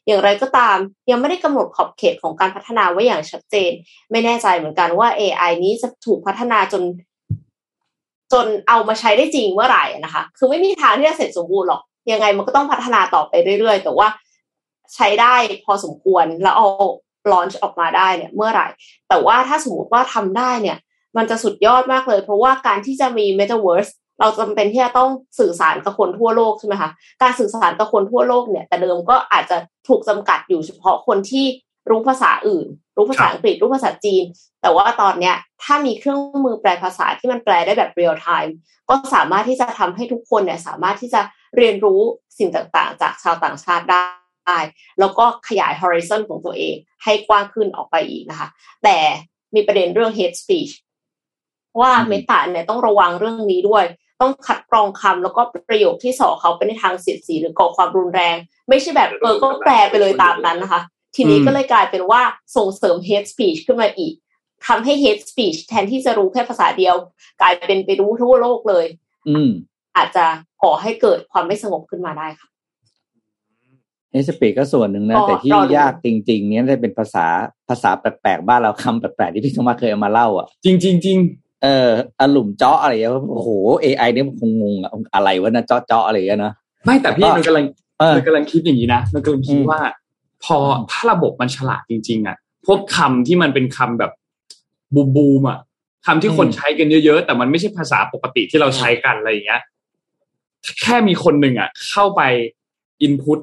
[0.06, 0.78] อย่างไรก็ตาม
[1.12, 3.72] ยังไม่ได้กำหนดขอบเขตของการพัฒนาไว้อย่างชัดเจน
[4.12, 6.84] ไม่แน่ใจเหมือนกันว่า AI นี้จะถูกพัฒนาจน
[8.34, 11.82] จนเอามาใช้ได้จริงเมื่อไหร่นะคะ คือไม่มีทางที่จะเสร็จสมบูรณ์หรอก
[12.12, 14.08] ยังไงมันก็ต้องพัฒนาต่อไปเรื่อยๆ แต่ว่า
[14.96, 16.68] ใช้ได้พอสมควรแล้วเอา
[17.32, 18.68] ลอนช์ออกมาได้เนี่ยเมื่อไหร่
[19.10, 20.78] แต่ว่าถ้าสมมติว่าทำได้เนี่ย
[21.18, 23.92] มันจะสุดยอดมากเลย เพราะว่าการที่จะมี Metaverse
[24.24, 25.10] เราจำเป็นที่จะต้อง
[25.40, 26.90] สื่อสารกับคนทั่วโลกใช่ไหมคะ
[27.22, 29.58] การสื่อสารกับคนทั่วโลกเนี่ยแต่เดิมก็อาจจะ
[29.88, 31.46] ถูกจำกัดอยู่เฉพาะคนที่
[31.90, 32.68] รู้ภาษาอื่น
[32.98, 34.24] รู้ภาษาอังกฤษรู้ภาษาจีน
[34.62, 38.56] แต่ว่าตอนเนี้ยถ้ามีเครื่องมือแปลภาษาที่มันแปลได้แบบเรียลไทม์
[38.90, 41.22] ก็สามารถที่จะทำให้ทุกคนเนี่ยสามารถที่จะ
[41.58, 42.02] เรียนรู้
[42.38, 44.60] สิ่งต่างๆ จากชาวต่างชาติได้
[45.00, 48.48] แล้วก็ขยาย horizon ของตัวเอง ให้กว้างขึ้นออกไปอีกนะคะ
[48.84, 48.98] แต่
[49.56, 50.72] มีประเด็นเรื่อง hate speech
[51.80, 53.86] ว่าอืมเมตาเนี่ยต้องระวังเรื่องนี้ด้วย
[54.22, 58.36] ต้องคัดกรองคำแล้วก็ประโยคที่ส่อเขาไปในทางเสียดสีหรือก่อความรุนแรง
[58.70, 60.82] ไม่ใช่แบบเออก็แปลไปเลยตามนั้นนะคะ
[61.16, 62.22] ทีนี้อืมก็เลยกลายเป็นว่า
[62.56, 64.14] ส่งเสริม hate speech ขึ้นมาอีก
[64.68, 66.96] ทำให้ hate speech แทนที่จะรู้แค่ภาษาเดียว
[67.42, 68.86] กลายเป็นไปรู้ทั่วโลกเลย
[69.30, 69.50] อืม
[69.98, 70.26] อาจจะ
[70.64, 72.48] ก่อให้เกิดความไม่สงบขึ้นมาได้ค่ะ
[74.12, 77.26] เอสปีกก็ส่วนหนึ่งนะก็แต่ที่รอดูยากจริง ๆ เนี้ยจะเป็นภาษา
[77.70, 81.18] ภาษาแปลกๆบ้านเราคำแปลกๆที่พี่ธรรมาเคยเอามาเล่าอะ จริงจริงจริง
[81.64, 81.90] เออ
[82.20, 83.50] อลุ่มเจาะอะไรอย่างเงี้ยโอ้โห
[83.82, 86.54] เอไอเนี่ยมันคงงงอะอะไรวะนะเจาะเจาะอะไรอย่างเงี้ยนะ
[86.86, 87.66] ไม่แต่พี่ก็มันกำลัง
[88.00, 89.82] เออมันกำลังคิดอย่างนี้นะมันกำลังคิดอืมว่า
[90.44, 90.58] พอ
[90.92, 94.12] ถ้าระบบมันฉลาดจริง ๆ อะ พวกคำที่มันเป็นคำแบบ
[94.96, 95.60] บูมบูมอะ
[96.06, 99.62] คำที่คนใช้กันเยอะๆ แต่มันไม่ใช่ภาษาปกติที่เราใช้กันอะไรอย่างเงี้ย
[100.82, 102.22] แค่มีคนหนึ่งอะ เข้าไป
[103.02, 103.40] อินพุต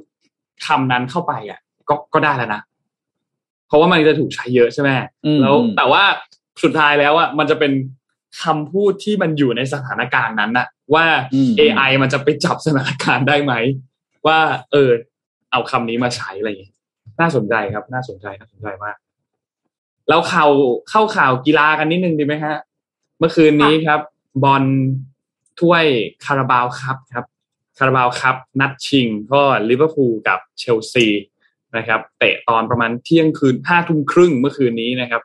[0.66, 1.58] คำนั้นเข้าไปอะ
[1.88, 2.60] ก็ก็ได้แล้วนะ
[3.66, 4.88] เพราะว่ามันจะถูกใช้เยอะใช่ไหม
[5.24, 6.02] อืมแล้วอืมแต่ว่า
[6.62, 7.72] สุดท้ายแล้วอะมันจะเป็น
[8.42, 13.54] คำพูดที่มันอยู่ในสถานการณ์นั้นน่ะ ว่าอืม AI มันจะไปจับสถานการณ์ได้ไหม
[14.26, 14.38] ว่า
[14.72, 14.90] เออ
[15.50, 16.74] เอาคำนี้มาใช้อะไรอย่างเงี้ย
[17.20, 18.96] น่าสนใจครับ น่าสนใจน่าสนใจมาก
[20.08, 20.50] แล้วข่าว
[20.90, 22.56] เข้าข่าวกีฬากันนิดนึงดีไหมฮะ
[23.18, 24.00] เมื่อคืนนี้ครับ
[24.44, 24.64] บอล
[25.60, 25.84] ถ้วย
[26.24, 27.24] คาราบาวครับครับ
[27.78, 31.06] คาราบาวครับ นัดชิงก็ลิเวอร์พูลกับเชลซี
[31.76, 35.22] นะครับ เตะตอนประมาณเที่ยงคืนห้าทุ่มครึ่งเมื่อคืนนี้นะครับ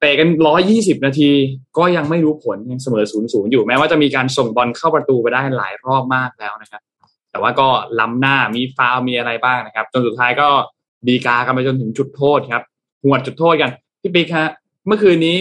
[0.00, 1.30] เตะกันร้อยยี่สิบนาที
[1.78, 6.82] ก็ยังไม่รู้ผลยังเสมอศูนย์ศูนย์อยู่แม้ว่าจะมีการส่งบอลเข้าประตูไปได้หลายรอบมากแล้วนะครับ
[7.30, 7.68] แต่ว่าก็
[8.00, 10.48] ล้ำหน้ามีฟาวล์มีอะไรบ้างนะครับ จนสุดท้ายก็
[11.08, 12.62] ลากกันไปจนถึงจุดโทษครับ
[13.04, 13.70] หวดจุดโทษกัน
[14.02, 14.48] พี่ปิ๊กฮะ
[14.86, 15.38] เมื่อคืนนี้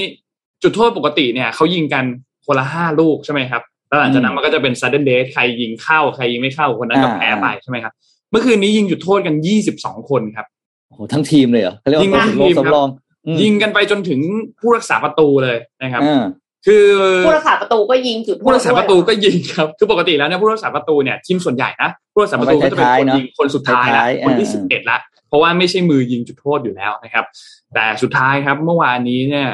[0.63, 2.03] จุดโทษปกติเนี่ยเขายิงกัน
[2.45, 7.93] คนละห้าลูกใช่ไหมครับแล้วหลังจากนั้นมันก็จะเป็น sudden death ใครยิงเข้าใครยิงไม่เข้าคนนั้นก็แพ้ไปใช่ไหมครับ
[8.31, 10.45] เมื่อคืนนี้ยิงจุดโทษกันยี่สิบสองคนครับ
[10.87, 13.04] โอ้โหทั้งทีมเลยเหรอเขาเรียกว่ายิงตัวทั้งถึงโลทีกมครับสำรองอืม
[13.41, 14.19] ยิงกันไปจนถึง
[14.59, 16.25] ผู้รักษาประตูเลยนะครับอ่า
[16.65, 16.87] คือ
[17.25, 24.97] ผู้รักษาประตูก็ยิงจุดโทษผู้รักษาประตูด้วยก็ยิงครับคือปกติแล้วเนี่ยผู้รักษาประตูเนี่ยทีมส่วนใหญ่นะผู้รักษาประตูก็จะเป็นคนยิงคนสุดท้ายละท้ายๆคนที่เออสิบเอ็ดละ
[25.27, 27.25] เพราะว่าไม่ใช่มือยิงจุดโทษอยู่แล้วนะครับ
[27.73, 29.47] แต่สุดท้ายครับเมื่อวานนี้เนี่ย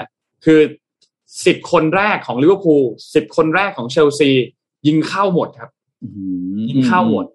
[0.45, 0.59] คือ
[1.45, 2.83] สิบคนแรกของลิเวอร์พูล
[3.15, 4.31] สิบคนแรกของเชลซี
[4.87, 5.69] ยิงเข้าหมดครับ
[6.03, 6.09] อื
[6.55, 7.25] มยิงเข้าหมด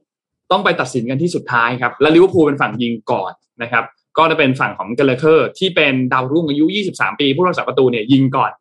[0.51, 3.32] ต้องไปตัดสินกันที่สุดท้ายครับ แล้วลิเวอร์พูลเป็นฝั่งยิงก่อน
[3.62, 3.84] นะครับ
[4.19, 6.64] ก็จะเป็นฝั่งของเคลเลเฮอร์ที่เป็นดาวรุ่งอายุ
[6.95, 8.53] 23 ปี ผู้รักษาประตูเนี่ยยิงก่อน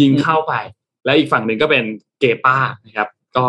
[0.00, 0.52] ยิงเข้าไป
[1.04, 1.84] แล้วอีกฝั่งหนึ่งก็เป็น
[2.20, 2.56] เกป้า
[2.86, 3.46] นะครับ ก็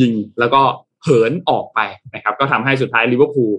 [0.00, 0.62] ยิงแล้วก็
[1.02, 1.80] เหินออกไป
[2.14, 3.52] นะครับ ก็ทำให้สุดท้ายลิเวอร์พูล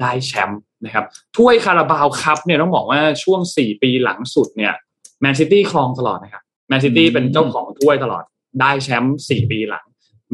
[0.00, 1.04] ได้แชมป์นะครับ
[1.36, 4.72] ถ้วยคาราบาวคัพเนี่ยต้องบอกว่าช่วง 4 ปีหลังสุดเนี่ย
[5.20, 8.24] แมนซิตี้ครองตลอดนะครับแมนซิตี้เป็นเจ้าของถ้วยตลอด
[8.60, 9.84] ได้แชมป์4ปีหลัง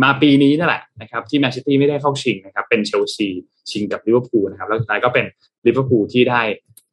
[0.03, 3.29] มาปีนี้นั่นแหละนะครับที่แมนซิตี้ไม่ได้เข้าชิงนะครับเป็นเชลซี
[3.71, 5.25] ชิงกับลิเวอร์พูลนะครับแล้วสุดท้ายก็เป็น
[5.67, 6.41] ลิเวอร์พูลที่ได้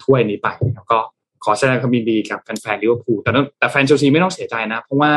[0.03, 0.99] ถ้วยนี้ไปนะครับก็
[1.43, 5.11] ขอแสดงความยินดีกับแฟนๆลิเวอร์พูลแต่ต้องแต่แฟนเชลซีไม่ต้องเสียใจนะ เพราะว่า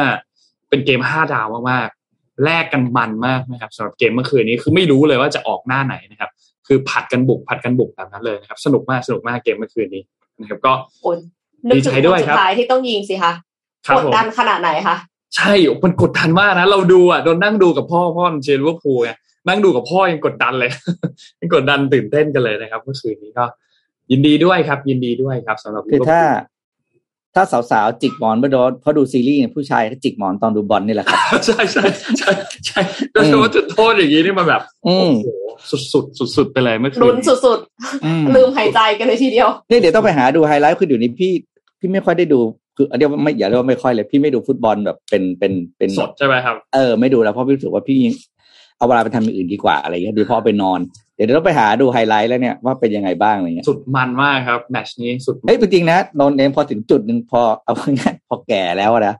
[0.68, 6.30] เป็นเกมห้าดาวมากๆแลกกันมันมากนะครับสำหรับเกมเมื่อคืนนี้คือไม่รู้เลยว่าจะออกหน้าไหนนะครับ
[6.66, 10.03] คือผัดกันบุกผัดกันบุกแบบนั้นเลยนะครับ สนุกมากสนุกมากเกมเมื่อคืนนี้
[10.41, 10.72] นะครับ ก็
[11.03, 11.16] โอ้ย
[11.68, 13.32] นึกดีถึใจงด้วยคนครับสุดท้ายที่ต้องยิงสิคะ
[13.86, 14.97] ครับกดผมดันขนาดไหนคะ
[15.37, 15.53] ใช่
[15.85, 19.11] มันกดดันมากนะ เราดูอะโดนนั่งดูกับพ่อพ่อมันเชียร์ลิเวอร์พูลไง
[19.49, 20.70] นั่งดูกับพ่อยังกดดันเลย
[21.41, 23.45] ยังกดดันตื่นเต้นกันเลยนะครับเมื่อคืนนี้ก็
[24.11, 26.49] ยินดีด้วยครับ ยินดีด้วยครับสำหรับคือถ้าลิเวร์
[27.35, 31.85] ถ้าสาวๆจิกหมอนเมื่อโดนเพราะดูซีรีส์เนี่ยผู้ชายก็จิกหมอนตอนดูบอลนี่แหละครับพูลใช่ใช่
[32.18, 32.31] ใช่
[32.66, 32.81] ใช่
[33.12, 35.28] โดยเฉพาะจุดโทษอย่างนี้นี่มันแบบอืโอ้มโห
[35.70, 37.59] สุดสุดสุดสุดๆไปเลยเมื่อคืนลุ้นนี้สุด
[38.05, 41.33] อืมๆลืมหายใจกันเลยทีเดียวนี่เดี๋ยวต้องไปหาดูไฮไลท์คือเดี๋ยวนี้พี่
[41.81, 42.41] พี่ไม่ค่อยได้ดู
[42.76, 48.01] คือเดี๋ยวไม่อย่าเรียกว่าไม่ค่อยเลย พี่ไม่ดูฟุตบอลแบบเป็นเป็นเป็นสดใช่ไหมครับเออไม่ดูแล้วเพราะพี่รู้สึกว่าพี่
[48.76, 50.81] เอาเวลาไปทำอย่างอื่นดีกว่าอะไรเงี้ยดีพอเอาไปนอน
[51.14, 59.14] เดี๋ยวต้องไปหาดูไฮไลท์แล้วเนี่ยว่าเป็นยังไงบ้างอะไรเงี้ยสุดมันมากครับแมตช์นี้สุดเฮ้ยจริงๆนะนนเองพอถึงจุดหนึ่งพอเอาง่ายๆพอแก่แล้วอะนะ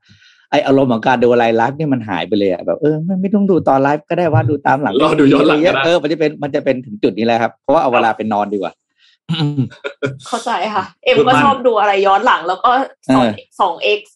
[0.51, 8.73] ไออารมณ์ของการดูไลฟ์ไลฟ์เนี่ยมันหายไปเลยอะแบบเออมันไม่ต้องดูตอนไลฟ์ก็ได้ว่าดูตามหลังรอดูย้อนหลังก็ได้เออมันจะเป็นมันจะเป็นถึงจุดนี้แหละครับเพราะว่าเอาเวลาไปนอนดีกว่า
[10.27, 12.71] เข้าใจค่ะ เอ็มสุดก็มันชอบดูอะไรย้อนหลัง แล้วก็
[13.09, 14.15] สองเออสองเอ็กซ์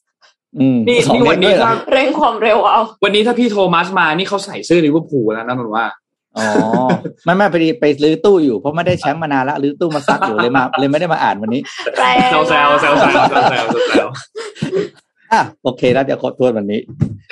[0.59, 5.87] อืมนี่สองนี่วันนี้เดือถ้าเร่งความเร็วเอา วันนี้ถ้าพี่โทมัสมานี่เขาใส่เสื้อลิเวอร์พูลแล้วนะนนท์ว่า
[6.39, 6.47] อ๋อ
[7.25, 11.61] ไม่ไม่พอดีไปรื้อตู้อยู่เพราะไม่ได้แชมป์มานานละรื้อตู้มาซักอยู่เลยมาเลยไม่ได้มาอ่านวันนี้
[11.99, 14.09] แรงแซวแซวแซวแซวแซวแซวแซว
[15.35, 16.81] อะโอเคแล้วจะขอทวนวันนี้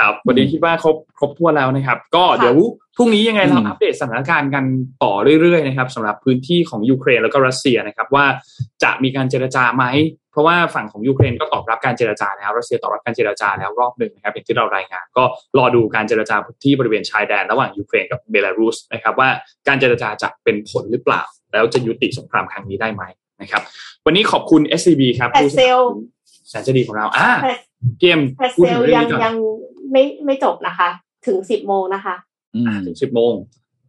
[0.01, 2.57] ครับวันนี้คิดว่าครบครบถ้วนแล้วนะครับ ก็เดี๋ยว
[2.97, 4.65] พรุ่งนี้ยังไงเราอืมอัปเดตสถานการณ์กัน
[5.03, 8.25] ต่อเรื่อยๆนะครับสำหรับพื้นที่ของยูเครนแล้วก็รัสเซียนะครับ ว่า
[8.83, 9.85] จะมีการเจรจาไหม
[10.33, 15.25] เพราะว่าฝั่งของยูเครนก็ตอบรับการเจรจาแล้วรัสเซียตอบรับการเจรจาแล้วรอบหนึ่งนะครับอย่างที่เรารายงาน ก็
[15.59, 19.29] รอดูการเจรจาที่บริเวณชายแดน ระหว่างยูเครนกับเบลารุสนะครับว่า
[19.69, 21.23] การเจรจาจะเป็นผลหรือเปล่า
[21.53, 23.03] แล้วจะยุติสงครามครั้งนี้ได้ไหม
[23.43, 23.63] นะครับ
[24.07, 27.55] วันนี้ขอบคุณ SCB ครับแต่ผู้สเซนับลสล์นุนแสนจะดีของเราอ่าแต่
[28.01, 29.35] เกมแต่พูดเซลถึงล์เรื่องยังนี้ก่อนยัง
[29.93, 30.89] ไม่ไม่จบนะคะ
[31.27, 32.15] ถึงสิบโมงนะคะ
[32.55, 33.33] อืมถึงสิบโมง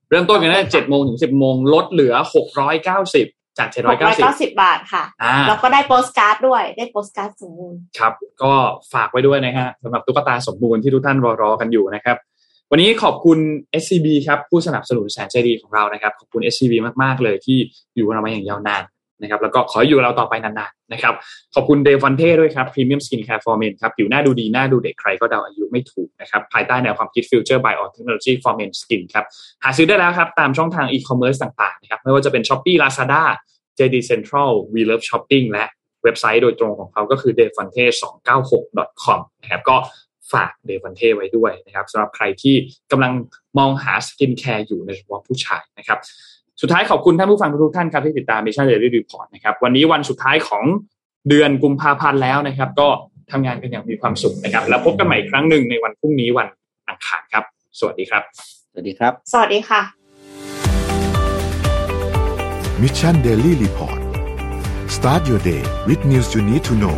[0.09, 3.27] เริ่มต้นกันได้เจ็ดโมงถึงสิบโมงลดเหลือหกร้อยเก้าสิบ
[3.57, 8.13] จากเจ็ดหร้อยกร้เก้าอยสิบเก้าสิบบาทค่ะอ่าแล้วก็ได้โปสการ์ดด้วยได้โปสการ์ดสมบูรณ์ครับ
[8.43, 8.53] ก็
[8.93, 12.17] ฝากไว้ด้วยนะฮะสำหรับตุ๊กตาสมบูรณ์ที่ทุกท่านรอรอกันอยู่นะครับ
[12.71, 13.39] วันนี้ขอบคุณ
[13.81, 16.73] SCB ครับ ผู้สนับสนุนแสนใจดีของเรานะครับ ขอบคุณ SCB
[17.03, 17.57] มาก ๆ เลยที่
[17.95, 18.83] อยู่กับเรามาอย่างยาวนาน
[19.23, 21.13] นะครับแล้วก็ขออยู่เราต่อไปนานๆนะครับ
[21.55, 29.25] ขอบคุณเดฟอนเท่ด้วยครับ Premium Skin Care for Men ครับผิวหน้าดูดีหน้าดูเด็กใครก็เดาอายุไม่ถูกนะครับภายใต้แนวความคิด Future by All Technology for Men Skin ครับ
[29.63, 33.23] หาซื้อได้แล้วครับตามช่องทาง e-commerce ต่างๆนะครับไม่ว่าจะเป็น Shopee Lazada
[33.79, 35.65] JD Central We Love Shopping และ
[36.03, 39.77] เว็บไซต์โดยตรงของเขาก็คือ d e f o n t e 2 9 6 com นะครับก็
[40.33, 42.55] ฝาก d e f o n t e ไว้ด้วยนะครับสำหรับใครที่
[42.91, 43.13] กำลัง
[43.57, 45.99] มองหาสกินแคร์อยู่ในเฉพาะผู้ชายนะครับ
[46.65, 50.63] สุดท้ายขอบคุณท่านผู้ฟังทุกท่านครับที่ติดตาม Mission Daily Report นะครับวันนี้วันสุดท้ายของ
[51.29, 52.87] เดือนกุมภาพันธ์แล้วนะครับ ก็
[53.31, 56.47] ทำงานกันอย่างมีความสุขนะครับ แล้วพบกันใหม่อีกครั้งหนึ่งในวันพรุ่งนี้วัน
[56.89, 57.43] อังคารครับ
[57.79, 58.23] สวัสดีครับ
[58.71, 59.81] สวัสดีครับ สวัสดีค่ะ
[62.81, 63.99] Mission Daily Report
[64.95, 66.97] start your day with news you need to know